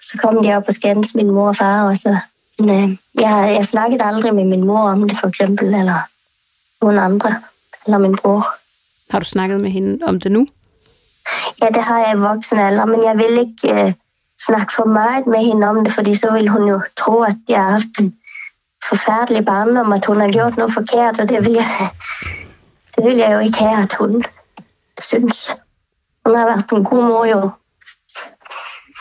Så 0.00 0.18
kom 0.22 0.42
de 0.42 0.56
op 0.56 0.64
og 0.68 0.74
skændes 0.74 1.14
min 1.14 1.30
mor 1.30 1.48
og 1.48 1.56
far, 1.56 1.88
og 1.88 1.96
så... 1.96 2.16
Men, 2.58 2.68
øh, 2.70 2.96
jeg, 3.20 3.54
jeg 3.56 3.66
snakkede 3.66 4.04
aldrig 4.04 4.34
med 4.34 4.44
min 4.44 4.64
mor 4.64 4.90
om 4.90 5.08
det, 5.08 5.18
for 5.18 5.28
eksempel, 5.28 5.66
eller 5.66 5.98
nogen 6.82 6.98
andre, 6.98 7.34
eller 7.86 7.98
min 7.98 8.16
bror. 8.16 8.46
Har 9.10 9.18
du 9.18 9.24
snakket 9.24 9.60
med 9.60 9.70
hende 9.70 10.06
om 10.06 10.20
det 10.20 10.32
nu? 10.32 10.46
Ja, 11.62 11.66
det 11.66 11.82
har 11.82 11.98
jeg 11.98 12.14
i 12.14 12.18
voksen 12.18 12.58
alder, 12.58 12.84
men 12.84 13.04
jeg 13.04 13.18
vil 13.18 13.38
ikke 13.38 13.84
øh, 13.84 13.92
snakke 14.46 14.72
for 14.76 14.84
meget 14.84 15.26
med 15.26 15.38
hende 15.38 15.68
om 15.68 15.84
det, 15.84 15.92
fordi 15.92 16.16
så 16.16 16.32
vil 16.32 16.48
hun 16.48 16.68
jo 16.68 16.80
tro, 16.96 17.22
at 17.22 17.36
jeg 17.48 17.58
har 17.58 17.70
haft 17.70 17.98
en 18.00 18.16
forfærdelig 18.88 19.44
barndom, 19.44 19.92
at 19.92 20.04
hun 20.04 20.20
har 20.20 20.30
gjort 20.30 20.56
noget 20.56 20.72
forkert, 20.72 21.20
og 21.20 21.28
det 21.28 21.46
vil 21.46 21.52
jeg, 21.52 21.88
det 22.96 23.04
vil 23.04 23.16
jeg 23.16 23.32
jo 23.32 23.38
ikke 23.38 23.58
have, 23.58 23.82
at 23.82 23.94
hun 23.94 24.24
synes. 25.02 25.56
Hun 26.26 26.34
har 26.36 26.44
været 26.46 26.64
en 26.72 26.84
god 26.84 27.02
mor 27.02 27.24
jo. 27.24 27.50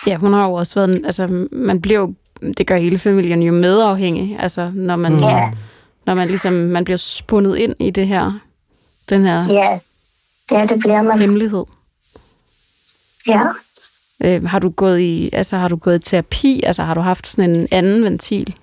Ja, 0.07 0.15
hun 0.15 0.33
har 0.33 0.45
jo 0.45 0.53
også 0.53 0.75
været, 0.75 1.01
altså 1.05 1.47
man 1.51 1.81
bliver 1.81 1.99
jo, 1.99 2.13
det 2.57 2.67
gør 2.67 2.77
hele 2.77 2.97
familien 2.97 3.41
jo 3.43 3.53
medafhængig, 3.53 4.37
altså 4.39 4.71
når 4.75 4.95
man, 4.95 5.19
Ja. 5.19 5.51
når 6.05 6.13
man 6.13 6.27
ligesom, 6.27 6.53
man 6.53 6.83
bliver 6.83 6.97
spundet 6.97 7.55
ind 7.57 7.75
i 7.79 7.89
det 7.89 8.07
her, 8.07 8.31
den 9.09 9.25
her 9.25 9.43
Ja, 9.49 9.79
ja 10.51 10.65
det 10.65 10.79
bliver 10.79 11.01
man. 11.01 11.19
hemmelighed. 11.19 11.65
Ja. 13.27 13.41
Øh, 14.23 14.43
har 14.49 14.59
du 14.59 14.69
gået 14.69 14.99
i, 14.99 15.29
altså 15.33 15.55
har 15.57 15.67
du 15.67 15.75
gået 15.75 15.95
i 16.07 16.09
terapi, 16.09 16.63
altså 16.63 16.83
har 16.83 16.93
du 16.93 17.01
haft 17.01 17.27
sådan 17.27 17.49
en 17.55 17.67
anden 17.71 18.03
ventil? 18.03 18.55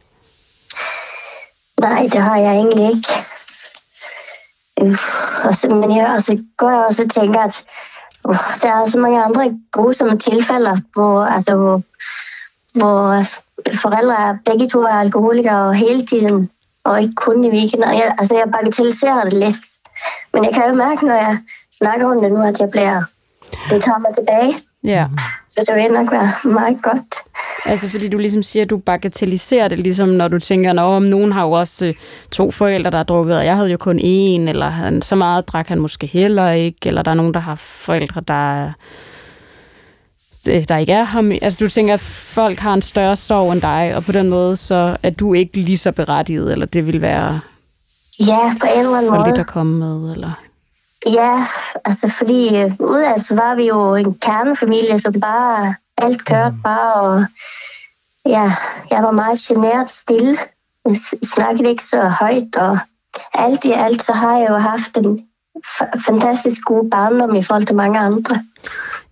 Nej, 1.80 2.02
det 2.12 2.22
har 2.22 2.36
jeg 2.36 2.52
egentlig 2.52 2.86
ikke. 2.88 3.08
Øh, 4.82 4.98
og 5.44 5.54
så, 5.54 5.68
men 5.68 5.96
jeg 5.96 6.08
altså, 6.12 6.38
går 6.56 6.70
jeg 6.70 6.78
også 6.86 7.02
og 7.02 7.10
tænker, 7.10 7.40
at 7.40 7.64
der 8.62 8.68
er 8.68 8.86
så 8.86 8.98
mange 8.98 9.24
andre 9.24 9.58
grusomme 9.72 10.18
tilfælde, 10.18 10.82
hvor, 10.94 11.24
altså, 11.24 11.56
hvor, 11.56 11.82
hvor 12.78 13.24
forældre 13.74 14.28
er 14.28 14.36
begge 14.44 14.68
to 14.68 14.82
er 14.82 14.94
alkoholikere 14.94 15.74
hele 15.74 16.06
tiden, 16.06 16.50
og 16.84 17.02
ikke 17.02 17.14
kun 17.14 17.44
i 17.44 17.50
weekenden. 17.50 17.90
Jeg, 17.90 18.14
altså, 18.18 18.34
jeg 18.34 18.52
bagatelliserer 18.52 19.24
det 19.24 19.32
lidt. 19.32 19.56
Men 20.32 20.44
jeg 20.44 20.54
kan 20.54 20.68
jo 20.68 20.74
mærke, 20.74 21.06
når 21.06 21.14
jeg 21.14 21.38
snakker 21.72 22.06
om 22.06 22.20
det 22.20 22.32
nu, 22.32 22.42
at 22.42 22.60
jeg 22.60 22.70
bliver... 22.70 23.02
Det 23.70 23.82
tager 23.84 23.98
mig 23.98 24.14
tilbage, 24.14 24.54
Ja. 24.84 25.04
så 25.48 25.64
det 25.68 25.74
vil 25.76 25.92
nok 25.92 26.12
være 26.12 26.28
meget 26.52 26.82
godt. 26.82 27.14
Altså 27.64 27.88
fordi 27.88 28.08
du 28.08 28.18
ligesom 28.18 28.42
siger, 28.42 28.62
at 28.62 28.70
du 28.70 28.76
bagatelliserer 28.78 29.68
det, 29.68 29.78
ligesom 29.78 30.08
når 30.08 30.28
du 30.28 30.38
tænker, 30.38 30.70
at 30.70 30.78
om 30.78 31.02
nogen 31.02 31.32
har 31.32 31.42
jo 31.44 31.50
også 31.50 31.86
øh, 31.86 31.94
to 32.30 32.50
forældre, 32.50 32.90
der 32.90 32.96
har 32.98 33.04
drukket, 33.04 33.36
og 33.38 33.44
jeg 33.44 33.56
havde 33.56 33.70
jo 33.70 33.76
kun 33.76 33.98
én, 33.98 34.48
eller 34.48 34.68
han, 34.68 35.02
så 35.02 35.16
meget 35.16 35.48
drak 35.48 35.68
han 35.68 35.78
måske 35.78 36.06
heller 36.06 36.50
ikke, 36.50 36.78
eller 36.84 37.02
der 37.02 37.10
er 37.10 37.14
nogen, 37.14 37.34
der 37.34 37.40
har 37.40 37.54
forældre, 37.54 38.20
der, 38.28 38.70
øh, 40.48 40.64
der 40.68 40.76
ikke 40.76 40.92
er 40.92 41.04
ham. 41.04 41.32
Altså 41.42 41.58
du 41.64 41.68
tænker, 41.68 41.94
at 41.94 42.00
folk 42.00 42.58
har 42.58 42.74
en 42.74 42.82
større 42.82 43.16
sorg 43.16 43.52
end 43.52 43.60
dig, 43.60 43.92
og 43.96 44.04
på 44.04 44.12
den 44.12 44.28
måde, 44.28 44.56
så 44.56 44.96
er 45.02 45.10
du 45.10 45.34
ikke 45.34 45.60
lige 45.60 45.78
så 45.78 45.92
berettiget, 45.92 46.52
eller 46.52 46.66
det 46.66 46.86
vil 46.86 47.00
være 47.00 47.40
Ja, 48.20 48.38
på 48.60 48.66
en 48.74 48.80
eller 48.80 48.96
anden 48.98 49.10
for 49.12 49.16
måde. 49.18 49.28
lidt 49.28 49.38
at 49.40 49.46
komme 49.46 49.78
med, 49.78 50.12
eller... 50.14 50.40
Ja, 51.06 51.44
altså 51.84 52.08
fordi 52.08 52.64
udad 52.80 53.18
så 53.18 53.34
var 53.34 53.54
vi 53.54 53.66
jo 53.66 53.94
en 53.94 54.14
kernefamilie, 54.14 54.98
som 54.98 55.12
bare 55.20 55.74
alt 55.98 56.24
kørte 56.24 56.56
bare, 56.64 56.92
og 56.94 57.26
ja, 58.26 58.52
jeg 58.90 59.02
var 59.02 59.10
meget 59.10 59.38
genert 59.38 59.90
stille. 59.90 60.38
Jeg 60.84 60.96
snakkede 61.34 61.70
ikke 61.70 61.84
så 61.84 62.08
højt, 62.08 62.56
og 62.56 62.78
alt 63.34 63.64
i 63.64 63.72
alt 63.72 64.02
så 64.02 64.12
har 64.12 64.38
jeg 64.38 64.46
jo 64.50 64.56
haft 64.56 64.96
en 64.96 65.26
fantastisk 66.06 66.58
god 66.64 66.90
barndom 66.90 67.34
i 67.34 67.42
forhold 67.42 67.64
til 67.64 67.76
mange 67.76 67.98
andre. 67.98 68.42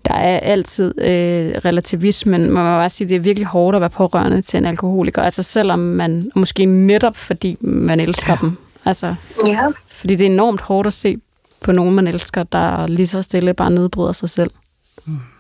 Der 0.07 0.15
er 0.15 0.39
altid 0.39 1.01
øh, 1.01 1.53
relativismen. 1.65 2.41
Man 2.41 2.65
må 2.65 2.71
bare 2.79 2.91
sige, 2.91 3.05
at 3.05 3.09
det 3.09 3.17
er 3.17 3.21
virkelig 3.21 3.47
hårdt 3.47 3.75
at 3.75 3.81
være 3.81 3.91
pårørende 3.91 4.43
til 4.43 4.57
en 4.59 4.67
alkoholiker. 4.67 5.23
Altså 5.23 5.43
selvom 5.43 5.79
man, 5.79 6.31
måske 6.35 6.65
netop 6.65 7.17
fordi 7.17 7.57
man 7.61 8.01
elsker 8.01 8.33
ja. 8.33 8.39
dem. 8.41 8.57
Altså, 8.85 9.15
Ja, 9.47 9.67
fordi 9.91 10.17
det 10.17 10.27
er 10.27 10.31
enormt 10.31 10.61
hårdt 10.61 10.87
at 10.87 10.95
se 10.95 11.21
på 11.67 11.73
nogen, 11.73 11.95
man 11.95 12.07
elsker, 12.07 12.43
der 12.43 12.87
lige 12.87 13.07
så 13.07 13.23
stille 13.23 13.55
bare 13.55 13.71
nedbryder 13.71 14.13
sig 14.13 14.31
selv. 14.31 14.51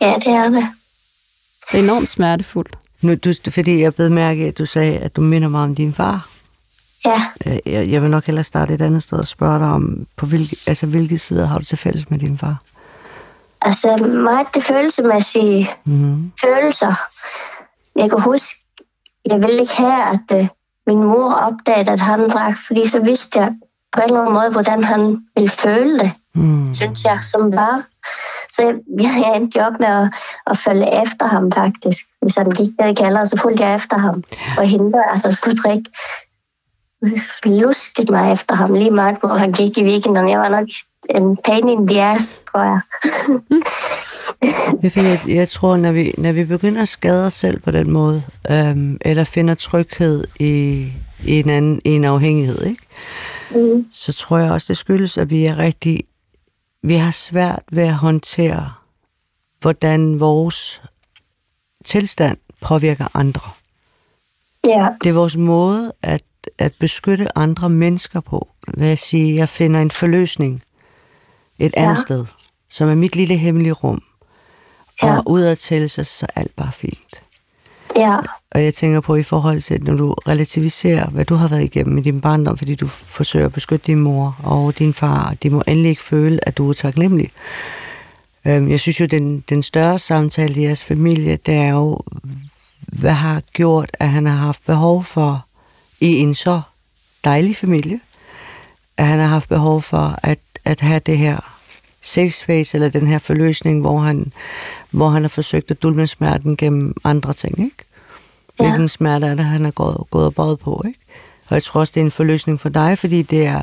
ja 0.01 0.15
det 0.25 0.29
er 0.29 0.49
det. 0.49 0.65
Det 1.73 1.79
er 1.81 1.83
enormt 1.85 2.09
smertefuldt. 2.11 2.77
Nu, 3.01 3.15
du, 3.15 3.33
fordi 3.51 3.81
jeg 3.81 3.95
blev 3.95 4.11
mærke, 4.11 4.45
at 4.47 4.59
du 4.59 4.67
sagde, 4.67 4.99
at 4.99 5.17
du 5.17 5.21
minder 5.21 5.49
mig 5.49 5.63
om 5.63 5.75
din 5.75 5.95
far. 5.95 6.29
Ja, 7.05 7.23
Øh, 7.47 7.59
Jeg, 7.67 7.91
jeg 7.91 8.03
vil 8.03 8.11
nok 8.11 8.25
hellere 8.27 8.45
starte 8.45 8.75
et 8.75 8.81
andet 8.83 9.03
sted 9.03 9.19
og 9.19 9.27
spørge 9.27 9.59
dig 9.59 9.67
om, 9.69 10.07
på 10.17 10.27
hvilke, 10.27 10.57
altså, 10.67 10.87
hvilke 10.87 11.19
sider 11.19 11.47
har 11.47 11.59
du 11.59 11.65
til 11.65 11.79
fælles 11.79 12.11
med 12.11 12.19
din 12.19 12.39
far? 12.39 12.57
altså 13.63 13.97
meget 13.97 14.47
det 14.55 14.63
følelsemæssige 14.65 15.71
Mm-hmm. 15.85 16.33
følelser. 16.45 16.95
Jeg 17.97 18.11
kan 18.11 18.21
huske, 18.21 18.57
jeg 19.31 19.41
ville 19.41 19.61
ikke 19.61 19.75
have, 19.77 20.03
at 20.03 20.41
øh, 20.41 20.47
min 20.87 20.99
mor 21.05 21.33
opdagede, 21.35 21.91
at 21.93 22.01
han 22.01 22.29
drak, 22.31 22.57
fordi 22.67 22.89
så 22.89 23.01
vidste 23.01 23.39
jeg 23.39 23.55
på 23.97 24.01
en 24.03 24.09
eller 24.09 24.21
anden 24.21 24.35
måde, 24.35 24.51
hvordan 24.51 24.85
han 24.85 25.19
ville 25.37 25.49
føle 25.51 25.99
det, 25.99 26.13
Mm. 26.35 26.75
synes 26.75 27.05
jeg, 27.05 27.19
som 27.33 27.53
var. 27.55 27.83
Så 28.53 28.63
jeg, 28.63 28.75
jeg 28.99 29.33
endte 29.37 29.59
jo 29.59 29.65
op 29.65 29.81
med 29.81 29.89
at, 29.89 30.09
at 30.47 30.59
følge 30.59 31.03
efter 31.03 31.27
ham, 31.27 31.53
faktisk. 31.53 32.05
Hvis 32.23 32.35
han 32.37 32.51
gik 32.51 32.69
ned 32.81 32.89
i 32.91 32.95
kælderen, 32.95 33.27
så 33.27 33.39
fulgte 33.43 33.65
jeg 33.65 33.75
efter 33.75 33.99
ham. 33.99 34.23
Og 34.59 34.67
hende, 34.69 35.03
altså 35.13 35.33
skulle 35.33 35.57
drikke, 35.57 35.85
luskede 37.45 38.13
mig 38.13 38.33
efter 38.33 38.55
ham 38.55 38.75
lige 38.75 38.91
meget, 38.91 39.17
hvor 39.21 39.29
han 39.35 39.53
gik 39.53 39.79
i 39.79 39.85
weekenden. 39.85 40.29
Jeg 40.31 40.39
var 40.41 40.49
nok 40.49 40.67
en 41.11 41.37
pain 41.45 41.69
in 41.69 41.89
the 41.89 42.03
ass, 42.03 42.37
tror 42.53 42.63
jeg. 42.63 42.81
Jeg, 44.83 44.93
finder, 44.93 45.17
jeg 45.27 45.49
tror, 45.49 45.77
når 45.77 45.93
vi, 45.93 46.15
når 46.19 46.33
vi 46.33 46.45
begynder 46.45 46.83
at 46.83 46.89
skade 46.89 47.27
os 47.27 47.35
selv 47.35 47.61
på 47.61 47.71
den 47.71 47.91
måde, 47.91 48.23
øhm, 48.51 48.99
eller 49.01 49.25
finder 49.25 49.55
tryghed 49.55 50.25
i, 50.41 50.87
i, 51.25 51.41
en 51.41 51.51
anden, 51.51 51.81
i 51.85 51.91
en 51.91 52.05
afhængighed, 52.05 52.63
ikke? 52.67 52.83
Mm. 53.51 53.87
så 53.93 54.13
tror 54.13 54.39
jeg 54.39 54.53
også, 54.53 54.67
det 54.69 54.77
skyldes, 54.77 55.19
at 55.19 55.31
vi 55.31 55.45
er 55.45 55.59
rigtig, 55.59 56.05
vi 56.83 56.95
har 56.95 57.11
svært 57.11 57.63
ved 57.73 57.83
at 57.83 57.95
håndtere, 57.95 58.73
hvordan 59.61 60.21
vores 60.21 60.83
tilstand 61.85 62.39
påvirker 62.61 63.07
andre. 63.15 63.51
Ja, 64.67 64.89
Det 65.03 65.09
er 65.09 65.13
vores 65.15 65.37
måde 65.37 65.93
at, 66.03 66.23
at 66.59 66.77
beskytte 66.81 67.39
andre 67.39 67.69
mennesker 67.71 68.21
på, 68.21 68.49
ved 68.77 68.89
at 68.89 68.99
sige, 68.99 69.33
at 69.33 69.37
jeg 69.39 69.49
finder 69.49 69.81
en 69.83 69.91
forløsning 69.91 70.63
et 71.59 71.75
andet 71.77 71.97
Ja. 71.97 72.01
sted, 72.01 72.27
som 72.69 72.89
er 72.89 72.95
mit 72.95 73.17
lille 73.17 73.37
hemmelige 73.37 73.73
rum. 73.73 74.03
Ja. 75.03 75.17
Og 75.19 75.23
udadtil, 75.31 75.91
så 75.91 76.05
så 76.05 76.27
er 76.35 76.41
alt 76.41 76.57
bare 76.57 76.73
fint 76.73 77.23
ja, 77.97 78.17
Og 78.51 78.65
jeg 78.65 78.75
tænker 78.75 79.01
på 79.01 79.15
i 79.17 79.23
forhold 79.23 79.61
til, 79.61 79.83
når 79.85 79.95
du 79.95 80.13
relativiserer, 80.13 81.07
hvad 81.11 81.25
du 81.25 81.35
har 81.35 81.49
været 81.49 81.63
igennem 81.65 81.99
i 81.99 82.01
din 82.01 82.21
barndom, 82.21 82.59
fordi 82.59 82.75
du 82.75 82.87
forsøger 82.87 83.47
at 83.47 83.53
beskytte 83.53 83.87
din 83.87 83.99
mor 84.01 84.37
og 84.43 84.79
din 84.79 84.95
far, 84.95 85.29
og 85.31 85.43
de 85.43 85.51
må 85.51 85.63
endelig 85.67 85.89
ikke 85.89 86.03
føle, 86.03 86.49
at 86.49 86.59
du 86.59 86.69
er 86.71 86.73
taknemmelig. 86.73 87.31
Øhm, 88.47 88.69
Jeg 88.71 88.81
synes 88.81 89.01
jo, 89.01 89.07
den, 89.07 89.45
den 89.49 89.63
større 89.63 89.99
samtale 89.99 90.61
i 90.61 90.65
jeres 90.65 90.85
familie, 90.85 91.39
det 91.47 91.55
er 91.55 91.71
jo, 91.71 92.01
hvad 92.81 93.13
har 93.13 93.43
gjort, 93.53 93.91
at 94.01 94.09
han 94.09 94.27
har 94.27 94.37
haft 94.37 94.67
behov 94.67 95.05
for 95.05 95.47
i 96.01 96.19
en 96.19 96.35
så 96.35 96.61
dejlig 97.25 97.57
familie, 97.57 98.01
at 98.97 99.07
han 99.07 99.19
har 99.19 99.27
haft 99.27 99.49
behov 99.49 99.83
for 99.83 100.19
at, 100.23 100.39
at 100.65 100.81
have 100.81 100.99
det 101.01 101.19
her 101.19 101.53
safe 102.03 102.31
space, 102.31 102.77
eller 102.77 102.89
den 102.89 103.07
her 103.07 103.19
forløsning, 103.19 103.81
hvor 103.81 103.99
han, 103.99 104.33
hvor 104.91 105.09
han 105.09 105.23
har 105.23 105.29
forsøgt 105.29 105.71
at 105.71 105.83
dulme 105.83 106.07
smerten 106.07 106.57
gennem 106.57 106.95
andre 107.05 107.33
ting, 107.33 107.59
ikke? 107.65 107.77
Ja. 108.61 108.87
Smerte 108.87 109.27
er 109.27 109.35
det, 109.35 109.45
han 109.45 109.65
har 109.65 109.71
gået, 109.71 109.97
gået 110.11 110.27
og 110.27 110.35
bøjet 110.35 110.59
på, 110.59 110.83
ikke? 110.87 110.99
Og 111.49 111.55
jeg 111.55 111.63
tror 111.63 111.81
også, 111.81 111.93
det 111.95 112.01
er 112.01 112.05
en 112.05 112.11
forløsning 112.11 112.61
for 112.61 112.69
dig, 112.69 112.99
fordi 112.99 113.23
det 113.23 113.47
er, 113.47 113.63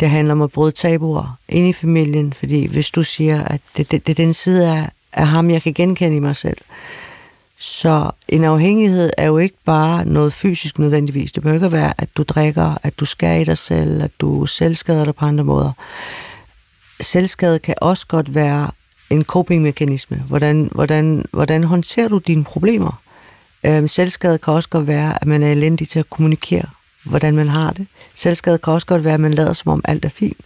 det 0.00 0.10
handler 0.10 0.32
om 0.32 0.42
at 0.42 0.52
bryde 0.52 0.72
tabuer 0.72 1.38
ind 1.48 1.68
i 1.68 1.72
familien, 1.72 2.32
fordi 2.32 2.66
hvis 2.66 2.90
du 2.90 3.02
siger, 3.02 3.44
at 3.44 3.60
det, 3.76 3.90
det, 3.90 4.06
det 4.06 4.12
er 4.18 4.24
den 4.24 4.34
side 4.34 4.70
af, 4.70 4.88
af 5.12 5.26
ham, 5.26 5.50
jeg 5.50 5.62
kan 5.62 5.72
genkende 5.72 6.16
i 6.16 6.20
mig 6.20 6.36
selv, 6.36 6.58
så 7.58 8.10
en 8.28 8.44
afhængighed 8.44 9.10
er 9.18 9.26
jo 9.26 9.38
ikke 9.38 9.56
bare 9.64 10.04
noget 10.04 10.32
fysisk 10.32 10.78
nødvendigvis. 10.78 11.32
Det 11.32 11.42
behøver 11.42 11.56
ikke 11.56 11.66
at 11.66 11.72
være, 11.72 11.92
at 11.98 12.08
du 12.16 12.22
drikker, 12.22 12.78
at 12.82 12.98
du 12.98 13.04
skærer 13.04 13.36
i 13.36 13.44
dig 13.44 13.58
selv, 13.58 14.02
at 14.02 14.10
du 14.20 14.46
selvskader 14.46 15.04
dig 15.04 15.14
på 15.14 15.24
andre 15.24 15.44
måder. 15.44 15.72
Selvskade 17.00 17.58
kan 17.58 17.74
også 17.80 18.06
godt 18.06 18.34
være 18.34 18.70
en 19.10 19.24
coping-mekanisme. 19.24 20.16
Hvordan, 20.16 20.70
hvordan, 20.72 21.24
hvordan 21.32 21.64
håndterer 21.64 22.08
du 22.08 22.18
dine 22.18 22.44
problemer? 22.44 23.00
Øhm, 23.66 23.88
selvskade 23.88 24.38
kan 24.38 24.54
også 24.54 24.68
godt 24.68 24.86
være, 24.86 25.18
at 25.20 25.26
man 25.26 25.42
er 25.42 25.52
elendig 25.52 25.88
til 25.88 25.98
at 25.98 26.10
kommunikere, 26.10 26.64
hvordan 27.04 27.36
man 27.36 27.48
har 27.48 27.72
det. 27.72 27.86
Selvskade 28.14 28.58
kan 28.58 28.72
også 28.72 28.86
godt 28.86 29.04
være, 29.04 29.14
at 29.14 29.20
man 29.20 29.34
lader 29.34 29.52
som 29.52 29.72
om 29.72 29.80
alt 29.84 30.04
er 30.04 30.08
fint. 30.08 30.40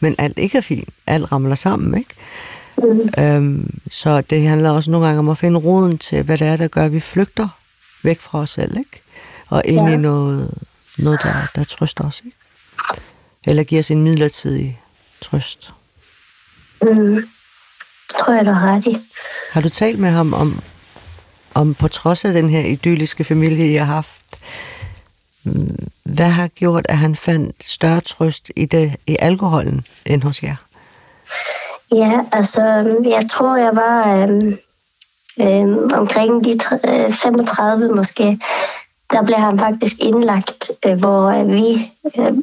Men 0.00 0.14
alt 0.18 0.38
ikke 0.38 0.58
er 0.58 0.62
fint. 0.62 0.88
Alt 1.06 1.32
ramler 1.32 1.54
sammen, 1.54 1.98
ikke? 1.98 2.14
mm. 2.78 3.22
Øhm, 3.24 3.78
så 3.90 4.20
det 4.20 4.48
handler 4.48 4.70
også 4.70 4.90
nogle 4.90 5.06
gange 5.06 5.18
om 5.18 5.28
at 5.28 5.38
finde 5.38 5.58
roden 5.60 5.98
til, 5.98 6.22
hvad 6.22 6.38
det 6.38 6.46
er, 6.46 6.56
der 6.56 6.68
gør, 6.68 6.84
at 6.84 6.92
vi 6.92 7.00
flygter 7.00 7.48
væk 8.02 8.20
fra 8.20 8.38
os 8.38 8.50
selv, 8.50 8.76
ikke? 8.78 9.02
Og 9.48 9.62
ind 9.64 9.88
Ja. 9.88 9.94
i 9.94 9.96
noget, 9.96 10.50
noget 10.98 11.20
der, 11.22 11.34
der 11.54 11.64
trøster 11.64 12.04
os, 12.04 12.22
ikke? 12.24 12.36
Eller 13.44 13.64
giver 13.64 13.80
os 13.80 13.90
en 13.90 14.02
midlertidig 14.02 14.80
trøst. 15.22 15.72
Mm. 16.82 17.18
tror 18.20 18.34
jeg, 18.34 18.46
du 18.46 18.50
har 18.50 18.74
ret 18.74 18.86
i. 18.86 18.96
Har 19.52 19.60
du 19.60 19.68
talt 19.68 19.98
med 19.98 20.10
ham 20.10 20.32
om, 20.34 20.62
om 21.54 21.74
på 21.74 21.88
trods 21.88 22.24
af 22.24 22.32
den 22.32 22.48
her 22.48 22.60
idylliske 22.60 23.24
familie, 23.24 23.72
I 23.72 23.74
har 23.74 23.84
haft, 23.84 24.38
mm, 25.44 25.88
hvad 26.04 26.28
har 26.28 26.48
gjort, 26.48 26.86
at 26.88 26.98
han 26.98 27.16
fandt 27.16 27.64
større 27.64 28.00
trøst 28.00 28.50
i, 28.56 28.64
det, 28.64 28.96
i 29.06 29.16
alkoholen 29.20 29.84
end 30.06 30.22
hos 30.22 30.42
jer? 30.42 30.56
Ja, 31.92 32.20
altså, 32.32 32.82
mm, 32.82 33.10
jeg 33.10 33.26
tror, 33.30 33.56
jeg 33.56 33.76
var 33.76 34.16
øhm, 34.16 34.58
øhm, 35.40 35.90
omkring 35.94 36.44
de 36.44 36.58
35 37.12 37.84
øh, 37.84 37.96
måske. 37.96 38.38
Der 39.10 39.22
blev 39.22 39.36
han 39.36 39.58
faktisk 39.58 39.94
indlagt, 39.98 40.70
øh, 40.86 40.98
hvor 40.98 41.28
øh, 41.28 41.52
vi, 41.52 41.90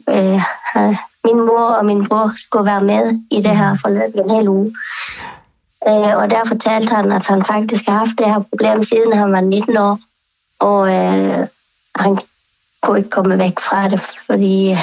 øh, 0.10 0.42
øh, 0.78 0.96
min 1.24 1.46
mor 1.46 1.66
og 1.80 1.86
min 1.86 2.08
bror, 2.08 2.32
skulle 2.36 2.66
være 2.66 2.84
med 2.84 3.20
i 3.32 3.42
det 3.42 3.58
her 3.58 3.78
forløb 3.82 4.16
en 4.16 4.30
hel 4.36 4.48
uge. 4.48 4.74
Øh, 5.88 6.18
og 6.18 6.32
der 6.32 6.46
fortalte 6.46 6.96
han, 6.96 7.12
at 7.12 7.26
han 7.26 7.46
faktisk 7.46 7.86
har 7.88 7.98
haft 7.98 8.18
det 8.18 8.26
her 8.26 8.44
problem 8.50 8.84
siden 8.84 9.14
han 9.14 9.32
var 9.32 9.42
19 9.42 9.78
år. 9.78 10.00
Og 10.60 10.88
øh, 10.94 11.48
han 11.96 12.18
kunne 12.82 12.98
ikke 12.98 13.10
komme 13.10 13.38
væk 13.38 13.60
fra 13.60 13.88
det, 13.88 14.00
fordi 14.00 14.78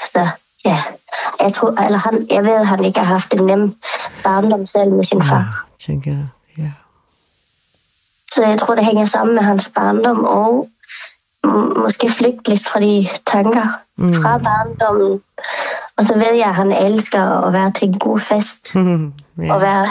altså, 0.00 0.28
ja, 0.64 0.82
jeg, 1.40 1.52
tror, 1.52 1.84
eller 1.84 1.98
han, 1.98 2.26
jeg 2.30 2.44
ved, 2.44 2.54
at 2.54 2.66
han 2.66 2.84
ikke 2.84 2.98
har 2.98 3.06
haft 3.06 3.34
en 3.34 3.46
nem 3.46 3.74
barndom 4.24 4.66
selv 4.66 4.92
med 4.92 5.04
sin 5.04 5.22
far. 5.22 5.36
Ja, 5.36 5.86
tænker 5.86 6.10
jeg. 6.10 6.26
Ja. 6.58 6.72
Så 8.34 8.42
jeg 8.42 8.58
tror, 8.58 8.74
det 8.74 8.84
hænger 8.84 9.06
sammen 9.06 9.34
med 9.34 9.42
hans 9.42 9.70
barndom 9.74 10.24
og 10.24 10.68
måske 11.76 12.08
flygte 12.08 12.48
lidt 12.48 12.68
fra 12.68 12.80
de 12.80 13.08
tanker 13.26 13.66
mm. 13.96 14.14
fra 14.14 14.38
barndommen. 14.38 15.20
Og 15.96 16.04
så 16.04 16.14
ved 16.14 16.34
jeg, 16.34 16.46
at 16.46 16.54
han 16.54 16.72
elsker 16.72 17.46
at 17.46 17.52
være 17.52 17.72
til 17.72 17.88
en 17.88 17.98
god 17.98 18.20
fest 18.20 18.74
ja. 19.42 19.54
og 19.54 19.60
være 19.60 19.88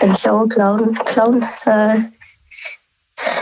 den 0.00 0.14
sjove 0.14 0.50
klovn. 0.50 0.96
klovn. 1.06 1.44
Så 1.64 2.02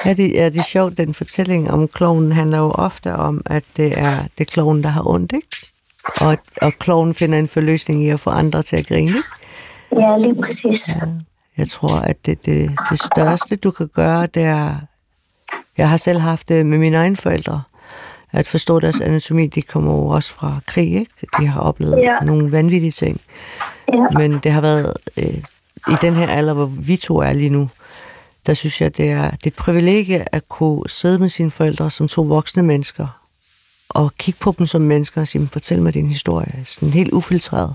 Ja, 0.05 0.13
det, 0.13 0.33
ja, 0.33 0.45
det 0.49 0.57
er 0.57 0.65
sjovt, 0.65 0.99
den 0.99 1.15
fortælling 1.15 1.71
om 1.71 1.89
kloven 1.89 2.33
handler 2.33 2.59
jo 2.59 2.71
ofte 2.71 3.15
om, 3.15 3.43
at 3.47 3.65
det 3.77 3.99
er 3.99 4.17
det 4.39 4.51
kloven, 4.51 4.83
der 4.83 4.89
har 4.89 5.09
ondt, 5.09 5.33
ikke? 5.33 5.49
Og, 6.21 6.39
og 6.63 6.73
kloven 6.73 7.15
finder 7.15 7.39
en 7.39 7.49
forløsning 7.49 8.05
i 8.05 8.09
at 8.09 8.21
få 8.21 8.31
andre 8.31 8.63
til 8.63 8.77
at 8.77 8.87
grine, 8.87 9.23
ja, 9.93 10.17
lige 10.19 10.43
præcis. 10.43 10.89
Ja. 10.89 11.01
Jeg 11.57 11.69
tror, 11.69 11.97
at 11.97 12.27
det, 12.27 12.47
det, 12.47 12.79
det 12.91 13.03
største, 13.03 13.57
du 13.57 13.71
kan 13.71 13.89
gøre, 13.89 14.27
det 14.27 14.43
er... 14.43 14.77
Jeg 15.79 15.89
har 15.89 15.97
selv 15.97 16.19
haft 16.19 16.49
det 16.49 16.67
med 16.67 16.79
mine 16.79 16.97
egne 16.97 17.17
forældre, 17.17 17.63
at 18.35 18.47
forstå 18.49 18.81
deres 18.81 19.01
anatomi. 19.01 19.47
De 19.47 19.63
kommer 19.63 19.93
jo 19.93 20.07
også 20.07 20.33
fra 20.33 20.59
krig, 20.67 20.93
ikke? 20.95 21.11
De 21.41 21.47
har 21.47 21.61
oplevet 21.61 21.97
Ja. 22.03 22.19
nogle 22.21 22.53
vanvittige 22.53 22.93
ting. 22.93 23.21
Ja. 23.93 24.07
Men 24.19 24.39
det 24.39 24.53
har 24.53 24.61
været... 24.61 24.93
Øh, 25.17 25.35
I 25.91 25.95
den 26.03 26.15
her 26.15 26.27
alder, 26.29 26.53
hvor 26.53 26.65
vi 26.67 26.97
to 26.97 27.19
er 27.19 27.33
lige 27.33 27.51
nu, 27.51 27.71
der 28.47 28.55
synes 28.55 28.81
jeg, 28.81 28.97
det 28.97 29.11
er, 29.11 29.23
det 29.31 29.43
er 29.43 29.47
et 29.47 29.55
privilegie 29.55 30.25
at 30.35 30.49
kunne 30.49 30.83
sidde 30.89 31.19
med 31.19 31.29
sine 31.29 31.51
forældre 31.51 31.91
som 31.91 32.09
to 32.09 32.23
voksne 32.23 32.63
mennesker, 32.63 33.07
og 33.89 34.13
kigge 34.19 34.39
på 34.41 34.55
dem 34.59 34.67
som 34.67 34.81
mennesker 34.81 35.21
og 35.21 35.29
sige, 35.29 35.41
"Men 35.41 35.49
fortæl 35.49 35.83
mig 35.83 35.95
din 35.95 36.09
historie, 36.09 36.63
sådan 36.65 36.91
helt 36.93 37.13
ufiltreret. 37.13 37.75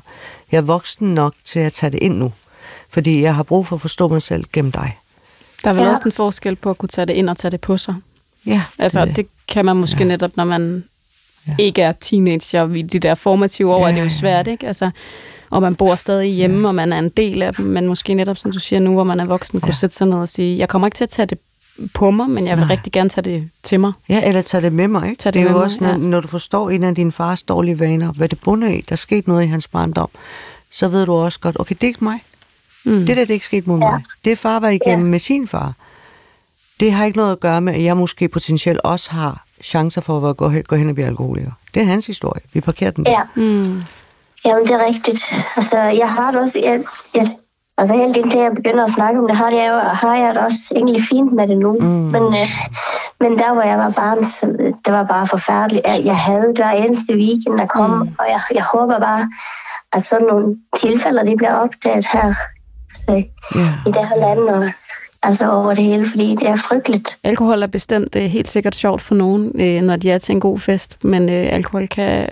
Jeg 0.51 0.57
er 0.57 0.61
voksen 0.61 1.13
nok 1.13 1.33
til 1.45 1.59
at 1.59 1.73
tage 1.73 1.89
det 1.89 1.99
ind 2.01 2.17
nu, 2.17 2.31
fordi 2.89 3.21
jeg 3.21 3.35
har 3.35 3.43
brug 3.43 3.67
for 3.67 3.75
at 3.75 3.81
forstå 3.81 4.07
mig 4.07 4.21
selv 4.21 4.43
gennem 4.53 4.71
dig. 4.71 4.97
Der 5.63 5.69
er 5.69 5.73
vel 5.73 5.83
Ja. 5.83 5.89
også 5.89 6.03
en 6.05 6.11
forskel 6.11 6.55
på 6.55 6.69
at 6.69 6.77
kunne 6.77 6.89
tage 6.89 7.05
det 7.05 7.13
ind 7.13 7.29
og 7.29 7.37
tage 7.37 7.51
det 7.51 7.61
på 7.61 7.77
sig. 7.77 7.95
Ja, 8.45 8.61
Altså, 8.79 9.05
det, 9.05 9.15
det 9.15 9.27
kan 9.47 9.65
man 9.65 9.75
måske 9.75 9.97
ja. 9.99 10.03
netop, 10.05 10.31
når 10.37 10.45
man 10.45 10.83
ja. 11.47 11.55
ikke 11.57 11.81
er 11.81 11.91
teenager, 11.91 12.73
i 12.73 12.81
de 12.81 12.99
der 12.99 13.15
formative 13.15 13.73
år, 13.73 13.87
ja, 13.87 13.91
er 13.91 13.95
det 13.95 14.03
jo 14.03 14.09
svært, 14.09 14.47
ikke? 14.47 14.67
Altså, 14.67 14.89
og 15.49 15.61
man 15.61 15.75
bor 15.75 15.95
stadig 15.95 16.29
hjemme, 16.33 16.61
ja. 16.61 16.67
og 16.67 16.75
man 16.75 16.93
er 16.93 16.99
en 16.99 17.09
del 17.09 17.41
af 17.41 17.53
dem, 17.53 17.65
men 17.65 17.87
måske 17.87 18.13
netop, 18.13 18.37
som 18.37 18.51
du 18.51 18.59
siger 18.59 18.79
nu, 18.79 18.93
hvor 18.93 19.03
man 19.03 19.19
er 19.19 19.25
voksen, 19.25 19.59
kunne 19.61 19.69
Ja. 19.69 19.73
sætte 19.75 19.95
sig 19.95 20.07
ned 20.07 20.17
og 20.17 20.29
sige, 20.29 20.57
jeg 20.57 20.69
kommer 20.69 20.87
ikke 20.87 20.95
til 20.95 21.03
at 21.03 21.09
tage 21.09 21.25
det 21.25 21.37
på 21.93 22.11
mig, 22.11 22.29
men 22.29 22.47
jeg 22.47 22.57
vil 22.57 22.65
Nej. 22.65 22.71
rigtig 22.73 22.93
gerne 22.93 23.09
tage 23.09 23.23
det 23.23 23.49
til 23.63 23.79
mig. 23.79 23.93
Ja, 24.09 24.21
eller 24.27 24.41
tage 24.41 24.61
det 24.63 24.73
med 24.73 24.87
mig. 24.87 25.09
Ikke? 25.09 25.19
Tag 25.19 25.33
det 25.33 25.33
det 25.33 25.39
er 25.39 25.43
med 25.43 25.51
jo 25.51 25.57
mig, 25.57 25.65
også, 25.65 25.77
når, 25.81 25.89
ja. 25.89 25.97
når 25.97 26.19
du 26.21 26.27
forstår 26.27 26.69
en 26.69 26.83
af 26.83 26.95
dine 26.95 27.11
fars 27.11 27.43
dårlige 27.43 27.79
vaner, 27.79 28.11
hvad 28.11 28.29
det 28.29 28.39
bunder 28.39 28.67
i, 28.67 28.81
der 28.81 28.91
er 28.91 28.95
sket 28.95 29.27
noget 29.27 29.43
i 29.43 29.47
hans 29.47 29.67
barndom, 29.67 30.09
så 30.71 30.87
ved 30.87 31.05
du 31.05 31.13
også 31.13 31.39
godt, 31.39 31.59
okay, 31.59 31.75
det 31.81 31.83
er 31.83 31.87
ikke 31.87 32.03
mig. 32.03 32.19
Mm. 32.85 33.05
Det 33.05 33.07
der, 33.07 33.15
det 33.15 33.29
er 33.29 33.33
ikke 33.33 33.45
sket 33.45 33.67
mod 33.67 33.79
ja. 33.79 33.91
mig. 33.91 34.01
Det 34.25 34.37
far 34.37 34.59
var 34.59 34.69
igennem 34.69 35.05
ja. 35.05 35.11
med 35.11 35.19
sin 35.19 35.47
far. 35.47 35.73
Det 36.79 36.93
har 36.93 37.05
ikke 37.05 37.17
noget 37.17 37.31
at 37.31 37.39
gøre 37.39 37.61
med, 37.61 37.73
at 37.73 37.83
jeg 37.83 37.97
måske 37.97 38.27
potentielt 38.27 38.79
også 38.83 39.11
har 39.11 39.43
chancer 39.63 40.01
for 40.01 40.29
at 40.29 40.37
gå 40.37 40.49
hen, 40.49 40.63
gå 40.63 40.75
hen 40.75 40.89
og 40.89 40.95
blive 40.95 41.07
alkoholiker. 41.07 41.51
Det 41.73 41.81
er 41.81 41.85
hans 41.85 42.05
historie. 42.05 42.41
Vi 42.53 42.61
parkerer 42.61 42.91
den. 42.91 43.05
der. 43.05 43.11
Ja. 43.11 43.21
Mm. 43.35 43.83
Jamen, 44.45 44.63
det 44.67 44.71
er 44.71 44.85
rigtigt. 44.85 45.19
Altså, 45.55 45.77
jeg 45.77 46.09
har 46.09 46.31
det 46.31 46.39
også... 46.41 46.59
Jeg, 46.63 46.83
jeg, 47.15 47.31
altså, 47.77 47.95
helt 47.95 48.17
indtil 48.17 48.39
jeg 48.39 48.51
begynder 48.55 48.83
at 48.83 48.91
snakke 48.91 49.19
om 49.19 49.27
det, 49.27 49.37
har 49.37 49.49
jeg, 49.53 49.69
jo, 49.69 49.79
har 49.79 50.15
jeg 50.15 50.35
det 50.35 50.43
også 50.43 50.59
egentlig 50.75 51.03
fint 51.03 51.33
med 51.33 51.47
det 51.47 51.57
nu. 51.57 51.77
Mm. 51.79 51.85
Men, 51.87 52.23
øh, 52.23 52.49
men 53.19 53.37
der, 53.39 53.53
hvor 53.53 53.61
jeg 53.61 53.77
var 53.77 53.89
barn, 53.89 54.25
så, 54.25 54.45
det 54.85 54.93
var 54.93 55.03
bare 55.03 55.27
forfærdeligt. 55.27 55.87
Jeg, 55.87 56.01
jeg 56.05 56.17
havde 56.17 56.47
det 56.47 56.57
hver 56.57 56.71
eneste 56.71 57.13
weekend, 57.13 57.57
der 57.57 57.65
kom, 57.65 57.89
mm. 57.89 58.15
og 58.19 58.25
jeg, 58.29 58.39
jeg 58.53 58.63
håber 58.63 58.99
bare, 58.99 59.29
at 59.93 60.05
sådan 60.05 60.27
nogle 60.27 60.55
tilfælde, 60.81 61.27
de 61.31 61.37
bliver 61.37 61.53
opdaget 61.53 62.05
her 62.13 62.33
altså, 62.91 63.23
Ja. 63.55 63.73
i 63.87 63.91
det 63.91 64.07
her 64.09 64.17
land, 64.27 64.39
og 64.49 64.71
altså 65.23 65.51
over 65.51 65.73
det 65.73 65.83
hele, 65.83 66.05
fordi 66.09 66.35
det 66.35 66.49
er 66.49 66.55
frygteligt. 66.55 67.17
Alkohol 67.23 67.63
er 67.63 67.67
bestemt 67.67 68.15
øh, 68.15 68.23
helt 68.23 68.47
sikkert 68.47 68.75
sjovt 68.75 69.01
for 69.01 69.15
nogen, 69.15 69.51
øh, 69.61 69.81
når 69.81 69.95
de 69.95 70.11
er 70.11 70.17
til 70.17 70.33
en 70.33 70.39
god 70.39 70.59
fest, 70.59 70.97
men 71.03 71.29
øh, 71.29 71.53
alkohol 71.53 71.87
kan, 71.87 72.27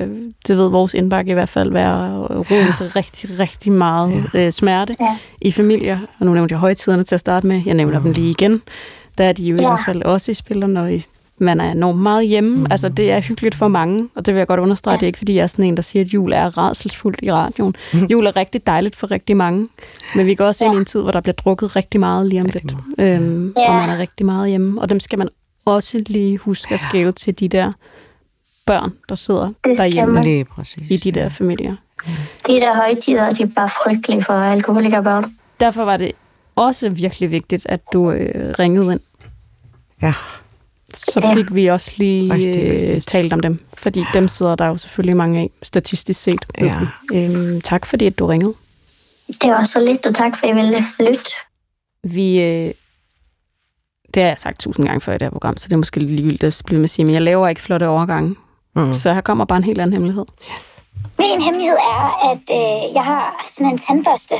det 0.47 0.57
ved 0.57 0.69
vores 0.69 0.93
indbakke 0.93 1.31
i 1.31 1.33
hvert 1.33 1.49
fald, 1.49 1.71
være 1.71 2.17
roden 2.27 2.73
til 2.77 2.89
rigtig, 2.89 3.39
rigtig 3.39 3.71
meget 3.71 4.25
øh, 4.33 4.51
smerte 4.51 4.95
Ja. 4.99 5.17
i 5.41 5.51
familier. 5.51 5.99
Og 6.19 6.25
nu 6.25 6.33
nævnte 6.33 6.51
jeg 6.53 6.59
højtiderne 6.59 7.03
til 7.03 7.15
at 7.15 7.21
starte 7.21 7.47
med, 7.47 7.61
jeg 7.65 7.73
nævner 7.73 7.99
dem 8.01 8.11
lige 8.11 8.29
igen. 8.29 8.61
Der 9.17 9.23
er 9.23 9.31
de 9.33 9.43
jo 9.43 9.55
ja. 9.55 9.61
i 9.61 9.63
Ja. 9.63 9.69
hvert 9.69 9.85
fald 9.85 10.03
også 10.03 10.31
i 10.31 10.33
spil, 10.33 10.63
og 10.63 10.69
når 10.69 10.85
I, 10.85 11.05
man 11.39 11.61
er 11.61 11.71
enormt 11.71 11.99
meget 11.99 12.27
hjemme. 12.27 12.57
Mm. 12.57 12.67
Altså, 12.69 12.89
det 12.89 13.11
er 13.11 13.19
hyggeligt 13.19 13.55
for 13.55 13.67
mange, 13.67 14.09
og 14.15 14.25
det 14.25 14.33
vil 14.33 14.39
jeg 14.39 14.47
godt 14.47 14.59
understrege. 14.59 14.93
Ja. 14.93 14.97
Det 14.97 15.03
er 15.03 15.07
ikke, 15.07 15.17
fordi 15.17 15.35
jeg 15.35 15.43
er 15.43 15.47
sådan 15.47 15.65
en, 15.65 15.77
der 15.77 15.83
siger, 15.83 16.05
at 16.05 16.13
jul 16.13 16.33
er 16.33 16.57
rædselsfuldt 16.57 17.19
i 17.23 17.31
radioen. 17.31 17.75
jul 18.11 18.25
er 18.25 18.35
rigtig 18.35 18.67
dejligt 18.67 18.95
for 18.95 19.11
rigtig 19.11 19.37
mange, 19.37 19.67
men 20.15 20.25
vi 20.25 20.35
går 20.35 20.45
også 20.45 20.65
ind 20.65 20.73
i 20.73 20.77
en 20.77 20.85
tid, 20.85 21.01
hvor 21.01 21.11
der 21.11 21.21
bliver 21.21 21.33
drukket 21.33 21.75
rigtig 21.75 21.99
meget 21.99 22.27
lige 22.27 22.41
om 22.41 22.45
lidt. 22.53 22.73
Øhm, 22.99 23.53
Ja. 23.57 23.67
Og 23.69 23.75
man 23.75 23.89
er 23.89 23.97
rigtig 23.97 24.25
meget 24.25 24.49
hjemme, 24.49 24.81
og 24.81 24.89
dem 24.89 24.99
skal 24.99 25.19
man 25.19 25.29
også 25.65 26.03
lige 26.07 26.37
huske 26.37 26.73
at 26.73 26.79
skæve 26.79 27.11
til 27.11 27.39
de 27.39 27.47
der 27.47 27.71
børn, 28.65 28.91
der 29.09 29.15
sidder 29.15 29.45
Det 29.63 29.77
derhjemme 29.77 30.13
man. 30.13 30.23
Lige 30.23 30.45
præcis. 30.45 30.83
i 30.89 30.97
de 30.97 31.11
der 31.11 31.29
familier. 31.29 31.75
De 32.47 32.53
der 32.53 32.75
højtider, 32.75 33.33
de 33.33 33.43
er 33.43 33.47
bare 33.55 33.69
frygtelige 33.69 34.23
for 34.23 34.33
alkoholikerbørn. 34.33 35.25
Derfor 35.59 35.85
var 35.85 35.97
det 35.97 36.11
også 36.55 36.89
virkelig 36.89 37.31
vigtigt, 37.31 37.65
at 37.69 37.79
du 37.93 38.11
øh, 38.11 38.53
ringede 38.59 38.91
ind. 38.91 38.99
Ja. 40.01 40.13
Så 40.93 41.19
Ja. 41.23 41.33
fik 41.33 41.55
vi 41.55 41.67
også 41.67 41.91
lige 41.97 42.33
Rigtig 42.33 42.55
øh, 42.95 43.01
talt 43.01 43.33
om 43.33 43.39
dem, 43.39 43.59
fordi 43.77 44.03
dem 44.13 44.27
sidder 44.27 44.55
der 44.55 44.65
jo 44.67 44.77
selvfølgelig 44.77 45.17
mange 45.17 45.39
af, 45.39 45.49
statistisk 45.63 46.21
set. 46.21 46.45
Ja. 46.61 46.79
Øhm, 47.13 47.61
tak 47.61 47.85
fordi, 47.85 48.05
at 48.05 48.19
du 48.19 48.25
ringede. 48.25 48.53
Det 49.41 49.51
var 49.51 49.63
så 49.63 49.79
lidt, 49.79 50.05
og 50.07 50.15
tak 50.15 50.37
for, 50.37 50.47
at 50.47 50.51
I 50.51 50.55
ville 50.55 50.77
lytte. 50.99 51.31
Vi, 52.03 52.41
øh, 52.41 52.73
det 54.13 54.23
har 54.23 54.29
jeg 54.29 54.39
sagt 54.39 54.59
tusind 54.59 54.85
gange 54.85 55.01
før 55.01 55.11
i 55.13 55.17
det 55.17 55.21
her 55.25 55.29
program, 55.31 55.57
så 55.57 55.67
det 55.67 55.73
er 55.73 55.77
måske 55.77 55.99
lidt 55.99 56.11
ligegyldigt 56.11 56.43
at 56.43 56.61
blive 56.65 56.79
med 56.79 56.83
at 56.83 56.89
sige, 56.89 57.05
men 57.05 57.13
jeg 57.13 57.21
laver 57.21 57.47
ikke 57.47 57.61
flotte 57.61 57.87
overgange. 57.87 58.35
Mm. 58.75 58.93
Så 58.93 59.13
her 59.13 59.21
kommer 59.21 59.45
bare 59.45 59.57
en 59.57 59.63
helt 59.63 59.81
anden 59.81 59.93
hemmelighed. 59.93 60.25
Min 61.19 61.41
hemmelighed 61.41 61.77
er, 61.77 62.31
at 62.31 62.43
øh, 62.59 62.93
jeg 62.95 63.03
har 63.05 63.45
sådan 63.57 63.71
en 63.71 63.77
tandbørste, 63.87 64.35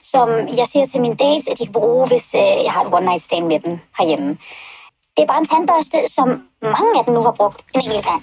som 0.00 0.28
jeg 0.30 0.66
siger 0.72 0.86
til 0.86 1.00
mine 1.00 1.14
dates, 1.14 1.46
at 1.50 1.58
de 1.58 1.64
kan 1.64 1.72
bruge, 1.72 2.06
hvis 2.08 2.34
øh, 2.34 2.64
jeg 2.64 2.72
har 2.72 2.84
et 2.84 2.94
one 2.94 3.06
night 3.06 3.22
stand 3.24 3.46
med 3.46 3.60
dem 3.60 3.78
herhjemme. 3.98 4.38
Det 5.16 5.22
er 5.22 5.26
bare 5.26 5.38
en 5.38 5.46
tandbørste, 5.46 5.98
som 6.16 6.28
mange 6.62 6.92
af 6.98 7.04
dem 7.04 7.14
nu 7.14 7.22
har 7.22 7.32
brugt 7.40 7.64
en 7.74 7.80
enkelt 7.80 8.04
gang. 8.04 8.22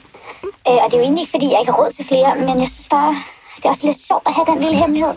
Øh, 0.68 0.80
og 0.84 0.86
det 0.86 0.94
er 0.94 0.98
jo 0.98 1.04
egentlig 1.04 1.22
ikke, 1.22 1.32
fordi 1.32 1.46
jeg 1.52 1.60
ikke 1.60 1.72
har 1.72 1.80
råd 1.82 1.92
til 1.92 2.06
flere, 2.06 2.36
men 2.36 2.60
jeg 2.64 2.70
synes 2.70 2.88
bare, 2.90 3.16
det 3.58 3.66
er 3.66 3.70
også 3.70 3.86
lidt 3.86 3.98
sjovt 4.08 4.24
at 4.28 4.34
have 4.34 4.46
den 4.46 4.60
lille 4.64 4.78
hemmelighed. 4.78 5.14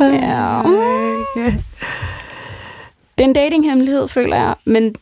Ja. 0.00 0.62
Det 3.18 3.24
er 3.24 3.28
en 3.28 3.32
datinghemmelighed, 3.32 4.08
føler 4.08 4.36
jeg, 4.36 4.54
men, 4.64 4.94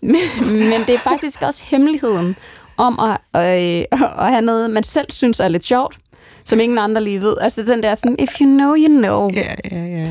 men, 0.00 0.20
men 0.70 0.80
det 0.86 0.94
er 0.94 0.98
faktisk 0.98 1.42
også 1.42 1.64
hemmeligheden 1.64 2.36
om 2.76 3.00
at, 3.00 3.18
øh, 3.36 3.84
at 4.18 4.30
have 4.30 4.42
noget, 4.42 4.70
man 4.70 4.82
selv 4.82 5.10
synes 5.10 5.40
er 5.40 5.48
lidt 5.48 5.64
sjovt, 5.64 5.98
som 6.44 6.60
ingen 6.60 6.78
andre 6.78 7.02
lige 7.04 7.22
ved. 7.22 7.36
Altså 7.40 7.62
den 7.62 7.82
der 7.82 7.94
sådan, 7.94 8.16
if 8.18 8.40
you 8.40 8.46
know, 8.46 8.74
you 8.74 8.88
know. 8.88 9.30
Ja, 9.34 9.54
ja, 9.70 9.76
ja, 9.76 9.98
ja. 9.98 10.06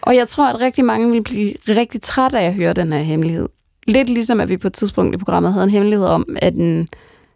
Og 0.00 0.16
jeg 0.16 0.28
tror, 0.28 0.46
at 0.46 0.60
rigtig 0.60 0.84
mange 0.84 1.10
vil 1.10 1.22
blive 1.22 1.52
rigtig 1.68 2.02
træt 2.02 2.34
af 2.34 2.44
at 2.44 2.54
høre 2.54 2.72
den 2.72 2.92
her 2.92 3.00
hemmelighed. 3.00 3.48
Lidt 3.86 4.08
ligesom, 4.08 4.40
at 4.40 4.48
vi 4.48 4.56
på 4.56 4.66
et 4.66 4.72
tidspunkt 4.72 5.14
i 5.14 5.18
programmet 5.18 5.52
havde 5.52 5.64
en 5.64 5.70
hemmelighed 5.70 6.06
om, 6.06 6.36
at 6.36 6.54
en 6.54 6.88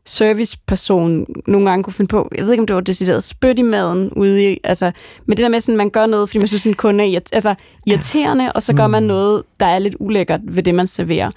serviceperson 0.06 1.26
nogle 1.46 1.70
gange 1.70 1.84
kunne 1.84 1.92
finde 1.92 2.08
på, 2.08 2.28
jeg 2.34 2.44
ved 2.44 2.52
ikke, 2.52 2.60
om 2.60 2.66
det 2.66 2.76
var 2.76 2.80
decideret 2.80 3.22
spyt 3.22 3.58
i 3.58 3.62
maden 3.62 4.12
ude 4.12 4.52
i, 4.52 4.58
altså, 4.64 4.92
men 5.26 5.36
det 5.36 5.42
der 5.42 5.48
med, 5.48 5.60
sådan, 5.60 5.76
man 5.76 5.90
gør 5.90 6.06
noget, 6.06 6.28
fordi 6.28 6.38
man 6.38 6.48
synes, 6.48 6.66
en 6.66 6.74
kunde 6.74 7.14
er 7.14 7.20
altså, 7.32 7.54
irriterende, 7.86 8.52
og 8.52 8.62
så 8.62 8.74
gør 8.74 8.86
man 8.86 9.02
noget, 9.02 9.42
der 9.60 9.66
er 9.66 9.78
lidt 9.78 9.96
ulækkert 10.00 10.40
ved 10.44 10.62
det, 10.62 10.74
man 10.74 10.86
serverer. 10.86 11.30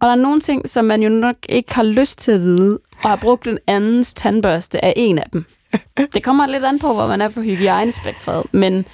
Og 0.00 0.06
der 0.06 0.10
er 0.10 0.14
nogle 0.16 0.40
ting, 0.40 0.68
som 0.68 0.84
man 0.84 1.02
jo 1.02 1.08
nok 1.08 1.36
ikke 1.48 1.74
har 1.74 1.82
lyst 1.82 2.18
til 2.18 2.32
at 2.32 2.40
vide, 2.40 2.78
og 3.02 3.08
har 3.08 3.16
brugt 3.16 3.46
en 3.46 3.58
andens 3.66 4.14
tandbørste 4.14 4.84
af 4.84 4.92
en 4.96 5.18
af 5.18 5.26
dem. 5.32 5.44
Det 6.14 6.22
kommer 6.22 6.46
lidt 6.46 6.64
an 6.64 6.78
på, 6.78 6.94
hvor 6.94 7.06
man 7.06 7.20
er 7.20 7.28
på 7.28 7.40
hygiejnespektret, 7.40 8.44
men 8.52 8.84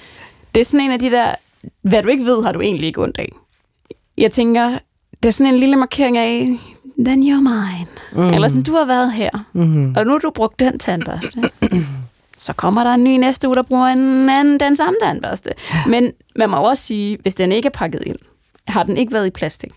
det 0.54 0.60
er 0.60 0.64
sådan 0.64 0.86
en 0.86 0.92
af 0.92 0.98
de 0.98 1.10
der, 1.10 1.34
hvad 1.82 2.02
du 2.02 2.08
ikke 2.08 2.24
ved, 2.24 2.44
har 2.44 2.52
du 2.52 2.60
egentlig 2.60 2.86
ikke 2.86 3.02
ondt 3.02 3.18
af. 3.18 3.32
Jeg 4.18 4.30
tænker, 4.30 4.78
det 5.22 5.28
er 5.28 5.32
sådan 5.32 5.54
en 5.54 5.60
lille 5.60 5.76
markering 5.76 6.18
af, 6.18 6.48
then 7.04 7.22
you're 7.22 7.40
mine. 7.40 7.86
Mm. 8.12 8.34
Eller 8.34 8.48
sådan, 8.48 8.62
du 8.62 8.72
har 8.72 8.84
været 8.84 9.12
her, 9.12 9.30
mm. 9.52 9.94
og 9.96 10.04
nu 10.04 10.12
har 10.12 10.18
du 10.18 10.30
brugt 10.30 10.60
den 10.60 10.78
tandbørste. 10.78 11.50
Så 12.38 12.52
kommer 12.52 12.84
der 12.84 12.90
en 12.90 13.04
ny 13.04 13.16
næste 13.16 13.48
uge, 13.48 13.56
der 13.56 13.62
bruger 13.62 13.86
en 13.86 14.28
anden, 14.28 14.60
den 14.60 14.76
samme 14.76 14.96
tandbørste. 15.02 15.50
Men 15.86 16.12
man 16.36 16.50
må 16.50 16.56
også 16.56 16.82
sige, 16.82 17.18
hvis 17.22 17.34
den 17.34 17.52
ikke 17.52 17.66
er 17.66 17.70
pakket 17.70 18.02
ind, 18.06 18.16
har 18.68 18.82
den 18.82 18.96
ikke 18.96 19.12
været 19.12 19.26
i 19.26 19.30
plastik, 19.30 19.70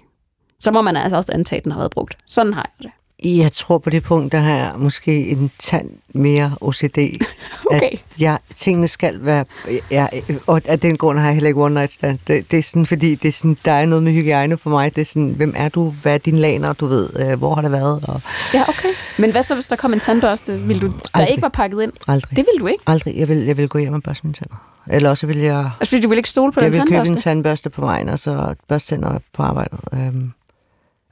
så 0.59 0.71
må 0.71 0.82
man 0.82 0.97
altså 0.97 1.17
også 1.17 1.32
antage, 1.32 1.57
at 1.57 1.63
den 1.63 1.71
har 1.71 1.80
været 1.80 1.91
brugt. 1.91 2.17
Sådan 2.28 2.53
har 2.53 2.71
jeg 2.80 2.84
det. 2.84 2.91
Jeg 3.26 3.51
tror 3.51 3.78
på 3.78 3.89
det 3.89 4.03
punkt, 4.03 4.32
der 4.32 4.38
har 4.39 4.55
jeg 4.55 4.71
måske 4.78 5.28
en 5.28 5.51
tand 5.59 5.89
mere 6.13 6.55
OCD. 6.61 6.97
Okay. 7.71 7.89
At 7.91 7.99
jeg, 8.19 8.38
tingene 8.55 8.88
skal 8.88 9.26
være... 9.26 9.45
Ja, 9.91 10.07
og 10.47 10.61
af 10.65 10.80
den 10.80 10.97
grund 10.97 11.19
har 11.19 11.26
jeg 11.26 11.34
heller 11.34 11.47
ikke 11.47 11.61
one 11.61 11.73
night 11.73 11.91
stand. 11.93 12.19
Det, 12.28 12.51
det 12.51 12.59
er 12.59 12.63
sådan, 12.63 12.86
fordi 12.86 13.15
det 13.15 13.28
er 13.28 13.32
sådan, 13.32 13.57
der 13.65 13.71
er 13.71 13.86
noget 13.86 14.03
med 14.03 14.11
hygiejne 14.11 14.57
for 14.57 14.69
mig. 14.69 14.95
Det 14.95 15.01
er 15.01 15.05
sådan, 15.05 15.30
hvem 15.38 15.53
er 15.57 15.69
du? 15.69 15.89
Hvad 16.01 16.13
er 16.13 16.17
din 16.17 16.38
laner? 16.38 16.73
Du 16.73 16.86
ved, 16.86 17.09
øh, 17.19 17.38
hvor 17.38 17.55
har 17.55 17.61
det 17.61 17.71
været? 17.71 18.03
Og 18.07 18.21
Ja, 18.53 18.63
okay. 18.69 18.89
Men 19.17 19.32
hvad 19.32 19.43
så, 19.43 19.53
hvis 19.53 19.67
der 19.67 19.76
kom 19.76 19.93
en 19.93 19.99
tandbørste, 19.99 20.59
vil 20.59 20.82
du, 20.82 20.88
der 20.88 20.93
Aldrig. 21.13 21.32
ikke 21.32 21.41
var 21.41 21.49
pakket 21.49 21.82
ind? 21.84 21.91
aldrig. 22.07 22.38
Det 22.38 22.45
vil 22.53 22.59
du 22.59 22.67
ikke. 22.67 22.84
Aldrig. 22.88 23.15
Jeg 23.17 23.28
vil, 23.30 23.38
jeg 23.38 23.57
vil 23.57 23.69
gå 23.69 23.78
hjem 23.80 23.93
og 23.93 24.03
børste 24.03 24.23
mine 24.28 24.34
tænder. 24.34 24.55
Eller 24.91 25.09
også 25.09 25.28
vil 25.28 25.38
jeg... 25.38 25.69
Altså, 25.80 25.89
fordi 25.89 26.01
du 26.01 26.09
vil 26.09 26.17
ikke 26.17 26.30
stole 26.30 26.51
på 26.51 26.61
jeg 26.61 26.73
den 26.73 26.82
vil 26.82 26.88
købe 26.89 26.97
en 26.99 27.05
tandbørste? 27.05 27.23
tandbørste 27.30 27.69
på 27.69 27.82
vejen, 27.82 28.09
og 28.09 28.19
så 28.19 28.55
børste 28.67 28.95
tænder 28.95 29.19
på 29.34 29.43
arbejdet. 29.43 29.80
Øhm. 29.93 30.32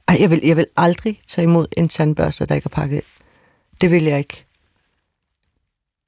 Ej, 0.08 0.16
jeg 0.20 0.30
vil, 0.30 0.40
jeg 0.44 0.56
vil 0.56 0.66
aldrig 0.76 1.20
tage 1.28 1.42
imod 1.42 1.66
en 1.76 1.88
tandbørste, 1.88 2.46
der 2.46 2.54
ikke 2.54 2.66
er 2.66 2.68
pakket 2.76 2.96
ind. 2.96 3.04
Det 3.80 3.90
vil 3.90 4.04
jeg 4.04 4.18
ikke. 4.18 4.44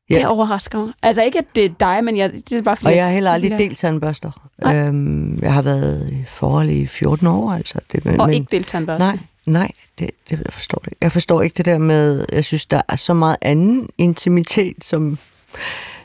Det 0.09 0.17
Ja. 0.17 0.29
overrasker 0.29 0.79
mig. 0.79 0.93
Altså 1.03 1.23
ikke, 1.23 1.39
at 1.39 1.45
det 1.55 1.65
er 1.65 1.69
dig, 1.81 2.05
men 2.05 2.17
jeg, 2.17 2.33
det 2.33 2.53
er 2.53 2.63
bare 2.63 2.77
fordi... 2.77 2.87
Og 2.87 2.97
jeg 2.97 3.05
har 3.05 3.13
heller 3.13 3.31
aldrig 3.31 3.51
delt 3.59 3.79
tandbørster. 3.79 4.49
Nej. 4.63 4.77
Øhm, 4.79 5.39
jeg 5.43 5.53
har 5.55 5.63
været 5.63 6.11
i 6.11 6.25
forhold 6.27 6.69
i 6.71 6.87
14 6.87 7.27
år, 7.27 7.53
altså. 7.53 7.79
Det, 7.93 8.05
men, 8.05 8.21
Og 8.21 8.35
ikke 8.35 8.47
delt 8.51 8.67
tandbørsten. 8.67 9.07
Nej, 9.09 9.19
nej, 9.47 9.71
det, 9.99 10.11
det 10.31 10.41
jeg 10.45 10.53
forstår 10.53 10.79
det. 10.85 10.93
Jeg 11.01 11.13
forstår 11.13 11.43
ikke 11.43 11.55
det 11.57 11.65
der 11.65 11.79
med, 11.79 12.27
jeg 12.33 12.45
synes, 12.45 12.67
der 12.67 12.83
er 12.89 12.97
så 12.97 13.15
meget 13.15 13.37
anden 13.43 13.89
intimitet, 13.99 14.77
som 14.85 15.19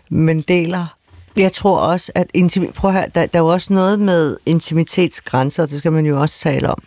man 0.09 0.41
deler. 0.41 0.97
Jeg 1.37 1.53
tror 1.53 1.79
også, 1.79 2.11
at 2.15 2.27
intimi- 2.37 2.71
prøv 2.71 2.89
at 2.91 2.95
høre, 2.97 3.07
der, 3.15 3.25
der 3.25 3.39
er 3.39 3.43
jo 3.43 3.47
også 3.47 3.73
noget 3.73 3.99
med 3.99 4.37
intimitetsgrænser, 4.45 5.65
det 5.65 5.77
skal 5.77 5.91
man 5.91 6.05
jo 6.05 6.21
også 6.21 6.39
tale 6.39 6.69
om. 6.69 6.83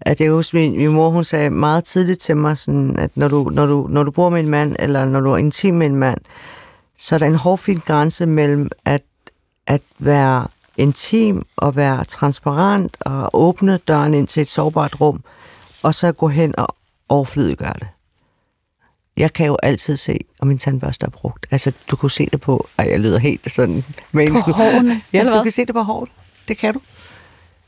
At 0.00 0.20
jeg 0.20 0.30
husker, 0.32 0.58
min, 0.58 0.76
min 0.76 0.88
mor, 0.88 1.10
hun 1.10 1.24
sagde 1.24 1.50
meget 1.50 1.84
tidligt 1.84 2.20
til 2.20 2.36
mig, 2.36 2.58
sådan, 2.58 2.98
at 2.98 3.10
når 3.14 3.28
du, 3.28 3.50
når, 3.52 3.66
du, 3.66 3.86
når 3.90 4.02
du 4.02 4.10
bor 4.10 4.28
med 4.30 4.40
en 4.40 4.48
mand, 4.48 4.76
eller 4.78 5.04
når 5.04 5.20
du 5.20 5.30
er 5.32 5.36
intim 5.36 5.74
med 5.74 5.86
en 5.86 5.96
mand, 5.96 6.18
så 6.96 7.14
er 7.14 7.18
der 7.18 7.26
en 7.26 7.34
hårfin 7.34 7.76
grænse 7.86 8.26
mellem 8.26 8.70
at, 8.84 9.02
at 9.66 9.82
være 9.98 10.46
intim 10.76 11.42
og 11.56 11.76
være 11.76 12.04
transparent 12.04 12.96
og 13.00 13.30
åbne 13.32 13.76
døren 13.76 14.14
ind 14.14 14.26
til 14.26 14.40
et 14.40 14.48
sårbart 14.48 15.00
rum, 15.00 15.22
og 15.82 15.94
så 15.94 16.12
gå 16.12 16.28
hen 16.28 16.58
og 16.58 16.74
overflødiggøre 17.08 17.74
det. 17.80 17.88
Jeg 19.16 19.32
kan 19.32 19.46
jo 19.46 19.56
altid 19.62 19.96
se, 19.96 20.18
om 20.40 20.48
min 20.48 20.58
tandbørste 20.58 21.06
er 21.06 21.10
brugt. 21.10 21.46
Altså, 21.50 21.72
du 21.90 21.96
kunne 21.96 22.10
se 22.10 22.28
det 22.32 22.40
på... 22.40 22.68
Ej, 22.78 22.88
jeg 22.90 23.00
lyder 23.00 23.18
helt 23.18 23.52
sådan... 23.52 23.84
På 24.12 24.50
hårene, 24.52 25.02
Ja, 25.12 25.18
eller 25.18 25.32
du 25.32 25.36
hvad? 25.36 25.42
kan 25.42 25.52
se 25.52 25.64
det 25.66 25.74
på 25.74 25.82
håret. 25.82 26.08
Det 26.48 26.58
kan 26.58 26.74
du. 26.74 26.80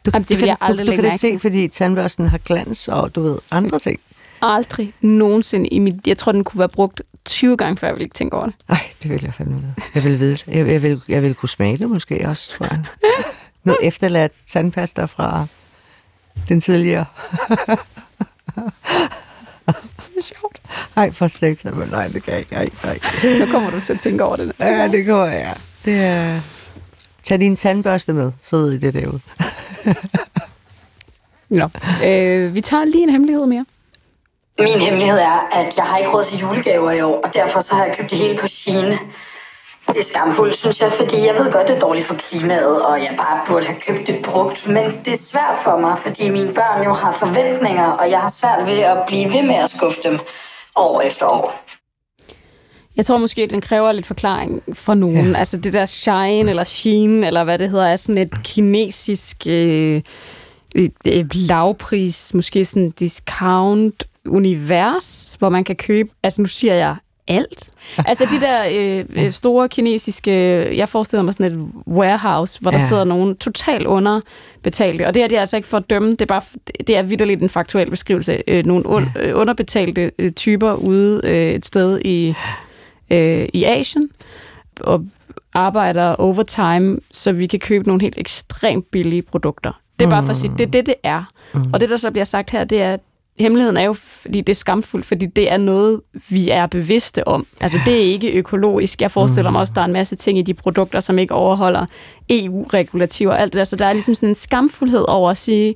Du, 0.07 0.11
Jamen, 0.15 0.23
det 0.23 0.29
du, 0.29 0.35
vil 0.35 0.39
kan, 0.39 0.49
jeg 0.49 0.57
aldrig 0.61 0.87
du, 0.87 0.93
du 0.93 0.97
kan 0.97 1.05
det 1.05 1.21
se, 1.21 1.39
fordi 1.39 1.69
tandbørsten 1.69 2.29
har 2.29 2.39
glans, 2.39 2.89
og 2.89 3.15
du 3.15 3.23
ved, 3.23 3.39
andre 3.51 3.79
ting. 3.79 4.01
Aldrig 4.43 4.93
nogensinde 5.01 5.69
i 5.69 5.79
mit... 5.79 5.95
Jeg 6.07 6.17
tror, 6.17 6.33
den 6.33 6.45
kunne 6.45 6.59
være 6.59 6.69
brugt 6.69 7.03
20 7.25 7.57
gange, 7.57 7.77
før 7.77 7.87
jeg 7.87 7.95
ville 7.95 8.05
ikke 8.05 8.15
tænke 8.15 8.37
over 8.37 8.47
det. 8.47 8.55
Ej, 8.69 8.81
det 9.03 9.11
vil 9.11 9.21
jeg 9.23 9.35
fandme 9.35 9.61
vide. 9.61 9.75
Jeg 9.95 10.05
vil 10.05 10.21
vide 10.21 10.33
det. 10.33 10.47
Jeg, 10.47 10.69
jeg, 10.69 10.83
vil, 10.83 11.03
jeg 11.09 11.23
vil 11.23 11.35
kunne 11.35 11.49
smage 11.49 11.79
det 11.79 11.91
måske 11.91 12.29
også, 12.29 12.51
tror 12.51 12.67
jeg. 12.71 12.81
Noget 13.65 13.79
efterladt 13.83 14.33
tandpasta 14.47 15.05
fra 15.05 15.47
den 16.49 16.61
tidligere. 16.61 17.05
Det 19.67 20.17
er 20.17 20.23
sjovt. 20.23 20.61
Ej, 20.97 21.11
for 21.11 21.29
seks, 21.29 21.65
men 21.65 21.89
nej, 21.91 22.09
det 22.09 22.23
kan 22.23 22.33
jeg 22.33 22.41
ikke. 22.41 22.55
Ej, 22.57 22.69
ej. 22.85 22.99
Nu 23.39 23.47
kommer 23.47 23.71
du 23.71 23.81
til 23.81 23.93
at 23.93 23.99
tænke 23.99 24.25
over 24.25 24.37
det 24.37 24.47
næste 24.47 24.73
Ja, 24.73 24.89
det 24.89 25.07
går 25.07 25.25
jeg. 25.25 25.57
Det 25.85 25.95
er... 25.95 26.41
Tag 27.23 27.41
din 27.41 27.57
tandbørste 27.57 28.13
med, 28.13 28.33
så 28.41 28.57
ved 28.57 28.73
I 28.73 28.79
det 28.79 28.95
derude. 28.95 29.21
Nå. 31.61 31.69
Øh, 32.05 32.55
vi 32.55 32.61
tager 32.61 32.85
lige 32.85 33.03
en 33.03 33.11
hemmelighed 33.11 33.47
mere. 33.47 33.65
Min 34.59 34.81
hemmelighed 34.81 35.19
er, 35.19 35.49
at 35.53 35.77
jeg 35.77 35.85
har 35.85 35.99
ikke 35.99 36.11
råd 36.11 36.25
til 36.25 36.39
julegaver 36.39 36.91
i 36.91 37.01
år, 37.01 37.21
og 37.25 37.35
derfor 37.35 37.61
så 37.61 37.75
har 37.75 37.85
jeg 37.85 37.95
købt 37.97 38.11
det 38.11 38.19
hele 38.19 38.39
på 38.39 38.47
Shein. 38.47 38.93
Det 39.89 39.99
er 39.99 40.03
skamfuldt, 40.03 40.57
synes 40.57 40.81
jeg, 40.81 40.93
fordi 40.93 41.27
jeg 41.27 41.35
ved 41.35 41.53
godt, 41.53 41.69
det 41.69 41.77
er 41.77 41.81
dårligt 41.81 42.07
for 42.07 42.15
klimaet, 42.15 42.83
og 42.83 42.99
jeg 42.99 43.15
bare 43.17 43.41
burde 43.47 43.67
have 43.67 43.81
købt 43.81 44.07
det 44.07 44.23
brugt. 44.25 44.67
Men 44.67 44.85
det 45.05 45.13
er 45.13 45.19
svært 45.19 45.59
for 45.65 45.79
mig, 45.79 45.99
fordi 45.99 46.31
mine 46.31 46.55
børn 46.55 46.85
jo 46.85 46.93
har 46.93 47.13
forventninger, 47.13 47.87
og 47.87 48.11
jeg 48.11 48.21
har 48.21 48.33
svært 48.41 48.67
ved 48.67 48.79
at 48.79 48.99
blive 49.07 49.33
ved 49.33 49.43
med 49.43 49.55
at 49.55 49.71
skuffe 49.71 50.01
dem 50.05 50.19
år 50.77 51.01
efter 51.01 51.27
år. 51.27 51.65
Jeg 52.97 53.07
tror 53.07 53.19
måske, 53.19 53.43
at 53.43 53.51
den 53.51 53.61
kræver 53.61 53.93
lidt 53.93 54.07
forklaring 54.07 54.63
for 54.73 54.95
nogen. 54.95 55.31
Ja. 55.31 55.39
Altså 55.39 55.57
det 55.57 55.73
der 55.73 55.87
Shine 55.87 56.51
eller 56.51 56.65
Sheen, 56.65 57.25
eller 57.25 57.45
hvad 57.45 57.59
det 57.59 57.71
hedder, 57.71 57.87
er 57.87 57.97
sådan 57.97 58.19
et 58.19 58.43
kinesisk 58.45 59.47
øh, 59.47 60.03
et, 60.75 61.35
lavpris, 61.37 62.35
måske 62.35 62.65
sådan 62.65 62.91
discount 62.91 64.05
univers, 64.27 65.37
hvor 65.39 65.49
man 65.49 65.65
kan 65.65 65.77
købe, 65.77 66.09
altså 66.23 66.41
nu 66.43 66.47
siger 66.47 66.75
jeg 66.75 66.97
alt. 67.29 67.71
Altså 68.07 68.25
de 68.31 68.41
der 68.41 68.63
øh, 68.73 69.25
øh, 69.25 69.33
store 69.33 69.69
kinesiske, 69.69 70.33
jeg 70.77 70.89
forestiller 70.89 71.23
mig 71.23 71.35
sådan 71.35 71.53
et 71.53 71.69
warehouse, 71.87 72.61
hvor 72.61 72.71
der 72.71 72.79
Ja. 72.79 72.85
sidder 72.87 73.05
nogen 73.05 73.37
totalt 73.37 73.87
underbetalte, 73.87 75.07
og 75.07 75.15
det 75.15 75.23
her 75.23 75.29
det 75.29 75.37
er 75.37 75.41
altså 75.41 75.57
ikke 75.57 75.69
for 75.69 75.77
at 75.77 75.91
dømme, 75.91 76.11
det 76.11 76.21
er 76.21 76.27
bare, 76.27 76.43
det 76.87 76.97
er 76.97 77.03
vidderligt 77.03 77.43
en 77.43 77.49
faktuel 77.49 77.91
beskrivelse. 77.91 78.43
Øh, 78.49 78.67
nogle 78.67 78.87
un, 78.87 79.09
øh, 79.21 79.33
underbetalte 79.35 80.11
øh, 80.19 80.33
typer 80.33 80.75
ude 80.75 81.21
øh, 81.25 81.51
et 81.55 81.67
sted 81.67 82.01
i 82.05 82.35
øh, 83.11 83.49
i 83.53 83.65
Asien 83.65 84.11
og 84.81 85.05
arbejder 85.55 86.15
overtime, 86.15 86.99
så 87.11 87.33
vi 87.33 87.47
kan 87.47 87.59
købe 87.59 87.87
nogle 87.87 88.03
helt 88.03 88.19
ekstremt 88.19 88.91
billige 88.91 89.23
produkter. 89.23 89.73
Det 89.99 90.07
er 90.07 90.11
bare 90.11 90.23
for 90.23 90.31
at 90.31 90.37
sige, 90.37 90.53
det 90.59 90.67
er 90.67 90.71
det, 90.71 90.87
det 90.87 90.95
er. 91.03 91.25
Mm. 91.55 91.71
Og 91.73 91.81
det, 91.81 91.89
der 91.89 91.97
så 91.97 92.11
bliver 92.11 92.25
sagt 92.25 92.51
her, 92.51 92.65
det 92.65 92.83
er, 92.83 92.93
at 92.93 93.01
hemmeligheden 93.39 93.77
er 93.77 93.83
jo, 93.83 93.93
fordi 93.93 94.41
det 94.41 94.49
er 94.49 94.55
skamfuldt, 94.55 95.07
fordi 95.07 95.27
det 95.27 95.53
er 95.53 95.57
noget, 95.57 96.01
vi 96.29 96.51
er 96.51 96.67
bevidste 96.67 97.29
om. 97.29 97.47
Altså, 97.61 97.81
det 97.87 97.95
er 97.95 98.13
ikke 98.13 98.33
økologisk. 98.33 99.03
Jeg 99.03 99.11
forestiller 99.11 99.51
mig 99.51 99.61
også, 99.61 99.71
at 99.71 99.75
der 99.75 99.81
er 99.81 99.87
en 99.87 99.93
masse 99.93 100.17
ting 100.17 100.39
i 100.39 100.43
de 100.43 100.55
produkter, 100.55 101.01
som 101.01 101.19
ikke 101.19 101.35
overholder 101.35 101.87
EU-regulativer 102.31 103.33
og 103.33 103.41
alt 103.41 103.53
det 103.53 103.59
der. 103.59 103.65
Så 103.65 103.77
der 103.77 103.87
er 103.87 103.93
ligesom 103.93 104.15
sådan 104.15 104.29
en 104.29 104.35
skamfuldhed 104.35 105.05
over 105.09 105.31
at 105.31 105.37
sige, 105.37 105.75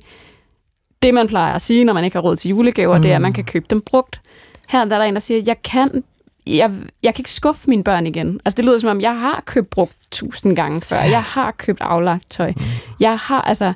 det 1.01 1.13
man 1.13 1.27
plejer 1.27 1.53
at 1.53 1.61
sige, 1.61 1.83
når 1.83 1.93
man 1.93 2.03
ikke 2.03 2.15
har 2.15 2.21
råd 2.21 2.35
til 2.35 2.49
julegaver, 2.49 2.97
mm. 2.97 3.01
det 3.01 3.11
er, 3.11 3.15
at 3.15 3.21
man 3.21 3.33
kan 3.33 3.43
købe 3.43 3.65
dem 3.69 3.81
brugt. 3.81 4.21
Her 4.69 4.85
der 4.85 4.95
er 4.95 4.99
der 4.99 5.05
en, 5.05 5.13
der 5.13 5.19
siger, 5.19 5.41
jeg 5.45 5.61
kan 5.61 6.03
jeg, 6.47 6.71
jeg 7.03 7.13
kan 7.13 7.21
ikke 7.21 7.31
skuffe 7.31 7.69
mine 7.69 7.83
børn 7.83 8.07
igen. 8.07 8.39
Altså, 8.45 8.57
det 8.57 8.65
lyder 8.65 8.77
som 8.77 8.89
om, 8.89 9.01
jeg 9.01 9.19
har 9.19 9.43
købt 9.45 9.69
brugt 9.69 9.95
tusind 10.11 10.55
gange 10.55 10.81
før. 10.81 10.99
Jeg 11.01 11.23
har 11.23 11.51
købt 11.57 11.81
aflagt 11.81 12.29
tøj. 12.29 12.53
Jeg 12.99 13.17
har, 13.17 13.41
altså... 13.41 13.73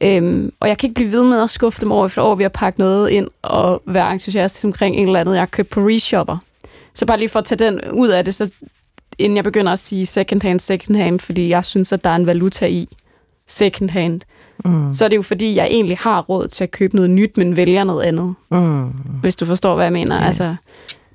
Øhm, 0.00 0.52
og 0.60 0.68
jeg 0.68 0.78
kan 0.78 0.86
ikke 0.86 0.94
blive 0.94 1.12
ved 1.12 1.24
med 1.24 1.42
at 1.42 1.50
skuffe 1.50 1.80
dem 1.80 1.92
år 1.92 2.06
efter 2.06 2.22
år 2.22 2.34
ved 2.34 2.44
at 2.44 2.52
pakke 2.52 2.80
noget 2.80 3.10
ind 3.10 3.28
og 3.42 3.82
være 3.86 4.12
entusiastisk 4.12 4.64
omkring 4.64 4.96
en 4.96 5.06
eller 5.06 5.20
andet, 5.20 5.32
jeg 5.32 5.40
har 5.40 5.46
købt 5.46 5.70
på 5.70 5.80
reshopper. 5.80 6.36
Så 6.94 7.06
bare 7.06 7.18
lige 7.18 7.28
for 7.28 7.38
at 7.38 7.44
tage 7.44 7.58
den 7.58 7.80
ud 7.92 8.08
af 8.08 8.24
det, 8.24 8.34
så 8.34 8.50
inden 9.18 9.36
jeg 9.36 9.44
begynder 9.44 9.72
at 9.72 9.78
sige 9.78 10.06
second 10.06 10.42
hand, 10.42 10.60
second 10.60 10.96
hand, 10.96 11.20
fordi 11.20 11.48
jeg 11.48 11.64
synes, 11.64 11.92
at 11.92 12.04
der 12.04 12.10
er 12.10 12.16
en 12.16 12.26
valuta 12.26 12.66
i 12.66 12.88
second 13.48 13.90
hand, 13.90 14.20
mm. 14.64 14.92
så 14.92 15.04
er 15.04 15.08
det 15.08 15.16
jo 15.16 15.22
fordi, 15.22 15.56
jeg 15.56 15.66
egentlig 15.70 15.98
har 16.00 16.20
råd 16.20 16.48
til 16.48 16.64
at 16.64 16.70
købe 16.70 16.96
noget 16.96 17.10
nyt, 17.10 17.36
men 17.36 17.56
vælger 17.56 17.84
noget 17.84 18.02
andet. 18.02 18.34
Mm. 18.50 18.84
Hvis 19.20 19.36
du 19.36 19.46
forstår, 19.46 19.74
hvad 19.74 19.84
jeg 19.84 19.92
mener. 19.92 20.16
Yeah. 20.16 20.26
Altså, 20.26 20.56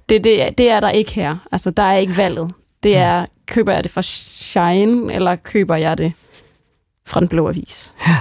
det, 0.09 0.23
det, 0.23 0.57
det 0.57 0.69
er 0.69 0.79
der 0.79 0.89
ikke 0.89 1.13
her. 1.13 1.37
Altså, 1.51 1.71
der 1.71 1.83
er 1.83 1.97
ikke 1.97 2.17
valget. 2.17 2.53
Det 2.83 2.97
er, 2.97 3.25
køber 3.45 3.73
jeg 3.73 3.83
det 3.83 3.91
fra 3.91 4.01
Shine, 4.01 5.13
eller 5.13 5.35
køber 5.35 5.75
jeg 5.75 5.97
det 5.97 6.13
fra 7.05 7.19
den 7.19 7.27
blå 7.27 7.47
avis? 7.49 7.93
Ja. 8.07 8.17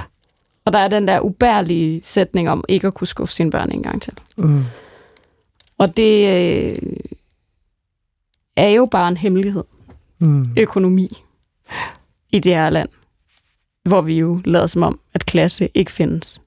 Og 0.64 0.72
der 0.72 0.78
er 0.78 0.89
den 0.89 1.09
der 1.09 1.20
ubærlige 1.20 2.01
sætning 2.05 2.51
om 2.51 2.64
ikke 2.68 2.86
at 2.86 2.95
kunne 2.95 3.07
skuffe 3.07 3.34
sine 3.34 3.51
børn 3.51 3.72
en 3.72 3.82
gang 3.82 4.03
til. 4.03 4.12
Mm. 4.36 4.64
Og 5.78 5.97
det 5.97 6.28
øh, 6.28 6.93
er 8.57 8.68
jo 8.68 8.86
bare 8.86 9.09
en 9.09 9.16
hemmelighed. 9.16 9.64
Mm. 10.18 10.49
Økonomi 10.57 11.09
i 12.30 12.39
det 12.39 12.55
her 12.55 12.70
land, 12.70 12.89
hvor 13.84 14.01
vi 14.01 14.18
jo 14.18 14.41
lader 14.45 14.66
som 14.66 14.82
om, 14.82 15.01
at 15.14 15.26
klasse 15.26 15.68
ikke 15.74 15.93
findes. 15.93 16.41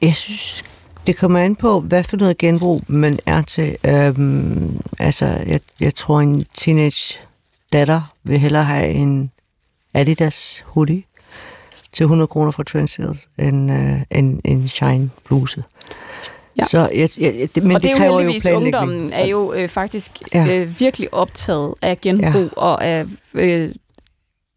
Jeg 0.00 0.14
synes, 0.14 0.64
det 1.06 1.16
kommer 1.16 1.38
an 1.40 1.56
på, 1.56 1.80
hvad 1.80 2.04
for 2.04 2.16
noget 2.16 2.38
genbrug 2.38 2.82
man 2.88 3.18
er 3.26 3.42
til. 3.42 3.76
Øhm, 3.86 4.80
altså, 4.98 5.26
jeg, 5.46 5.60
jeg 5.80 5.94
tror, 5.94 6.20
en 6.20 6.44
teenage 6.54 7.18
datter 7.72 8.14
vil 8.24 8.38
hellere 8.38 8.64
have 8.64 8.88
en 8.88 9.30
Adidas 9.94 10.62
hoodie 10.66 11.02
til 11.92 12.04
100 12.04 12.26
kroner 12.26 12.50
fra 12.50 12.62
Trendsales 12.62 13.28
end 13.38 13.72
øh, 13.72 14.00
en, 14.10 14.40
en 14.44 14.68
Shine 14.68 15.10
bluse. 15.24 15.64
Ja. 16.58 16.64
Så 16.64 16.88
jeg, 16.94 17.08
jeg, 17.18 17.48
det, 17.54 17.62
men 17.62 17.76
og 17.76 17.82
det, 17.82 17.90
det, 17.90 17.92
er 17.92 17.96
kræver 17.96 18.20
jo 18.20 18.30
planlægning. 18.42 18.56
ungdommen 18.64 19.12
er 19.12 19.26
jo 19.26 19.52
øh, 19.52 19.68
faktisk 19.68 20.12
Ja. 20.34 20.46
øh, 20.46 20.80
virkelig 20.80 21.14
optaget 21.14 21.74
af 21.82 22.00
genbrug, 22.00 22.42
ja. 22.56 22.60
og 22.60 22.84
af, 22.84 23.06
øh, 23.34 23.70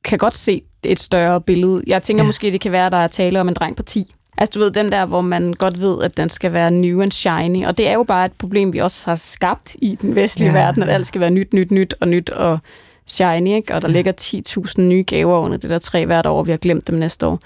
kan 0.03 0.17
godt 0.17 0.37
se 0.37 0.61
et 0.83 0.99
større 0.99 1.41
billede. 1.41 1.83
Jeg 1.87 2.03
tænker 2.03 2.23
Ja. 2.23 2.25
måske, 2.27 2.51
det 2.51 2.61
kan 2.61 2.71
være, 2.71 2.89
der 2.89 2.97
er 2.97 3.07
tale 3.07 3.41
om 3.41 3.47
en 3.47 3.53
dreng 3.53 3.75
på 3.75 3.83
10. 3.83 4.15
Altså 4.37 4.51
du 4.53 4.59
ved, 4.59 4.71
den 4.71 4.91
der, 4.91 5.05
hvor 5.05 5.21
man 5.21 5.53
godt 5.53 5.81
ved, 5.81 6.01
at 6.03 6.17
den 6.17 6.29
skal 6.29 6.53
være 6.53 6.71
new 6.71 7.01
and 7.01 7.11
shiny. 7.11 7.65
Og 7.65 7.77
det 7.77 7.87
er 7.87 7.93
jo 7.93 8.03
bare 8.03 8.25
et 8.25 8.31
problem, 8.33 8.73
vi 8.73 8.79
også 8.79 9.09
har 9.09 9.15
skabt 9.15 9.75
i 9.81 9.97
den 10.01 10.15
vestlige 10.15 10.51
Ja. 10.51 10.57
ja. 10.59 10.65
verden, 10.65 10.83
at 10.83 10.89
alt 10.89 11.05
skal 11.07 11.21
være 11.21 11.31
nyt, 11.31 11.53
nyt, 11.53 11.71
nyt 11.71 11.95
og 11.99 12.07
nyt 12.07 12.29
og 12.29 12.59
shiny, 13.05 13.47
ikke? 13.55 13.75
Og 13.75 13.81
der 13.81 13.87
ligger 13.87 14.11
10.000 14.21 14.81
nye 14.81 15.03
gaver 15.07 15.39
under 15.39 15.57
det 15.57 15.69
der 15.69 15.79
træ 15.79 16.05
hvert 16.05 16.25
år, 16.25 16.37
og 16.39 16.45
vi 16.47 16.51
har 16.51 16.57
glemt 16.57 16.87
dem 16.87 16.95
næste 16.99 17.27
år. 17.27 17.39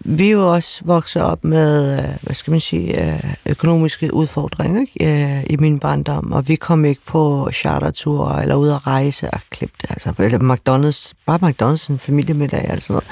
vi 0.00 0.26
er 0.26 0.32
jo 0.32 0.52
også 0.52 0.80
vokset 0.84 1.22
op 1.22 1.44
med, 1.44 1.98
øh, 1.98 2.04
hvad 2.22 2.34
skal 2.34 2.50
man 2.50 2.60
sige, 2.60 3.06
øh, 3.14 3.34
økonomiske 3.46 4.14
udfordringer 4.14 4.80
ikke? 4.80 5.24
Øh, 5.36 5.44
i 5.50 5.56
min 5.56 5.78
barndom, 5.78 6.32
og 6.32 6.48
vi 6.48 6.54
kom 6.56 6.84
ikke 6.84 7.00
på 7.06 7.50
charterture 7.52 8.42
eller 8.42 8.54
ud 8.54 8.68
at 8.68 8.86
rejse 8.86 9.30
og 9.30 9.40
klippe 9.50 9.74
det, 9.82 9.90
altså, 9.90 10.12
eller 10.18 10.38
McDonald's, 10.54 11.12
bare 11.26 11.38
McDonald's, 11.50 11.90
en 11.92 11.98
familiemiddag, 11.98 12.70
altså 12.70 12.92
noget. 12.92 13.06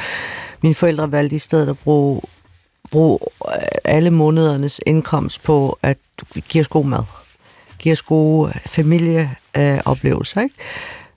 Mine 0.63 0.75
forældre 0.75 1.13
valgte 1.13 1.37
i 1.37 1.39
stedet 1.39 1.69
at 1.69 1.79
bruge, 1.79 2.21
bruge 2.95 3.19
øh, 3.49 3.63
alle 3.85 4.11
månedernes 4.11 4.81
indkomst 4.87 5.43
på 5.43 5.79
at 5.83 5.99
give 6.49 6.61
os 6.61 6.69
god 6.69 6.85
mad, 6.85 7.03
give 7.79 7.93
os 7.93 8.03
gode 8.03 8.53
øh, 8.55 8.61
familieoplevelser, 8.67 10.41
ikke? 10.41 10.55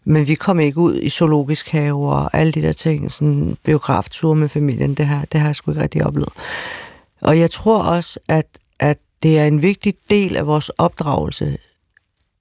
Men 0.03 0.28
vi 0.28 0.36
kom 0.36 0.59
ikke 0.59 0.78
ud 0.78 0.99
i 1.01 1.09
zoologisk 1.09 1.69
have 1.69 2.09
og 2.09 2.38
alle 2.38 2.51
de 2.51 2.61
der 2.61 2.73
ting, 2.73 3.11
sådan 3.11 3.57
biografture 3.63 4.36
med 4.36 4.49
familien, 4.49 4.93
det 4.93 5.07
her, 5.07 5.25
det 5.25 5.39
har 5.39 5.47
jeg 5.47 5.55
sgu 5.55 5.71
ikke 5.71 5.82
rigtig 5.82 6.05
oplevet. 6.05 6.34
Og 7.21 7.39
jeg 7.39 7.51
tror 7.51 7.84
også, 7.84 8.19
at, 8.28 8.47
at 8.80 8.97
det 9.23 9.39
er 9.39 9.45
en 9.45 9.61
vigtig 9.61 9.93
del 10.09 10.36
af 10.38 10.47
vores 10.47 10.69
opdragelse, 10.69 11.57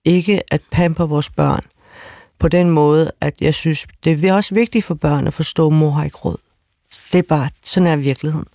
ikke 0.05 0.43
at 0.51 0.61
pampe 0.71 1.03
vores 1.03 1.31
børn 1.31 1.65
på 2.39 2.49
den 2.49 2.71
måde, 2.71 3.11
at 3.21 3.35
jeg 3.41 3.55
synes, 3.55 3.87
det 4.05 4.25
er 4.25 4.35
også 4.35 4.55
vigtigt 4.55 4.85
for 4.85 4.95
børn 4.95 5.27
at 5.27 5.35
forstå, 5.35 5.67
at 5.67 5.73
mor 5.73 5.91
har 5.91 6.05
ikke 6.05 6.19
råd. 6.19 6.37
Det 7.13 7.19
er 7.19 7.23
bare, 7.23 7.49
sådan 7.65 7.87
er 7.87 7.97
virkeligheden. 7.97 8.47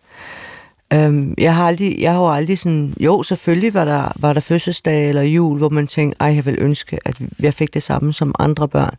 Øhm, 0.93 1.33
jeg 1.37 1.55
har 1.55 1.67
aldrig, 1.67 1.99
jeg 1.99 2.11
har 2.11 2.19
jo 2.19 2.31
aldrig 2.31 2.59
sådan, 2.59 2.93
jo 2.99 3.23
selvfølgelig 3.23 3.73
var 3.73 3.85
der, 3.85 4.11
var 4.15 4.33
der 4.33 4.39
fødselsdag 4.39 5.09
eller 5.09 5.21
jul, 5.21 5.57
hvor 5.57 5.69
man 5.69 5.87
tænkte, 5.87 6.17
ej 6.19 6.35
jeg 6.35 6.45
vil 6.45 6.55
ønske, 6.59 6.97
at 7.05 7.17
jeg 7.39 7.53
fik 7.53 7.73
det 7.73 7.83
samme 7.83 8.13
som 8.13 8.35
andre 8.39 8.67
børn. 8.67 8.95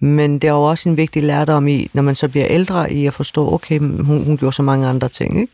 Men 0.00 0.38
det 0.38 0.48
er 0.48 0.52
jo 0.52 0.62
også 0.62 0.88
en 0.88 0.96
vigtig 0.96 1.22
lærdom 1.22 1.68
i, 1.68 1.90
når 1.92 2.02
man 2.02 2.14
så 2.14 2.28
bliver 2.28 2.46
ældre, 2.48 2.92
i 2.92 3.06
at 3.06 3.14
forstå, 3.14 3.54
okay, 3.54 3.78
hun, 3.78 4.24
hun 4.24 4.36
gjorde 4.36 4.56
så 4.56 4.62
mange 4.62 4.86
andre 4.86 5.08
ting. 5.08 5.40
Ikke? 5.40 5.52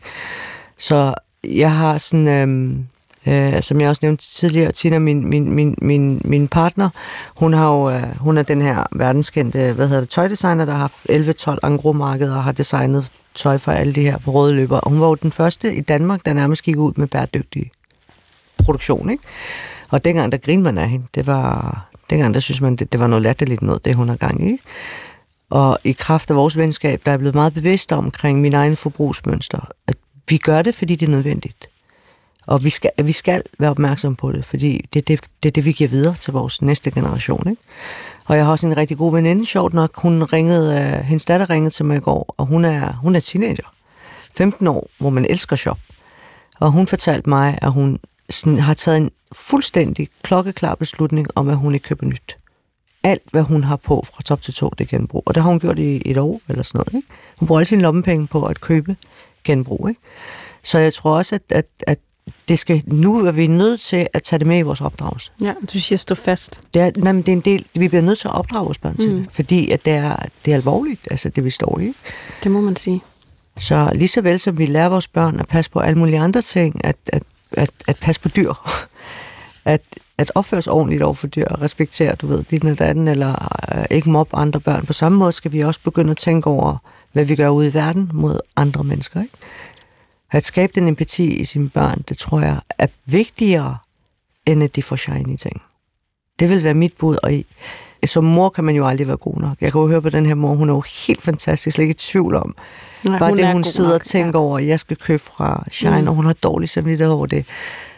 Så 0.77 1.13
jeg 1.43 1.71
har 1.71 1.97
sådan, 1.97 2.27
øhm, 2.27 2.85
øh, 3.27 3.63
som 3.63 3.81
jeg 3.81 3.89
også 3.89 3.99
nævnte 4.03 4.25
tidligere, 4.31 4.71
Tina, 4.71 4.99
min, 4.99 5.29
min, 5.29 5.51
min, 5.51 5.75
min, 5.81 6.21
min 6.25 6.47
partner, 6.47 6.89
hun, 7.35 7.53
har 7.53 7.73
jo, 7.73 7.89
øh, 7.89 8.17
hun 8.19 8.37
er 8.37 8.43
den 8.43 8.61
her 8.61 8.83
verdenskendte 8.91 9.73
hvad 9.73 9.87
hedder 9.87 10.01
det, 10.01 10.09
tøjdesigner, 10.09 10.65
der 10.65 10.73
har 10.73 10.91
11-12 11.09 11.57
angromarkeder 11.63 12.35
og 12.35 12.43
har 12.43 12.51
designet 12.51 13.09
tøj 13.37 13.57
for 13.57 13.71
alle 13.71 13.93
det 13.93 14.03
her 14.03 14.17
på 14.17 14.31
røde 14.31 14.55
løber. 14.55 14.79
Hun 14.89 14.99
var 14.99 15.07
jo 15.07 15.15
den 15.15 15.31
første 15.31 15.75
i 15.75 15.81
Danmark, 15.81 16.25
der 16.25 16.33
nærmest 16.33 16.63
gik 16.63 16.77
ud 16.77 16.93
med 16.95 17.07
bæredygtig 17.07 17.71
produktion. 18.63 19.09
Ikke? 19.09 19.23
Og 19.89 20.05
dengang, 20.05 20.31
der 20.31 20.37
grinede 20.37 20.63
man 20.63 20.77
af 20.77 20.89
hende, 20.89 21.05
det 21.15 21.27
var, 21.27 21.89
dengang, 22.09 22.33
der 22.33 22.39
synes 22.39 22.61
man, 22.61 22.75
det, 22.75 22.91
det 22.91 22.99
var 22.99 23.07
noget 23.07 23.23
latterligt 23.23 23.61
noget, 23.61 23.85
det 23.85 23.95
hun 23.95 24.09
har 24.09 24.15
gang 24.15 24.43
i. 24.43 24.51
Ikke? 24.51 24.63
Og 25.49 25.79
i 25.83 25.91
kraft 25.91 26.29
af 26.29 26.35
vores 26.35 26.57
venskab, 26.57 27.01
der 27.05 27.11
er 27.11 27.17
blevet 27.17 27.35
meget 27.35 27.53
bevidst 27.53 27.91
omkring 27.91 28.41
min 28.41 28.53
egen 28.53 28.75
forbrugsmønster, 28.75 29.71
at 29.87 29.95
vi 30.29 30.37
gør 30.37 30.61
det, 30.61 30.75
fordi 30.75 30.95
det 30.95 31.05
er 31.05 31.11
nødvendigt. 31.11 31.69
Og 32.47 32.63
vi 32.63 32.69
skal, 32.69 32.91
vi 33.03 33.11
skal 33.11 33.43
være 33.59 33.69
opmærksom 33.69 34.15
på 34.15 34.31
det, 34.31 34.45
fordi 34.45 34.89
det 34.93 34.99
er 34.99 35.03
det, 35.03 35.19
det, 35.43 35.55
det, 35.55 35.65
vi 35.65 35.71
giver 35.71 35.87
videre 35.87 36.15
til 36.15 36.33
vores 36.33 36.61
næste 36.61 36.91
generation. 36.91 37.49
Ikke? 37.49 37.61
Og 38.27 38.37
jeg 38.37 38.45
har 38.45 38.51
også 38.51 38.67
en 38.67 38.77
rigtig 38.77 38.97
god 38.97 39.11
veninde, 39.11 39.45
sjovt 39.45 39.73
nok. 39.73 40.01
Hun 40.01 40.23
ringede, 40.23 40.81
øh, 40.81 41.05
hendes 41.05 41.25
datter 41.25 41.49
ringede 41.49 41.73
til 41.73 41.85
mig 41.85 41.97
i 41.97 41.99
går, 41.99 42.35
og 42.37 42.45
hun 42.45 42.65
er, 42.65 42.93
hun 42.93 43.15
er 43.15 43.19
teenager. 43.19 43.73
15 44.37 44.67
år, 44.67 44.89
hvor 44.99 45.09
man 45.09 45.25
elsker 45.29 45.55
shop. 45.55 45.79
Og 46.59 46.71
hun 46.71 46.87
fortalte 46.87 47.29
mig, 47.29 47.59
at 47.61 47.71
hun 47.71 47.99
sådan, 48.29 48.59
har 48.59 48.73
taget 48.73 48.97
en 48.97 49.11
fuldstændig 49.31 50.07
klokkeklar 50.21 50.75
beslutning 50.75 51.27
om, 51.35 51.49
at 51.49 51.57
hun 51.57 51.73
ikke 51.73 51.83
køber 51.83 52.05
nyt. 52.05 52.37
Alt, 53.03 53.21
hvad 53.31 53.41
hun 53.41 53.63
har 53.63 53.75
på 53.75 54.05
fra 54.13 54.23
top 54.23 54.41
til 54.41 54.53
to, 54.53 54.69
det 54.77 54.83
er 54.83 54.97
genbrug. 54.97 55.23
Og 55.25 55.35
det 55.35 55.43
har 55.43 55.49
hun 55.49 55.59
gjort 55.59 55.79
i 55.79 56.01
et 56.05 56.17
år 56.17 56.41
eller 56.49 56.63
sådan 56.63 56.79
noget. 56.79 56.93
Ikke? 56.93 57.13
Hun 57.37 57.47
bruger 57.47 57.59
alle 57.59 57.67
sine 57.67 57.81
lommepenge 57.81 58.27
på 58.27 58.45
at 58.45 58.61
købe 58.61 58.95
genbrug. 59.43 59.89
Ikke? 59.89 60.01
Så 60.63 60.77
jeg 60.79 60.93
tror 60.93 61.17
også, 61.17 61.35
at, 61.35 61.41
at, 61.49 61.65
at 61.87 61.99
det 62.47 62.59
skal, 62.59 62.83
nu 62.85 63.25
er 63.25 63.31
vi 63.31 63.47
nødt 63.47 63.81
til 63.81 64.07
at 64.13 64.23
tage 64.23 64.39
det 64.39 64.47
med 64.47 64.57
i 64.57 64.61
vores 64.61 64.81
opdragelse. 64.81 65.31
Ja, 65.41 65.53
du 65.73 65.79
siger 65.79 65.97
stå 65.97 66.15
fast. 66.15 66.59
Det 66.73 66.81
er, 66.81 66.91
nej, 66.95 67.11
det 67.11 67.27
er 67.27 67.33
en 67.33 67.39
del, 67.39 67.65
vi 67.75 67.87
bliver 67.87 68.01
nødt 68.01 68.19
til 68.19 68.27
at 68.27 68.33
opdrage 68.33 68.65
vores 68.65 68.77
børn 68.77 68.91
mm. 68.91 68.99
til 68.99 69.09
det, 69.09 69.25
fordi 69.31 69.71
at 69.71 69.85
det, 69.85 69.93
er, 69.93 70.15
det 70.45 70.51
er 70.51 70.55
alvorligt, 70.55 71.07
altså 71.11 71.29
det 71.29 71.43
vi 71.45 71.49
står 71.49 71.79
i. 71.79 71.93
Det 72.43 72.51
må 72.51 72.61
man 72.61 72.75
sige. 72.75 73.01
Så 73.57 73.91
lige 73.95 74.07
så 74.07 74.21
vel 74.21 74.39
som 74.39 74.57
vi 74.57 74.65
lærer 74.65 74.89
vores 74.89 75.07
børn 75.07 75.39
at 75.39 75.47
passe 75.47 75.71
på 75.71 75.79
alle 75.79 75.99
mulige 75.99 76.19
andre 76.19 76.41
ting, 76.41 76.85
at, 76.85 76.95
at, 77.07 77.23
at, 77.51 77.69
at 77.87 77.97
passe 77.97 78.21
på 78.21 78.29
dyr, 78.29 78.53
at, 79.65 79.81
at 80.17 80.31
opføre 80.35 80.57
os 80.57 80.67
ordentligt 80.67 81.03
over 81.03 81.13
for 81.13 81.27
dyr, 81.27 81.45
og 81.45 81.61
respektere, 81.61 82.15
du 82.15 82.27
ved, 82.27 82.43
din 82.43 82.67
eller 82.67 82.85
anden, 82.85 83.07
eller 83.07 83.47
uh, 83.75 83.83
ikke 83.91 84.09
mobbe 84.09 84.35
andre 84.35 84.59
børn. 84.59 84.85
På 84.85 84.93
samme 84.93 85.17
måde 85.17 85.31
skal 85.31 85.51
vi 85.51 85.59
også 85.59 85.79
begynde 85.83 86.11
at 86.11 86.17
tænke 86.17 86.49
over, 86.49 86.77
hvad 87.11 87.25
vi 87.25 87.35
gør 87.35 87.49
ude 87.49 87.67
i 87.67 87.73
verden 87.73 88.11
mod 88.13 88.39
andre 88.55 88.83
mennesker. 88.83 89.21
Ikke? 89.21 89.33
At 90.31 90.45
skabe 90.45 90.73
den 90.75 90.87
empati 90.87 91.25
i 91.25 91.45
sine 91.45 91.69
børn, 91.69 92.03
det 92.09 92.17
tror 92.17 92.41
jeg 92.41 92.59
er 92.77 92.87
vigtigere, 93.05 93.77
end 94.45 94.63
at 94.63 94.75
de 94.75 94.83
får 94.83 94.95
shiny 94.95 95.35
ting. 95.35 95.61
Det 96.39 96.49
vil 96.49 96.63
være 96.63 96.73
mit 96.73 96.93
bud, 96.97 97.17
og 97.23 97.31
som 98.09 98.23
mor 98.23 98.49
kan 98.49 98.63
man 98.63 98.75
jo 98.75 98.87
aldrig 98.87 99.07
være 99.07 99.17
god 99.17 99.37
nok. 99.37 99.57
Jeg 99.61 99.71
kan 99.71 99.81
jo 99.81 99.87
høre 99.87 100.01
på 100.01 100.09
den 100.09 100.25
her 100.25 100.35
mor, 100.35 100.53
hun 100.53 100.69
er 100.69 100.73
jo 100.73 100.83
helt 101.07 101.21
fantastisk, 101.21 101.75
slet 101.75 101.83
ikke 101.83 101.91
i 101.91 101.93
tvivl 101.93 102.35
om. 102.35 102.55
Nej, 103.05 103.19
Bare 103.19 103.29
hun 103.29 103.37
det, 103.37 103.51
hun 103.51 103.63
sidder 103.63 103.89
nok, 103.89 104.01
og 104.01 104.05
tænker 104.05 104.39
ja. 104.39 104.45
over, 104.45 104.57
at 104.57 104.67
jeg 104.67 104.79
skal 104.79 104.97
købe 104.97 105.23
fra 105.23 105.63
Shine, 105.71 106.01
mm. 106.01 106.07
og 106.07 106.15
hun 106.15 106.25
har 106.25 106.33
dårlig 106.33 106.69
samvittighed 106.69 107.13
over 107.13 107.25
det. 107.25 107.45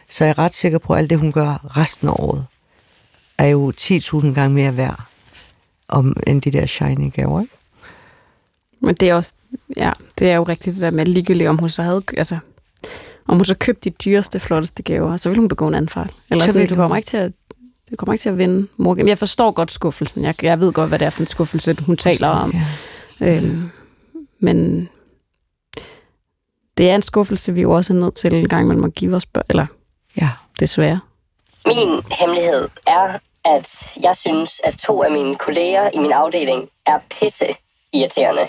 Så 0.10 0.24
jeg 0.24 0.30
er 0.30 0.40
ret 0.40 0.54
sikker 0.54 0.78
på, 0.78 0.94
at 0.94 1.00
alt 1.00 1.10
det, 1.10 1.20
hun 1.20 1.32
gør 1.32 1.78
resten 1.78 2.08
af 2.08 2.12
året, 2.12 2.46
er 3.38 3.48
jo 3.48 3.74
10.000 3.82 4.34
gange 4.34 4.50
mere 4.50 4.78
værd, 4.78 5.04
om, 5.88 6.16
end 6.28 6.42
de 6.42 6.52
der 6.52 6.66
shiny 6.66 7.14
gaver. 7.14 7.42
Ikke? 7.42 7.54
Men 8.80 8.96
det 8.96 9.10
er 9.10 9.16
også, 9.16 9.34
ja, 9.78 9.92
det 10.20 10.32
er 10.32 10.36
jo 10.36 10.44
rigtigt 10.44 10.74
det 10.74 10.82
der 10.82 10.92
med 10.92 11.06
ligegyldigt, 11.06 11.50
om 11.50 11.58
hun 11.58 11.70
så 11.70 11.82
havde, 11.82 12.04
altså, 12.18 12.38
om 13.28 13.36
hun 13.36 13.46
så 13.46 13.56
købte 13.56 13.90
de 13.90 13.96
dyreste, 14.06 14.40
flotteste 14.40 14.84
gaver, 14.84 15.18
så 15.18 15.30
vil 15.30 15.38
hun 15.38 15.48
begå 15.48 15.68
en 15.68 15.74
anden 15.74 15.90
fejl. 15.90 16.12
Eller 16.32 16.46
så 16.46 16.54
vil 16.54 16.70
du 16.70 16.76
kommer 16.76 16.98
ikke 16.98 17.08
til 17.08 17.18
at 17.18 17.32
det 17.90 17.98
kommer 17.98 18.14
ikke 18.14 18.22
til 18.22 18.30
at 18.30 18.38
vinde 18.38 18.68
Morgan. 18.78 19.08
Jeg 19.08 19.18
forstår 19.18 19.52
godt 19.52 19.72
skuffelsen. 19.72 20.24
Jeg, 20.24 20.44
jeg 20.44 20.60
ved 20.60 20.74
godt, 20.74 20.90
hvad 20.90 21.00
det 21.00 21.06
er 21.06 21.10
for 21.10 21.22
en 21.22 21.28
skuffelse, 21.28 21.78
hun 21.86 21.98
taler 21.98 22.28
om. 22.28 22.54
Ja. 23.20 23.38
Øhm, 23.38 23.72
men 24.40 24.90
det 26.78 26.90
er 26.90 26.96
en 26.96 27.02
skuffelse, 27.02 27.54
vi 27.54 27.62
jo 27.62 27.72
også 27.72 27.94
er 27.94 27.98
nødt 27.98 28.16
til 28.16 28.34
en 28.34 28.48
gang 28.48 28.68
man 28.68 28.80
må 28.80 28.88
give 28.88 29.16
os 29.16 29.26
børn. 29.26 29.44
Eller 29.50 29.66
ja. 30.22 30.30
desværre. 30.60 31.00
Min 31.66 32.02
hemmelighed 32.12 32.68
er, 32.88 33.20
at 33.46 33.92
jeg 34.04 34.16
synes, 34.16 34.62
at 34.64 34.74
to 34.74 35.04
af 35.04 35.12
mine 35.12 35.36
kolleger 35.36 35.90
i 35.94 35.98
min 35.98 36.12
afdeling 36.12 36.70
er 36.86 37.00
pisse 37.10 37.46
irriterende 37.94 38.48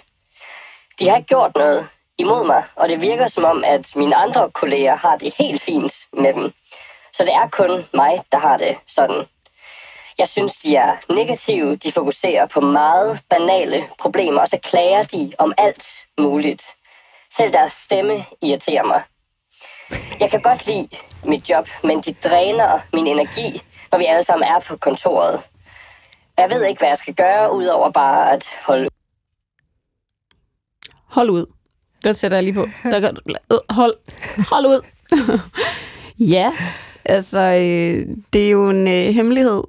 de 1.01 1.09
har 1.09 1.17
ikke 1.17 1.29
gjort 1.29 1.55
noget 1.55 1.89
imod 2.19 2.47
mig, 2.47 2.65
og 2.77 2.89
det 2.89 3.01
virker 3.01 3.29
som 3.29 3.45
om, 3.45 3.65
at 3.67 3.97
mine 3.97 4.17
andre 4.17 4.51
kolleger 4.51 4.97
har 4.97 5.17
det 5.17 5.35
helt 5.39 5.63
fint 5.63 5.93
med 6.13 6.35
dem. 6.35 6.53
Så 7.13 7.25
det 7.25 7.35
er 7.35 7.49
kun 7.49 7.85
mig, 7.95 8.19
der 8.33 8.39
har 8.39 8.57
det 8.57 8.77
sådan. 8.87 9.27
Jeg 10.19 10.29
synes, 10.29 10.53
de 10.57 10.77
er 10.77 10.97
negative, 11.09 11.77
de 11.77 11.93
fokuserer 11.93 12.47
på 12.47 12.61
meget 12.61 13.21
banale 13.31 13.85
problemer, 13.99 14.41
og 14.41 14.49
så 14.49 14.59
klager 14.63 15.03
de 15.03 15.33
om 15.39 15.53
alt 15.59 15.87
muligt. 16.19 16.63
Selv 17.37 17.53
deres 17.53 17.73
stemme 17.73 18.25
irriterer 18.43 18.85
mig. 18.85 19.03
Jeg 20.21 20.31
kan 20.31 20.43
godt 20.43 20.67
lide 20.67 20.89
mit 21.25 21.51
job, 21.51 21.69
men 21.85 22.01
de 22.01 22.13
dræner 22.13 22.81
min 22.93 23.07
energi, 23.07 23.63
når 23.93 23.99
vi 23.99 24.05
alle 24.05 24.25
sammen 24.25 24.49
er 24.49 24.59
på 24.61 24.77
kontoret. 24.77 25.41
Jeg 26.39 26.51
ved 26.51 26.65
ikke, 26.65 26.79
hvad 26.79 26.89
jeg 26.89 26.97
skal 26.97 27.15
gøre, 27.15 27.53
udover 27.53 27.91
bare 27.91 28.33
at 28.33 28.47
holde 28.67 28.89
hold 31.11 31.31
ud. 31.31 31.47
Den 32.05 32.15
sætter 32.15 32.37
jeg 32.37 32.45
lige 32.45 32.55
på. 32.55 32.67
Så 32.85 32.93
jeg 32.93 33.03
kan, 33.03 33.17
øh, 33.29 33.59
hold, 33.71 33.95
hold 34.51 34.67
ud. 34.67 34.81
ja, 36.35 36.53
altså, 37.05 37.41
øh, 37.41 38.17
det 38.33 38.47
er 38.47 38.51
jo 38.51 38.71
en 38.71 38.89
øh, 38.89 39.15
hemmelighed 39.15 39.63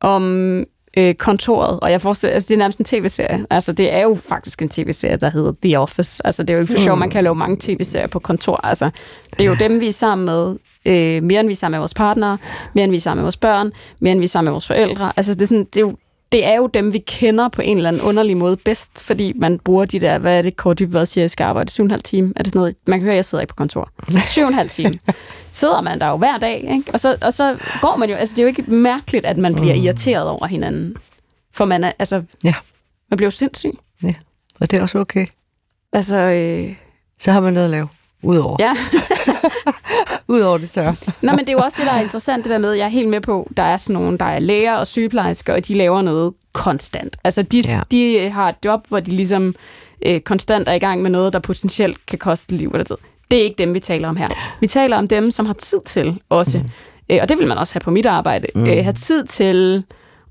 om 0.00 0.64
øh, 0.96 1.14
kontoret, 1.14 1.80
og 1.80 1.90
jeg 1.90 2.00
forestiller, 2.00 2.34
altså 2.34 2.48
det 2.48 2.54
er 2.54 2.58
nærmest 2.58 2.78
en 2.78 2.84
tv-serie. 2.84 3.46
Altså 3.50 3.72
det 3.72 3.94
er 3.94 4.02
jo 4.02 4.18
faktisk 4.22 4.62
en 4.62 4.68
tv-serie, 4.68 5.16
der 5.16 5.28
hedder 5.28 5.52
The 5.62 5.78
Office. 5.78 6.26
Altså 6.26 6.42
det 6.42 6.50
er 6.50 6.54
jo 6.54 6.60
ikke 6.60 6.72
for 6.72 6.80
sjov, 6.80 6.96
man 6.96 7.10
kan 7.10 7.24
lave 7.24 7.34
mange 7.34 7.56
tv-serier 7.60 8.06
på 8.06 8.18
kontor. 8.18 8.60
Altså 8.64 8.90
det 9.38 9.40
er 9.40 9.48
jo 9.48 9.54
dem, 9.54 9.80
vi 9.80 9.88
er 9.88 9.92
sammen 9.92 10.24
med, 10.24 10.56
øh, 10.86 11.22
mere 11.22 11.40
end 11.40 11.48
vi 11.48 11.52
er 11.52 11.56
sammen 11.56 11.76
med 11.76 11.80
vores 11.80 11.94
partnere, 11.94 12.38
mere 12.74 12.84
end 12.84 12.90
vi 12.90 12.96
er 12.96 13.00
sammen 13.00 13.20
med 13.20 13.24
vores 13.24 13.36
børn, 13.36 13.72
mere 14.00 14.12
end 14.12 14.20
vi 14.20 14.24
er 14.24 14.28
sammen 14.28 14.50
med 14.50 14.52
vores 14.52 14.66
forældre. 14.66 15.12
Altså 15.16 15.34
det 15.34 15.42
er, 15.42 15.46
sådan, 15.46 15.64
det 15.64 15.76
er 15.76 15.80
jo 15.80 15.96
det 16.36 16.44
er 16.44 16.56
jo 16.56 16.66
dem, 16.66 16.92
vi 16.92 16.98
kender 16.98 17.48
på 17.48 17.62
en 17.62 17.76
eller 17.76 17.88
anden 17.88 18.02
underlig 18.02 18.36
måde 18.36 18.56
bedst, 18.56 19.02
fordi 19.02 19.32
man 19.36 19.58
bruger 19.58 19.84
de 19.84 20.00
der, 20.00 20.18
hvad 20.18 20.38
er 20.38 20.42
det, 20.42 20.56
Kort 20.56 20.80
hvad 20.80 21.06
siger, 21.06 21.22
jeg 21.22 21.30
skal 21.30 21.44
arbejde 21.44 21.82
7,5 21.82 21.96
time? 21.96 22.32
Er 22.36 22.42
det 22.42 22.50
sådan 22.52 22.58
noget? 22.58 22.74
Man 22.86 22.98
kan 22.98 23.04
høre, 23.04 23.12
at 23.12 23.16
jeg 23.16 23.24
sidder 23.24 23.42
ikke 23.42 23.50
på 23.50 23.56
kontor. 23.56 23.90
7,5 24.62 24.68
time. 24.68 24.98
Sidder 25.50 25.80
man 25.80 26.00
der 26.00 26.08
jo 26.08 26.16
hver 26.16 26.38
dag, 26.38 26.56
ikke? 26.56 26.84
Og 26.92 27.00
så, 27.00 27.16
og 27.22 27.32
så 27.32 27.58
går 27.80 27.96
man 27.96 28.10
jo, 28.10 28.14
altså 28.14 28.32
det 28.32 28.38
er 28.38 28.42
jo 28.42 28.48
ikke 28.48 28.62
mærkeligt, 28.62 29.24
at 29.24 29.38
man 29.38 29.54
bliver 29.54 29.74
mm. 29.74 29.82
irriteret 29.82 30.28
over 30.28 30.46
hinanden. 30.46 30.96
For 31.52 31.64
man 31.64 31.84
er, 31.84 31.92
altså, 31.98 32.22
ja. 32.44 32.54
man 33.10 33.16
bliver 33.16 33.26
jo 33.26 33.30
sindssyg. 33.30 33.78
Ja, 34.02 34.14
og 34.60 34.70
det 34.70 34.76
er 34.76 34.82
også 34.82 34.98
okay. 34.98 35.26
Altså, 35.92 36.16
øh... 36.16 36.74
Så 37.18 37.32
har 37.32 37.40
man 37.40 37.52
noget 37.52 37.64
at 37.64 37.70
lave, 37.70 37.88
udover. 38.22 38.56
Ja. 38.60 38.72
Udover 40.28 40.58
det 40.58 40.70
tør. 40.70 40.92
Nå, 41.22 41.30
men 41.30 41.38
det 41.38 41.48
er 41.48 41.52
jo 41.52 41.58
også 41.58 41.76
det, 41.80 41.86
der 41.86 41.92
er 41.92 42.00
interessant, 42.00 42.44
det 42.44 42.50
der 42.50 42.58
med, 42.58 42.72
jeg 42.72 42.84
er 42.84 42.88
helt 42.88 43.08
med 43.08 43.20
på, 43.20 43.50
der 43.56 43.62
er 43.62 43.76
sådan 43.76 43.94
nogle, 43.94 44.18
der 44.18 44.24
er 44.24 44.38
læger 44.38 44.74
og 44.74 44.86
sygeplejersker, 44.86 45.54
og 45.54 45.68
de 45.68 45.74
laver 45.74 46.02
noget 46.02 46.32
konstant. 46.52 47.16
Altså, 47.24 47.42
de, 47.42 47.62
ja. 47.68 47.80
de 47.90 48.30
har 48.30 48.48
et 48.48 48.56
job, 48.64 48.80
hvor 48.88 49.00
de 49.00 49.10
ligesom 49.10 49.54
øh, 50.06 50.20
konstant 50.20 50.68
er 50.68 50.72
i 50.72 50.78
gang 50.78 51.02
med 51.02 51.10
noget, 51.10 51.32
der 51.32 51.38
potentielt 51.38 52.06
kan 52.06 52.18
koste 52.18 52.56
liv 52.56 52.68
eller 52.68 52.84
tid. 52.84 52.96
Det 53.30 53.38
er 53.38 53.42
ikke 53.42 53.58
dem, 53.58 53.74
vi 53.74 53.80
taler 53.80 54.08
om 54.08 54.16
her. 54.16 54.28
Vi 54.60 54.66
taler 54.66 54.96
om 54.96 55.08
dem, 55.08 55.30
som 55.30 55.46
har 55.46 55.52
tid 55.52 55.80
til 55.84 56.20
også, 56.28 56.58
mm. 56.58 56.64
øh, 57.10 57.18
og 57.22 57.28
det 57.28 57.38
vil 57.38 57.46
man 57.46 57.58
også 57.58 57.74
have 57.74 57.80
på 57.80 57.90
mit 57.90 58.06
arbejde, 58.06 58.46
mm. 58.54 58.66
øh, 58.66 58.66
have 58.82 58.92
tid 58.92 59.24
til 59.24 59.84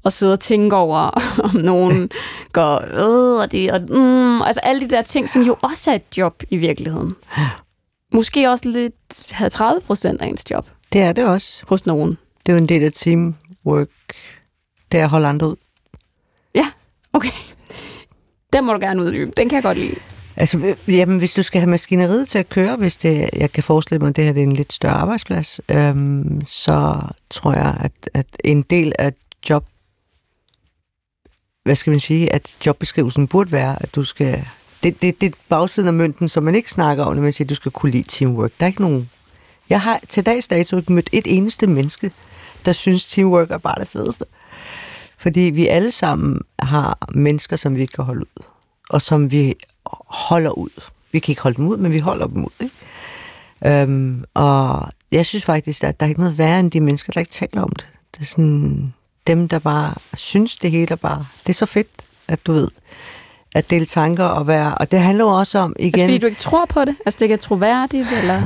at 0.06 0.14
sidde 0.14 0.34
og 0.34 0.40
tænke 0.40 0.76
over, 0.76 0.98
om 1.54 1.56
nogen 1.56 2.10
går, 2.54 2.76
øh, 2.76 3.42
og 3.42 3.52
det, 3.52 3.72
og, 3.72 3.82
mm, 3.90 4.42
altså 4.42 4.60
alle 4.64 4.82
de 4.82 4.90
der 4.90 5.02
ting, 5.02 5.30
som 5.30 5.42
jo 5.42 5.56
også 5.62 5.92
er 5.92 5.96
et 5.96 6.18
job 6.18 6.44
i 6.50 6.58
virkeligheden. 6.58 7.16
Måske 8.14 8.50
også 8.50 8.70
lidt 8.70 8.96
30 9.52 9.82
procent 9.82 10.22
af 10.22 10.28
ens 10.28 10.44
job. 10.52 10.70
Det 10.94 11.02
er 11.02 11.14
det 11.14 11.26
også. 11.26 11.64
Hos 11.68 11.86
nogen. 11.86 12.10
Det 12.46 12.52
er 12.52 12.54
jo 12.54 12.58
en 12.58 12.70
del 12.70 12.84
af 12.84 12.94
teamwork. 12.94 13.90
Det 14.92 15.00
er 15.00 15.04
at 15.04 15.10
holde 15.10 15.28
andre 15.28 15.48
ud. 15.48 15.56
Ja, 16.56 16.68
okay. 17.14 17.32
Den 18.54 18.66
må 18.66 18.74
du 18.74 18.80
gerne 18.80 19.02
uddybe. 19.02 19.32
Den 19.38 19.50
kan 19.50 19.56
jeg 19.56 19.64
godt 19.64 19.78
lide. 19.78 19.96
Altså, 20.36 20.76
jamen, 20.88 21.18
hvis 21.18 21.34
du 21.34 21.44
skal 21.44 21.62
have 21.62 21.70
maskineriet 21.70 22.30
til 22.30 22.40
at 22.40 22.50
køre, 22.50 22.76
hvis 22.76 22.98
det, 22.98 23.30
jeg 23.34 23.52
kan 23.52 23.64
forestille 23.64 24.00
mig, 24.00 24.10
at 24.10 24.16
det 24.16 24.26
her 24.26 24.34
det 24.34 24.44
er 24.44 24.48
en 24.48 24.54
lidt 24.54 24.74
større 24.74 24.94
arbejdsplads, 24.94 25.60
øhm, 25.70 26.42
så 26.48 27.02
tror 27.30 27.54
jeg, 27.54 27.78
at, 27.80 28.10
at 28.14 28.26
en 28.44 28.62
del 28.62 28.94
af 29.00 29.14
job, 29.50 29.66
hvad 31.64 31.76
skal 31.76 31.92
man 31.92 32.00
sige, 32.00 32.34
at 32.34 32.58
jobbeskrivelsen 32.66 33.28
burde 33.28 33.52
være, 33.52 33.84
at 33.84 33.96
du 33.96 34.04
skal, 34.04 34.48
det, 34.86 35.02
det, 35.02 35.22
det 35.22 35.28
er 35.28 35.38
bagsiden 35.50 35.88
af 35.88 35.94
mønten, 35.94 36.30
som 36.30 36.44
man 36.44 36.56
ikke 36.56 36.72
snakker 36.72 37.04
om, 37.04 37.16
når 37.16 37.22
man 37.22 37.34
siger, 37.34 37.46
at 37.46 37.50
du 37.50 37.56
skal 37.56 37.72
kunne 37.72 37.92
lide 37.92 38.08
teamwork. 38.08 38.52
Der 38.60 38.66
er 38.66 38.68
ikke 38.68 38.82
nogen, 38.82 39.10
jeg 39.70 39.82
har 39.82 40.00
til 40.10 40.26
dags 40.26 40.48
dato 40.48 40.78
ikke 40.78 40.94
mødt 40.94 41.10
et 41.12 41.38
eneste 41.38 41.68
menneske, 41.68 42.12
der 42.66 42.72
synes, 42.72 43.06
teamwork 43.06 43.52
er 43.52 43.58
bare 43.58 43.80
det 43.80 43.88
fedeste. 43.88 44.26
Fordi 45.18 45.40
vi 45.40 45.68
alle 45.68 45.92
sammen 45.92 46.42
har 46.60 46.98
mennesker, 47.16 47.56
som 47.56 47.76
vi 47.76 47.82
ikke 47.82 47.94
kan 47.94 48.06
holde 48.06 48.22
ud, 48.22 48.44
og 48.90 49.02
som 49.02 49.32
vi 49.32 49.56
holder 50.08 50.52
ud. 50.52 50.70
Vi 51.12 51.20
kan 51.20 51.32
ikke 51.32 51.42
holde 51.42 51.58
dem 51.58 51.68
ud, 51.68 51.78
men 51.78 51.92
vi 51.92 52.00
holder 52.00 52.28
dem 52.28 52.46
ud. 52.46 52.64
Ikke? 52.64 53.82
Øhm, 53.82 54.24
og 54.34 54.90
jeg 55.12 55.26
synes 55.26 55.46
faktisk, 55.46 55.84
at 55.84 56.00
der 56.00 56.06
er 56.06 56.10
ikke 56.10 56.22
noget 56.22 56.38
værre 56.38 56.60
end 56.60 56.72
de 56.72 56.80
mennesker, 56.80 57.14
der 57.14 57.20
ikke 57.20 57.32
taler 57.32 57.62
om 57.62 57.70
det. 57.70 57.88
Det 58.14 58.22
er 58.22 58.26
sådan 58.26 58.94
dem, 59.28 59.48
der 59.48 59.60
bare 59.60 59.94
synes 60.14 60.58
det 60.58 60.72
hele 60.72 60.92
er 60.92 60.96
bare... 60.96 61.26
Det 61.44 61.50
er 61.50 61.54
så 61.54 61.66
fedt, 61.66 62.06
at 62.28 62.46
du 62.46 62.54
ved, 62.54 62.68
at 63.56 63.70
dele 63.70 63.86
tanker 63.86 64.24
og 64.24 64.48
være... 64.48 64.78
Og 64.78 64.92
det 64.92 65.00
handler 65.00 65.24
jo 65.24 65.30
også 65.30 65.60
om, 65.60 65.76
igen... 65.80 65.94
Altså 65.94 66.06
fordi 66.06 66.18
du 66.18 66.26
ikke 66.26 66.40
tror 66.40 66.66
på 66.66 66.86
det? 66.86 66.96
Altså 67.06 67.18
det 67.18 67.22
ikke 67.22 67.34
er 67.34 67.38
troværdigt, 67.38 68.08
eller... 68.22 68.44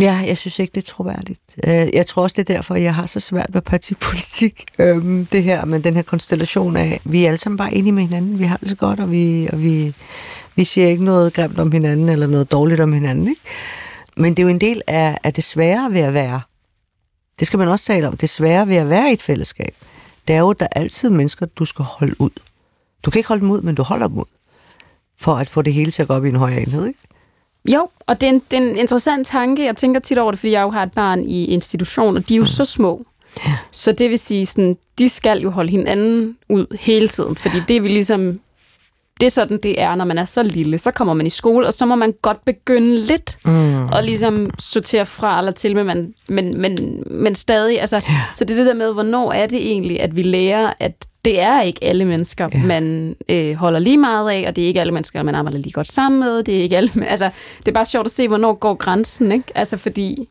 Ja, 0.00 0.22
jeg 0.26 0.38
synes 0.38 0.58
ikke, 0.58 0.72
det 0.74 0.80
er 0.80 0.86
troværdigt. 0.86 1.40
Øh, 1.66 1.88
jeg 1.94 2.06
tror 2.06 2.22
også, 2.22 2.34
det 2.34 2.50
er 2.50 2.54
derfor, 2.54 2.74
jeg 2.74 2.94
har 2.94 3.06
så 3.06 3.20
svært 3.20 3.54
med 3.54 3.62
partipolitik. 3.62 4.64
Øhm, 4.78 5.26
det 5.26 5.42
her, 5.42 5.64
men 5.64 5.84
den 5.84 5.94
her 5.94 6.02
konstellation 6.02 6.76
af, 6.76 7.00
vi 7.04 7.24
er 7.24 7.28
alle 7.28 7.38
sammen 7.38 7.56
bare 7.56 7.74
enige 7.74 7.92
med 7.92 8.02
hinanden. 8.02 8.38
Vi 8.38 8.44
har 8.44 8.56
det 8.56 8.68
så 8.68 8.76
godt, 8.76 9.00
og 9.00 9.10
vi, 9.10 9.48
og 9.52 9.62
vi, 9.62 9.94
vi 10.54 10.64
siger 10.64 10.88
ikke 10.88 11.04
noget 11.04 11.32
grimt 11.32 11.58
om 11.58 11.72
hinanden, 11.72 12.08
eller 12.08 12.26
noget 12.26 12.52
dårligt 12.52 12.80
om 12.80 12.92
hinanden. 12.92 13.28
Ikke? 13.28 13.40
Men 14.16 14.34
det 14.34 14.38
er 14.38 14.42
jo 14.42 14.48
en 14.48 14.60
del 14.60 14.82
af, 14.86 15.18
af 15.24 15.32
det 15.34 15.44
svære 15.44 15.92
ved 15.92 16.00
at 16.00 16.14
være. 16.14 16.40
Det 17.38 17.46
skal 17.46 17.58
man 17.58 17.68
også 17.68 17.84
tale 17.84 18.08
om. 18.08 18.16
Det 18.16 18.30
svære 18.30 18.68
ved 18.68 18.76
at 18.76 18.88
være 18.88 19.10
i 19.10 19.12
et 19.12 19.22
fællesskab. 19.22 19.74
Det 20.28 20.36
er 20.36 20.40
jo, 20.40 20.50
at 20.50 20.60
der 20.60 20.66
er 20.70 20.80
altid 20.80 21.10
mennesker, 21.10 21.46
du 21.46 21.64
skal 21.64 21.84
holde 21.84 22.20
ud. 22.20 22.30
Du 23.04 23.10
kan 23.10 23.18
ikke 23.18 23.28
holde 23.28 23.40
dem 23.40 23.50
ud, 23.50 23.60
men 23.60 23.74
du 23.74 23.82
holder 23.82 24.08
dem 24.08 24.18
ud. 24.18 24.24
For 25.18 25.34
at 25.34 25.50
få 25.50 25.62
det 25.62 25.74
hele 25.74 25.90
til 25.90 26.02
at 26.02 26.08
gå 26.08 26.14
op 26.14 26.24
i 26.24 26.28
en 26.28 26.36
højere 26.36 26.62
enhed, 26.62 26.86
ikke? 26.86 26.98
Jo, 27.72 27.88
og 28.00 28.20
det 28.20 28.26
er, 28.26 28.30
en, 28.30 28.42
det 28.50 28.58
er 28.58 28.70
en 28.70 28.76
interessant 28.76 29.26
tanke. 29.26 29.64
Jeg 29.64 29.76
tænker 29.76 30.00
tit 30.00 30.18
over 30.18 30.30
det, 30.30 30.40
fordi 30.40 30.52
jeg 30.52 30.62
jo 30.62 30.70
har 30.70 30.82
et 30.82 30.92
barn 30.92 31.24
i 31.24 31.44
institution, 31.44 32.16
og 32.16 32.28
de 32.28 32.34
er 32.34 32.38
jo 32.38 32.42
mm. 32.42 32.46
så 32.46 32.64
små. 32.64 33.06
Ja. 33.46 33.56
Så 33.70 33.92
det 33.92 34.10
vil 34.10 34.18
sige, 34.18 34.46
sådan, 34.46 34.76
de 34.98 35.08
skal 35.08 35.38
jo 35.38 35.50
holde 35.50 35.70
hinanden 35.70 36.36
ud 36.48 36.76
hele 36.80 37.08
tiden, 37.08 37.36
fordi 37.36 37.60
det 37.68 37.82
vi 37.82 37.88
ligesom 37.88 38.40
det 39.20 39.26
er 39.26 39.30
sådan, 39.30 39.58
det 39.62 39.80
er, 39.80 39.94
når 39.94 40.04
man 40.04 40.18
er 40.18 40.24
så 40.24 40.42
lille. 40.42 40.78
Så 40.78 40.90
kommer 40.90 41.14
man 41.14 41.26
i 41.26 41.30
skole, 41.30 41.66
og 41.66 41.72
så 41.72 41.86
må 41.86 41.94
man 41.94 42.14
godt 42.22 42.44
begynde 42.44 43.00
lidt 43.00 43.38
mm. 43.44 43.84
og 43.84 44.02
ligesom 44.02 44.50
sortere 44.58 45.06
fra 45.06 45.38
eller 45.38 45.52
til, 45.52 45.76
men, 45.76 45.86
man, 45.86 46.14
men, 46.28 46.60
men, 46.60 47.02
men 47.10 47.34
stadig. 47.34 47.80
Altså, 47.80 47.96
ja. 47.96 48.22
Så 48.34 48.44
det 48.44 48.54
er 48.54 48.56
det 48.56 48.66
der 48.66 48.74
med, 48.74 48.92
hvornår 48.92 49.32
er 49.32 49.46
det 49.46 49.58
egentlig, 49.70 50.00
at 50.00 50.16
vi 50.16 50.22
lærer, 50.22 50.72
at 50.80 51.06
det 51.24 51.40
er 51.40 51.60
ikke 51.62 51.84
alle 51.84 52.04
mennesker, 52.04 52.48
ja. 52.54 52.62
man 52.62 53.16
øh, 53.28 53.54
holder 53.54 53.78
lige 53.78 53.98
meget 53.98 54.30
af, 54.30 54.44
og 54.48 54.56
det 54.56 54.64
er 54.64 54.68
ikke 54.68 54.80
alle 54.80 54.92
mennesker, 54.92 55.22
man 55.22 55.34
arbejder 55.34 55.58
lige 55.58 55.72
godt 55.72 55.86
sammen 55.86 56.20
med. 56.20 56.42
Det 56.42 56.56
er 56.56 56.62
ikke 56.62 56.76
alle, 56.76 56.90
altså, 57.06 57.30
det 57.58 57.68
er 57.68 57.72
bare 57.72 57.84
sjovt 57.84 58.06
at 58.06 58.10
se, 58.10 58.28
hvornår 58.28 58.52
går 58.52 58.74
grænsen, 58.74 59.32
ikke? 59.32 59.46
Altså, 59.54 59.76
fordi... 59.76 60.28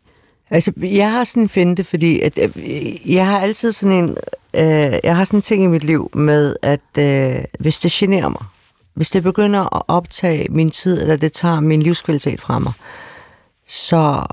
Altså, 0.49 0.71
jeg 0.77 1.11
har 1.11 1.23
sådan 1.23 1.43
en 1.43 1.49
finte, 1.49 1.83
fordi 1.83 2.19
at, 2.19 2.39
øh, 2.55 3.13
jeg 3.13 3.27
har 3.27 3.39
altid 3.39 3.71
sådan 3.71 4.03
en... 4.03 4.17
Øh, 4.53 4.99
jeg 5.03 5.15
har 5.15 5.25
sådan 5.25 5.37
en 5.37 5.41
ting 5.41 5.63
i 5.63 5.67
mit 5.67 5.83
liv 5.83 6.09
med, 6.13 6.55
at 6.61 6.79
øh, 6.99 7.43
hvis 7.59 7.79
det 7.79 7.91
generer 7.91 8.29
mig, 8.29 8.43
hvis 8.93 9.09
det 9.09 9.23
begynder 9.23 9.75
at 9.75 9.83
optage 9.87 10.47
min 10.49 10.69
tid, 10.71 11.01
eller 11.01 11.15
det 11.15 11.33
tager 11.33 11.59
min 11.59 11.81
livskvalitet 11.81 12.41
fra 12.41 12.59
mig, 12.59 12.73
så, 13.67 14.25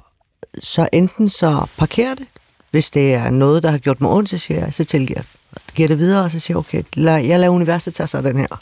så 0.63 0.89
enten 0.93 1.29
så 1.29 1.67
parkerer 1.79 2.15
det, 2.15 2.27
hvis 2.71 2.91
det 2.91 3.15
er 3.15 3.31
noget, 3.31 3.63
der 3.63 3.71
har 3.71 3.79
gjort 3.79 4.01
mig 4.01 4.11
ondt, 4.11 4.31
så 4.31 4.39
siger 4.39 4.61
jeg, 4.61 4.73
så 4.73 4.85
tilgiver 4.85 5.19
jeg 5.19 5.40
giver 5.75 5.89
det 5.89 5.99
videre, 5.99 6.25
og 6.25 6.31
så 6.31 6.39
siger 6.39 6.57
okay, 6.57 6.83
lad, 6.95 7.25
jeg 7.25 7.41
lader 7.41 7.53
universet 7.53 7.95
tage 7.95 8.07
sig 8.07 8.25
den 8.25 8.39
her. 8.39 8.61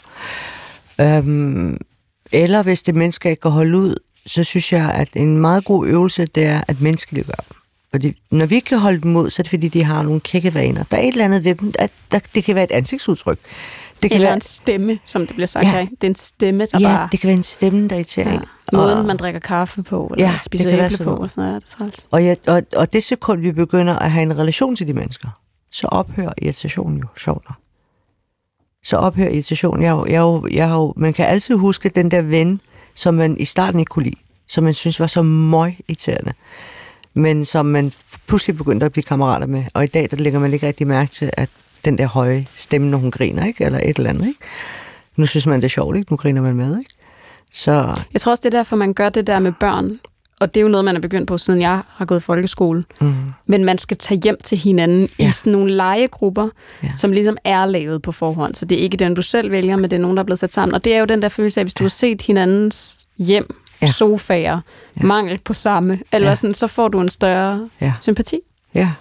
Øhm, 1.01 1.77
eller 2.31 2.63
hvis 2.63 2.81
det 2.81 2.95
menneske 2.95 3.29
ikke 3.29 3.41
kan 3.41 3.51
holde 3.51 3.77
ud, 3.77 3.95
så 4.25 4.43
synes 4.43 4.73
jeg, 4.73 4.91
at 4.91 5.09
en 5.13 5.37
meget 5.37 5.65
god 5.65 5.87
øvelse, 5.87 6.25
det 6.25 6.45
er 6.45 6.61
at 6.67 6.81
menneskeliggøre 6.81 7.35
dem. 7.49 7.57
Fordi 7.91 8.21
når 8.31 8.45
vi 8.45 8.55
ikke 8.55 8.65
kan 8.65 8.79
holde 8.79 9.01
dem 9.01 9.15
ud, 9.15 9.29
så 9.29 9.41
er 9.41 9.43
det 9.43 9.49
fordi, 9.49 9.67
de 9.67 9.83
har 9.83 10.01
nogle 10.01 10.19
kækkevaner. 10.19 10.83
Der 10.91 10.97
er 10.97 11.01
et 11.01 11.07
eller 11.07 11.25
andet 11.25 11.43
ved 11.43 11.55
dem, 11.55 11.73
at 11.79 11.91
der, 12.11 12.19
det 12.35 12.43
kan 12.43 12.55
være 12.55 12.63
et 12.63 12.71
ansigtsudtryk. 12.71 13.39
Det 14.01 14.11
kan 14.11 14.15
Eller 14.15 14.27
være 14.27 14.35
en 14.35 14.41
stemme, 14.41 14.99
som 15.05 15.27
det 15.27 15.35
bliver 15.35 15.47
sagt 15.47 15.65
ja. 15.65 15.71
her. 15.71 15.85
Det 15.85 16.03
er 16.03 16.07
en 16.07 16.15
stemme, 16.15 16.65
der 16.65 16.79
ja, 16.79 16.87
bare... 16.87 17.09
det 17.11 17.19
kan 17.19 17.27
være 17.27 17.37
en 17.37 17.43
stemme, 17.43 17.87
der 17.87 17.95
irriterer 17.95 18.33
ja. 18.33 18.39
Måden, 18.73 18.97
og... 18.97 19.05
man 19.05 19.17
drikker 19.17 19.39
kaffe 19.39 19.83
på, 19.83 20.11
eller 20.17 20.29
ja, 20.29 20.37
spiser 20.37 20.85
æble 20.85 21.03
på, 21.03 21.15
og 21.15 21.31
sådan 21.31 21.43
noget. 21.43 21.63
Det 21.63 21.75
er 21.79 22.05
og, 22.11 22.23
ja, 22.23 22.35
og, 22.47 22.61
og 22.75 22.93
det 22.93 23.03
sekund, 23.03 23.41
vi 23.41 23.51
begynder 23.51 23.95
at 23.95 24.11
have 24.11 24.23
en 24.23 24.37
relation 24.37 24.75
til 24.75 24.87
de 24.87 24.93
mennesker, 24.93 25.29
så 25.71 25.87
ophører 25.87 26.33
irritationen 26.41 26.99
jo, 26.99 27.07
sjovt 27.17 27.43
nok. 27.49 27.57
Så 28.83 28.97
ophører 28.97 29.29
irritationen. 29.29 29.83
Jeg, 29.83 30.03
jeg, 30.07 30.41
jeg, 30.43 30.53
jeg, 30.53 30.89
man 30.95 31.13
kan 31.13 31.25
altid 31.25 31.55
huske 31.55 31.89
den 31.89 32.11
der 32.11 32.21
ven, 32.21 32.61
som 32.93 33.13
man 33.13 33.37
i 33.37 33.45
starten 33.45 33.79
ikke 33.79 33.89
kunne 33.89 34.03
lide, 34.03 34.19
som 34.47 34.63
man 34.63 34.73
synes 34.73 34.99
var 34.99 35.07
så 35.07 35.21
møg 35.21 35.77
irriterende, 35.87 36.33
men 37.13 37.45
som 37.45 37.65
man 37.65 37.91
pludselig 38.27 38.57
begyndte 38.57 38.85
at 38.85 38.91
blive 38.91 39.03
kammerater 39.03 39.47
med. 39.47 39.63
Og 39.73 39.83
i 39.83 39.87
dag, 39.87 40.11
der 40.11 40.17
lægger 40.17 40.39
man 40.39 40.53
ikke 40.53 40.67
rigtig 40.67 40.87
mærke 40.87 41.11
til, 41.11 41.31
at 41.33 41.49
den 41.85 41.97
der 41.97 42.05
høje 42.05 42.45
stemme, 42.53 42.89
når 42.89 42.97
hun 42.97 43.11
griner, 43.11 43.45
ikke? 43.45 43.63
eller 43.63 43.79
et 43.79 43.97
eller 43.97 44.09
andet. 44.09 44.27
Ikke? 44.27 44.39
Nu 45.15 45.25
synes 45.25 45.45
man, 45.45 45.59
det 45.59 45.65
er 45.65 45.69
sjovt, 45.69 45.97
ikke? 45.97 46.13
nu 46.13 46.17
griner 46.17 46.41
man 46.41 46.55
med. 46.55 46.77
Ikke? 46.79 46.91
Så... 47.51 48.01
Jeg 48.13 48.21
tror 48.21 48.31
også, 48.31 48.41
det 48.41 48.53
er 48.53 48.57
derfor, 48.57 48.75
man 48.75 48.93
gør 48.93 49.09
det 49.09 49.27
der 49.27 49.39
med 49.39 49.53
børn 49.59 49.99
og 50.39 50.53
det 50.53 50.59
er 50.59 50.61
jo 50.61 50.67
noget, 50.67 50.85
man 50.85 50.95
er 50.95 50.99
begyndt 50.99 51.27
på, 51.27 51.37
siden 51.37 51.61
jeg 51.61 51.81
har 51.87 52.05
gået 52.05 52.19
i 52.19 52.23
folkeskole. 52.23 52.83
Mm. 53.01 53.13
Men 53.45 53.65
man 53.65 53.77
skal 53.77 53.97
tage 53.97 54.21
hjem 54.23 54.37
til 54.43 54.57
hinanden 54.57 55.09
ja. 55.19 55.27
i 55.27 55.31
sådan 55.31 55.51
nogle 55.51 55.73
legegrupper, 55.75 56.49
ja. 56.83 56.89
som 56.93 57.11
ligesom 57.11 57.37
er 57.43 57.65
lavet 57.65 58.01
på 58.01 58.11
forhånd. 58.11 58.55
Så 58.55 58.65
det 58.65 58.77
er 58.77 58.81
ikke 58.81 58.97
den, 58.97 59.13
du 59.13 59.21
selv 59.21 59.51
vælger, 59.51 59.75
men 59.75 59.83
det 59.83 59.93
er 59.93 60.01
nogen, 60.01 60.17
der 60.17 60.23
er 60.23 60.25
blevet 60.25 60.39
sat 60.39 60.51
sammen. 60.51 60.75
Og 60.75 60.83
det 60.83 60.95
er 60.95 60.99
jo 60.99 61.05
den 61.05 61.21
der 61.21 61.29
følelse 61.29 61.59
af, 61.59 61.65
hvis 61.65 61.73
du 61.73 61.83
har 61.83 61.89
set 61.89 62.21
hinandens 62.21 63.07
hjem, 63.17 63.55
ja. 63.81 63.87
sofaer, 63.87 64.59
ja. 64.97 65.05
mangel 65.05 65.39
på 65.45 65.53
samme, 65.53 65.99
eller 66.11 66.29
ja. 66.29 66.35
sådan, 66.35 66.53
så 66.53 66.67
får 66.67 66.87
du 66.87 67.01
en 67.01 67.09
større 67.09 67.69
ja. 67.81 67.93
sympati. 67.99 68.39
Ja. 68.75 68.91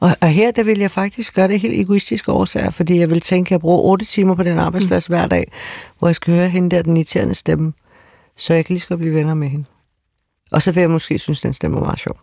Og, 0.00 0.16
og 0.20 0.28
her 0.28 0.50
der 0.50 0.62
vil 0.62 0.78
jeg 0.78 0.90
faktisk 0.90 1.34
gøre 1.34 1.48
det 1.48 1.60
helt 1.60 1.80
egoistiske 1.80 2.32
årsager, 2.32 2.70
fordi 2.70 2.98
jeg 2.98 3.10
vil 3.10 3.20
tænke, 3.20 3.48
at 3.48 3.50
jeg 3.50 3.60
bruger 3.60 3.78
8 3.78 4.04
timer 4.04 4.34
på 4.34 4.42
den 4.42 4.58
arbejdsplads 4.58 5.08
mm. 5.08 5.14
hver 5.14 5.26
dag, 5.26 5.52
hvor 5.98 6.08
jeg 6.08 6.14
skal 6.14 6.34
høre 6.34 6.48
hende 6.48 6.76
der, 6.76 6.82
den 6.82 6.96
irriterende 6.96 7.34
stemme, 7.34 7.72
så 8.36 8.54
jeg 8.54 8.64
kan 8.64 8.74
lige 8.74 8.86
godt 8.88 9.00
blive 9.00 9.14
venner 9.14 9.34
med 9.34 9.48
hende. 9.48 9.64
Og 10.50 10.62
så 10.62 10.72
vil 10.72 10.80
jeg 10.80 10.90
måske 10.90 11.18
synes, 11.18 11.40
den 11.40 11.52
stemmer 11.52 11.80
meget 11.80 11.98
sjov. 11.98 12.16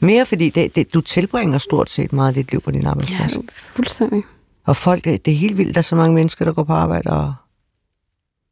Mere 0.00 0.26
fordi 0.26 0.50
det, 0.50 0.76
det, 0.76 0.94
du 0.94 1.00
tilbringer 1.00 1.58
stort 1.58 1.90
set 1.90 2.12
meget 2.12 2.28
af 2.28 2.34
dit 2.34 2.50
liv 2.50 2.60
på 2.60 2.70
din 2.70 2.86
arbejdsplads. 2.86 3.34
Ja, 3.34 3.40
fuldstændig. 3.54 4.22
Og 4.64 4.76
folk, 4.76 5.04
det, 5.04 5.24
det 5.24 5.32
er 5.32 5.36
helt 5.36 5.58
vildt, 5.58 5.74
der 5.74 5.78
er 5.78 5.82
så 5.82 5.96
mange 5.96 6.14
mennesker, 6.14 6.44
der 6.44 6.52
går 6.52 6.64
på 6.64 6.72
arbejde 6.72 7.10
og 7.10 7.34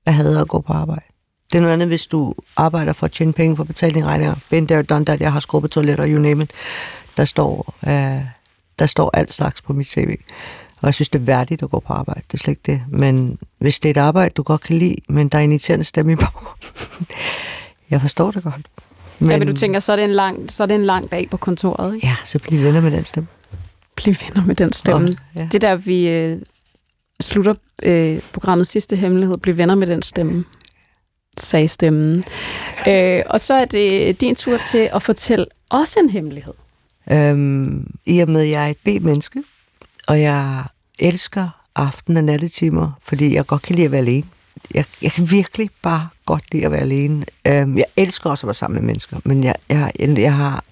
er 0.07 0.11
hader 0.11 0.41
at 0.41 0.49
gå 0.49 0.61
på 0.61 0.73
arbejde. 0.73 1.05
Det 1.53 1.59
er 1.59 1.63
noget 1.63 1.75
andet, 1.75 1.89
hvis 1.89 2.07
du 2.07 2.35
arbejder 2.57 2.93
for 2.93 3.07
at 3.07 3.13
tjene 3.13 3.33
penge 3.33 3.57
for 3.57 3.63
at 3.63 3.67
betale 3.67 3.95
dine 3.95 4.07
regninger. 4.07 4.35
Been 4.51 4.67
there, 4.67 4.83
done 4.83 5.05
that. 5.05 5.21
Jeg 5.21 5.33
har 5.33 5.41
skrubbetoiletter, 5.41 6.09
you 6.09 6.21
name 6.21 6.43
it. 6.43 6.51
Der 7.17 7.25
står, 7.25 7.75
uh, 7.83 8.23
der 8.79 8.87
står 8.87 9.11
alt 9.15 9.35
slags 9.35 9.63
på 9.63 9.73
mit 9.73 9.89
CV. 9.89 10.17
Og 10.81 10.87
jeg 10.87 10.95
synes, 10.95 11.09
det 11.09 11.19
er 11.19 11.25
værdigt 11.25 11.63
at 11.63 11.71
gå 11.71 11.81
på 11.81 11.93
arbejde. 11.93 12.21
Det 12.27 12.35
er 12.35 12.39
slet 12.39 12.53
ikke 12.53 12.73
det. 12.73 12.83
Men 12.89 13.39
hvis 13.59 13.81
det 13.81 13.89
er 13.89 13.91
et 13.91 14.07
arbejde, 14.07 14.33
du 14.37 14.43
godt 14.43 14.61
kan 14.61 14.77
lide, 14.77 14.97
men 15.09 15.29
der 15.29 15.39
er 15.39 15.43
en 15.43 15.53
irriterende 15.53 15.85
stemme 15.85 16.13
i 16.13 16.17
baggrunden, 16.17 17.07
Jeg 17.93 18.01
forstår 18.01 18.31
det 18.31 18.43
godt. 18.43 18.67
Men... 19.19 19.31
Ja, 19.31 19.39
men 19.39 19.49
du 19.49 19.53
tænker, 19.57 19.81
så 19.81 19.93
er, 19.93 19.97
det 19.97 20.05
en 20.05 20.13
lang, 20.13 20.53
så 20.53 20.63
er 20.63 20.67
det 20.67 20.75
en 20.75 20.85
lang 20.85 21.11
dag 21.11 21.31
på 21.31 21.37
kontoret, 21.37 21.95
ikke? 21.95 22.07
Ja, 22.07 22.17
så 22.25 22.39
bliv 22.39 22.63
venner 22.63 22.81
med 22.81 22.91
den 22.91 23.05
stemme. 23.05 23.29
Bliv 23.97 24.15
venner 24.27 24.47
med 24.47 24.55
den 24.55 24.73
stemme. 24.73 25.09
Ja. 25.39 25.49
Det 25.53 25.63
der, 25.63 25.77
vi 25.77 26.09
øh, 26.09 26.39
slutter 27.21 27.55
øh, 27.83 28.21
programmet 28.33 28.67
sidste 28.67 28.97
hemmelighed, 28.97 29.39
bliv 29.39 29.57
venner 29.57 29.75
med 29.75 29.87
den 29.87 30.03
stemme, 30.03 30.45
sagde 31.39 31.69
stemmen. 31.69 32.25
Øh, 32.89 33.23
og 33.27 33.41
så 33.41 33.55
er 33.55 33.65
det 33.65 34.21
din 34.21 34.35
tur 34.35 34.57
til 34.57 34.91
at 34.93 35.03
fortælle 35.03 35.47
også 35.71 36.01
en 36.01 36.11
hemmelighed. 36.11 36.55
Øhm, 37.11 37.95
I 38.07 38.19
og 38.19 38.31
med, 38.31 38.41
at 38.41 38.51
jeg 38.51 38.67
er 38.67 38.71
et 38.71 39.01
B-menneske, 39.01 39.43
og 40.09 40.21
jeg 40.21 40.65
elsker 40.99 41.49
aften- 41.75 42.17
og 42.17 42.25
nattetimer, 42.25 42.91
fordi 43.03 43.35
jeg 43.35 43.47
godt 43.47 43.63
kan 43.63 43.75
lide 43.75 43.85
at 43.85 43.93
være 43.93 44.01
alene. 44.01 44.27
Jeg, 44.75 44.85
jeg 45.03 45.13
kan 45.13 45.31
virkelig 45.31 45.71
bare 45.83 46.09
godt 46.27 46.53
lide 46.53 46.65
at 46.65 46.73
være 46.73 46.81
alene. 46.81 47.25
Øhm, 47.47 47.79
jeg 47.79 47.85
elsker 47.97 48.31
også 48.31 48.47
at 48.47 48.49
være 48.49 48.55
sammen 48.55 48.81
med 48.81 48.87
mennesker, 48.87 49.21
men 49.25 49.45
jeg, 49.45 49.55
jeg, 49.69 49.93
jeg, 49.99 50.35
har 50.35 50.65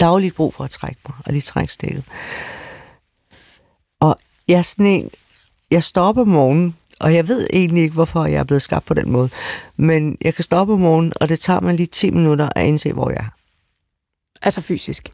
dagligt 0.00 0.34
brug 0.34 0.54
for 0.54 0.64
at 0.64 0.70
trække 0.70 1.00
mig, 1.08 1.16
og 1.26 1.32
lige 1.32 1.42
trække 1.42 1.72
stikket. 1.72 2.04
Og 4.00 4.18
jeg 4.48 4.58
er 4.58 4.62
sådan 4.62 4.86
en, 4.86 5.10
jeg 5.70 5.82
stopper 5.82 6.22
om 6.22 6.28
morgenen, 6.28 6.76
og 7.00 7.14
jeg 7.14 7.28
ved 7.28 7.46
egentlig 7.52 7.82
ikke, 7.82 7.94
hvorfor 7.94 8.26
jeg 8.26 8.38
er 8.38 8.44
blevet 8.44 8.62
skabt 8.62 8.86
på 8.86 8.94
den 8.94 9.10
måde. 9.10 9.30
Men 9.76 10.18
jeg 10.20 10.34
kan 10.34 10.44
stoppe 10.44 10.72
om 10.72 10.80
morgenen, 10.80 11.12
og 11.16 11.28
det 11.28 11.40
tager 11.40 11.60
mig 11.60 11.74
lige 11.74 11.86
10 11.86 12.10
minutter 12.10 12.48
at 12.56 12.66
indse, 12.66 12.92
hvor 12.92 13.10
jeg 13.10 13.18
er. 13.18 13.34
Altså 14.42 14.60
fysisk? 14.60 15.12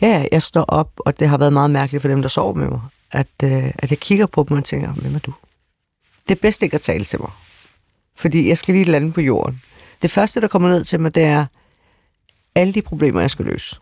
Ja, 0.00 0.26
jeg 0.32 0.42
står 0.42 0.62
op, 0.62 0.90
og 0.96 1.18
det 1.18 1.28
har 1.28 1.38
været 1.38 1.52
meget 1.52 1.70
mærkeligt 1.70 2.02
for 2.02 2.08
dem, 2.08 2.22
der 2.22 2.28
sover 2.28 2.54
med 2.54 2.68
mig, 2.68 2.80
at, 3.12 3.26
øh, 3.44 3.72
at 3.78 3.90
jeg 3.90 3.98
kigger 3.98 4.26
på 4.26 4.46
dem 4.48 4.56
og 4.56 4.64
tænker, 4.64 4.92
hvem 4.92 5.14
er 5.14 5.18
du? 5.18 5.32
Det 6.28 6.34
er 6.36 6.40
bedst 6.40 6.62
ikke 6.62 6.74
at 6.74 6.80
tale 6.80 7.04
til 7.04 7.20
mig, 7.20 7.30
fordi 8.16 8.48
jeg 8.48 8.58
skal 8.58 8.74
lige 8.74 8.84
lande 8.84 9.12
på 9.12 9.20
jorden. 9.20 9.62
Det 10.02 10.10
første, 10.10 10.40
der 10.40 10.48
kommer 10.48 10.68
ned 10.68 10.84
til 10.84 11.00
mig, 11.00 11.14
det 11.14 11.22
er 11.22 11.46
alle 12.54 12.72
de 12.72 12.82
problemer, 12.82 13.20
jeg 13.20 13.30
skal 13.30 13.44
løse. 13.44 13.76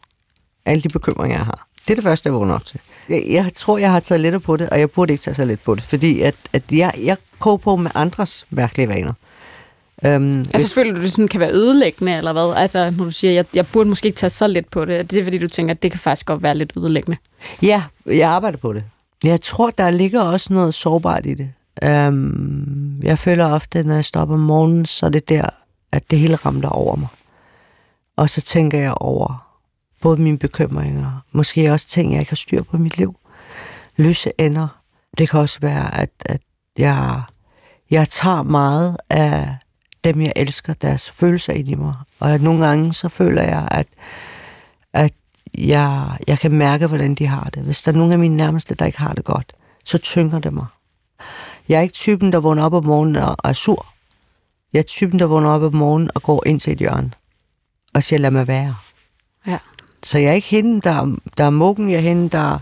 Alle 0.66 0.82
de 0.82 0.88
bekymringer, 0.88 1.36
jeg 1.36 1.46
har. 1.46 1.68
Det 1.84 1.90
er 1.90 1.94
det 1.94 2.04
første, 2.04 2.26
jeg 2.26 2.34
vågner 2.34 2.54
op 2.54 2.66
til. 2.66 2.80
Jeg, 3.08 3.24
jeg 3.28 3.50
tror, 3.54 3.78
jeg 3.78 3.90
har 3.90 4.00
taget 4.00 4.20
lidt 4.20 4.42
på 4.42 4.56
det, 4.56 4.68
og 4.68 4.80
jeg 4.80 4.90
burde 4.90 5.12
ikke 5.12 5.22
tage 5.22 5.34
så 5.34 5.44
lidt 5.44 5.64
på 5.64 5.74
det, 5.74 5.82
fordi 5.82 6.20
at, 6.20 6.34
at 6.52 6.62
jeg, 6.72 6.94
jeg 7.02 7.16
koger 7.38 7.56
på 7.56 7.76
med 7.76 7.90
andres 7.94 8.46
mærkelige 8.50 8.88
vaner. 8.88 9.12
Um, 10.06 10.38
altså 10.38 10.56
hvis... 10.56 10.72
føler 10.72 10.94
du, 10.94 11.00
det 11.00 11.12
sådan 11.12 11.28
kan 11.28 11.40
være 11.40 11.52
ødelæggende, 11.52 12.12
eller 12.12 12.32
hvad? 12.32 12.54
Altså, 12.56 12.90
når 12.90 13.04
du 13.04 13.10
siger, 13.10 13.32
jeg, 13.32 13.44
jeg 13.54 13.66
burde 13.66 13.88
måske 13.88 14.06
ikke 14.06 14.16
tage 14.16 14.30
så 14.30 14.46
lidt 14.46 14.70
på 14.70 14.84
det, 14.84 15.10
det 15.10 15.18
er 15.18 15.24
fordi, 15.24 15.38
du 15.38 15.48
tænker, 15.48 15.74
at 15.74 15.82
det 15.82 15.90
kan 15.90 16.00
faktisk 16.00 16.26
godt 16.26 16.42
være 16.42 16.54
lidt 16.54 16.72
ødelæggende? 16.76 17.16
Ja, 17.62 17.82
jeg 18.06 18.30
arbejder 18.30 18.58
på 18.58 18.72
det. 18.72 18.84
Jeg 19.24 19.40
tror, 19.40 19.70
der 19.70 19.90
ligger 19.90 20.22
også 20.22 20.52
noget 20.52 20.74
sårbart 20.74 21.26
i 21.26 21.34
det. 21.34 21.52
Øhm, 21.82 22.96
jeg 23.02 23.18
føler 23.18 23.46
ofte, 23.46 23.82
når 23.82 23.94
jeg 23.94 24.04
stopper 24.04 24.34
om 24.34 24.40
morgenen, 24.40 24.86
så 24.86 25.06
er 25.06 25.10
det 25.10 25.28
der, 25.28 25.46
at 25.92 26.10
det 26.10 26.18
hele 26.18 26.36
ramler 26.36 26.68
over 26.68 26.96
mig. 26.96 27.08
Og 28.16 28.30
så 28.30 28.40
tænker 28.40 28.78
jeg 28.78 28.94
over 28.96 29.58
både 30.00 30.20
mine 30.20 30.38
bekymringer, 30.38 31.24
måske 31.32 31.72
også 31.72 31.86
ting, 31.86 32.12
jeg 32.12 32.20
ikke 32.20 32.30
har 32.30 32.36
styr 32.36 32.62
på 32.62 32.76
i 32.76 32.80
mit 32.80 32.98
liv. 32.98 33.16
Løse 33.96 34.32
ender. 34.38 34.68
Det 35.18 35.28
kan 35.28 35.40
også 35.40 35.60
være, 35.60 36.00
at, 36.00 36.10
at 36.24 36.40
jeg, 36.78 37.22
jeg 37.90 38.08
tager 38.08 38.42
meget 38.42 38.96
af 39.10 39.56
dem, 40.04 40.20
jeg 40.20 40.32
elsker, 40.36 40.74
deres 40.74 41.10
følelser 41.10 41.52
ind 41.52 41.68
i 41.68 41.74
mig. 41.74 41.94
Og 42.20 42.34
at 42.34 42.42
nogle 42.42 42.66
gange, 42.66 42.92
så 42.92 43.08
føler 43.08 43.42
jeg, 43.42 43.68
at, 43.70 43.86
at 44.92 45.12
jeg, 45.58 46.18
jeg 46.26 46.38
kan 46.38 46.52
mærke, 46.52 46.86
hvordan 46.86 47.14
de 47.14 47.26
har 47.26 47.50
det. 47.54 47.62
Hvis 47.62 47.82
der 47.82 47.92
er 47.92 47.96
nogen 47.96 48.12
af 48.12 48.18
mine 48.18 48.36
nærmeste, 48.36 48.74
der 48.74 48.86
ikke 48.86 48.98
har 48.98 49.14
det 49.14 49.24
godt, 49.24 49.52
så 49.84 49.98
tynger 49.98 50.38
det 50.38 50.52
mig. 50.52 50.66
Jeg 51.70 51.78
er 51.78 51.82
ikke 51.82 51.92
typen, 51.92 52.32
der 52.32 52.40
vågner 52.40 52.62
op 52.62 52.74
om 52.74 52.84
morgenen 52.84 53.16
og 53.16 53.36
er 53.44 53.52
sur. 53.52 53.86
Jeg 54.72 54.78
er 54.78 54.82
typen, 54.82 55.18
der 55.18 55.26
vågner 55.26 55.50
op 55.50 55.62
om 55.62 55.74
morgenen 55.74 56.10
og 56.14 56.22
går 56.22 56.46
ind 56.46 56.60
til 56.60 56.72
et 56.72 56.78
hjørne 56.78 57.10
og 57.94 58.02
siger, 58.02 58.20
lad 58.20 58.30
mig 58.30 58.48
være. 58.48 58.74
Ja. 59.46 59.58
Så 60.02 60.18
jeg 60.18 60.28
er 60.30 60.32
ikke 60.32 60.48
hende, 60.48 60.80
der, 60.80 61.16
der 61.38 61.44
er 61.44 61.50
mukken, 61.50 61.90
jeg 61.90 61.96
er 61.96 62.00
hende, 62.00 62.28
der, 62.28 62.58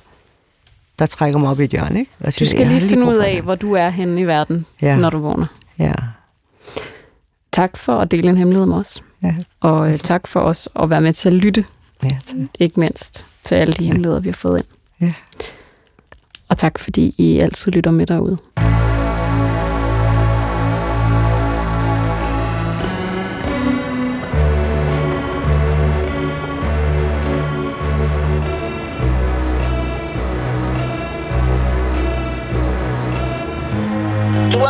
der 0.98 1.06
trækker 1.06 1.38
mig 1.38 1.50
op 1.50 1.60
i 1.60 1.64
et 1.64 1.70
hjørne. 1.70 1.98
Ikke? 1.98 2.12
Altså, 2.20 2.44
du 2.44 2.50
skal 2.50 2.66
lige 2.66 2.80
finde 2.80 3.06
ud 3.06 3.14
af, 3.14 3.42
hvor 3.42 3.54
du 3.54 3.72
er 3.72 3.88
henne 3.88 4.20
i 4.20 4.24
verden, 4.24 4.66
ja. 4.82 4.96
når 4.96 5.10
du 5.10 5.18
vågner. 5.18 5.46
Ja. 5.78 5.92
Tak 7.52 7.76
for 7.76 7.98
at 7.98 8.10
dele 8.10 8.28
en 8.28 8.36
hemmelighed 8.36 8.66
med 8.66 8.76
os. 8.76 9.02
Ja. 9.22 9.34
Og 9.60 9.80
uh, 9.80 9.94
tak 9.94 10.26
for 10.26 10.40
os 10.40 10.68
at 10.82 10.90
være 10.90 11.00
med 11.00 11.12
til 11.12 11.28
at 11.28 11.34
lytte. 11.34 11.64
Ja, 12.02 12.18
tak. 12.26 12.36
Ikke 12.58 12.80
mindst 12.80 13.24
til 13.44 13.54
alle 13.54 13.74
de 13.74 13.84
hemmeligheder, 13.84 14.20
vi 14.20 14.28
har 14.28 14.34
fået 14.34 14.58
ind. 14.58 14.66
Ja. 15.08 15.12
Og 16.48 16.58
tak 16.58 16.78
fordi 16.78 17.14
I 17.18 17.38
altid 17.38 17.72
lytter 17.72 17.90
med 17.90 18.06
derude. 18.06 18.38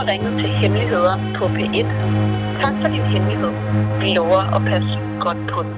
Ringet 0.09 0.33
til 0.41 0.49
Hemmeligheder 0.49 1.17
på 1.35 1.45
P1. 1.45 1.87
Tak 2.63 2.75
for 2.81 2.89
din 2.89 3.03
hemmelighed. 3.03 3.51
Vi 4.01 4.15
lover 4.15 4.55
at 4.57 4.63
passe 4.63 4.99
godt 5.21 5.51
på 5.53 5.63
den. 5.63 5.75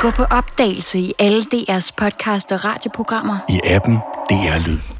Gå 0.00 0.10
på 0.10 0.22
opdagelse 0.22 0.98
i 0.98 1.12
alle 1.18 1.42
DR's 1.54 1.90
podcast 1.96 2.52
og 2.52 2.64
radioprogrammer. 2.64 3.38
I 3.48 3.60
appen 3.64 3.96
DR 4.30 4.66
Lyd. 4.66 4.99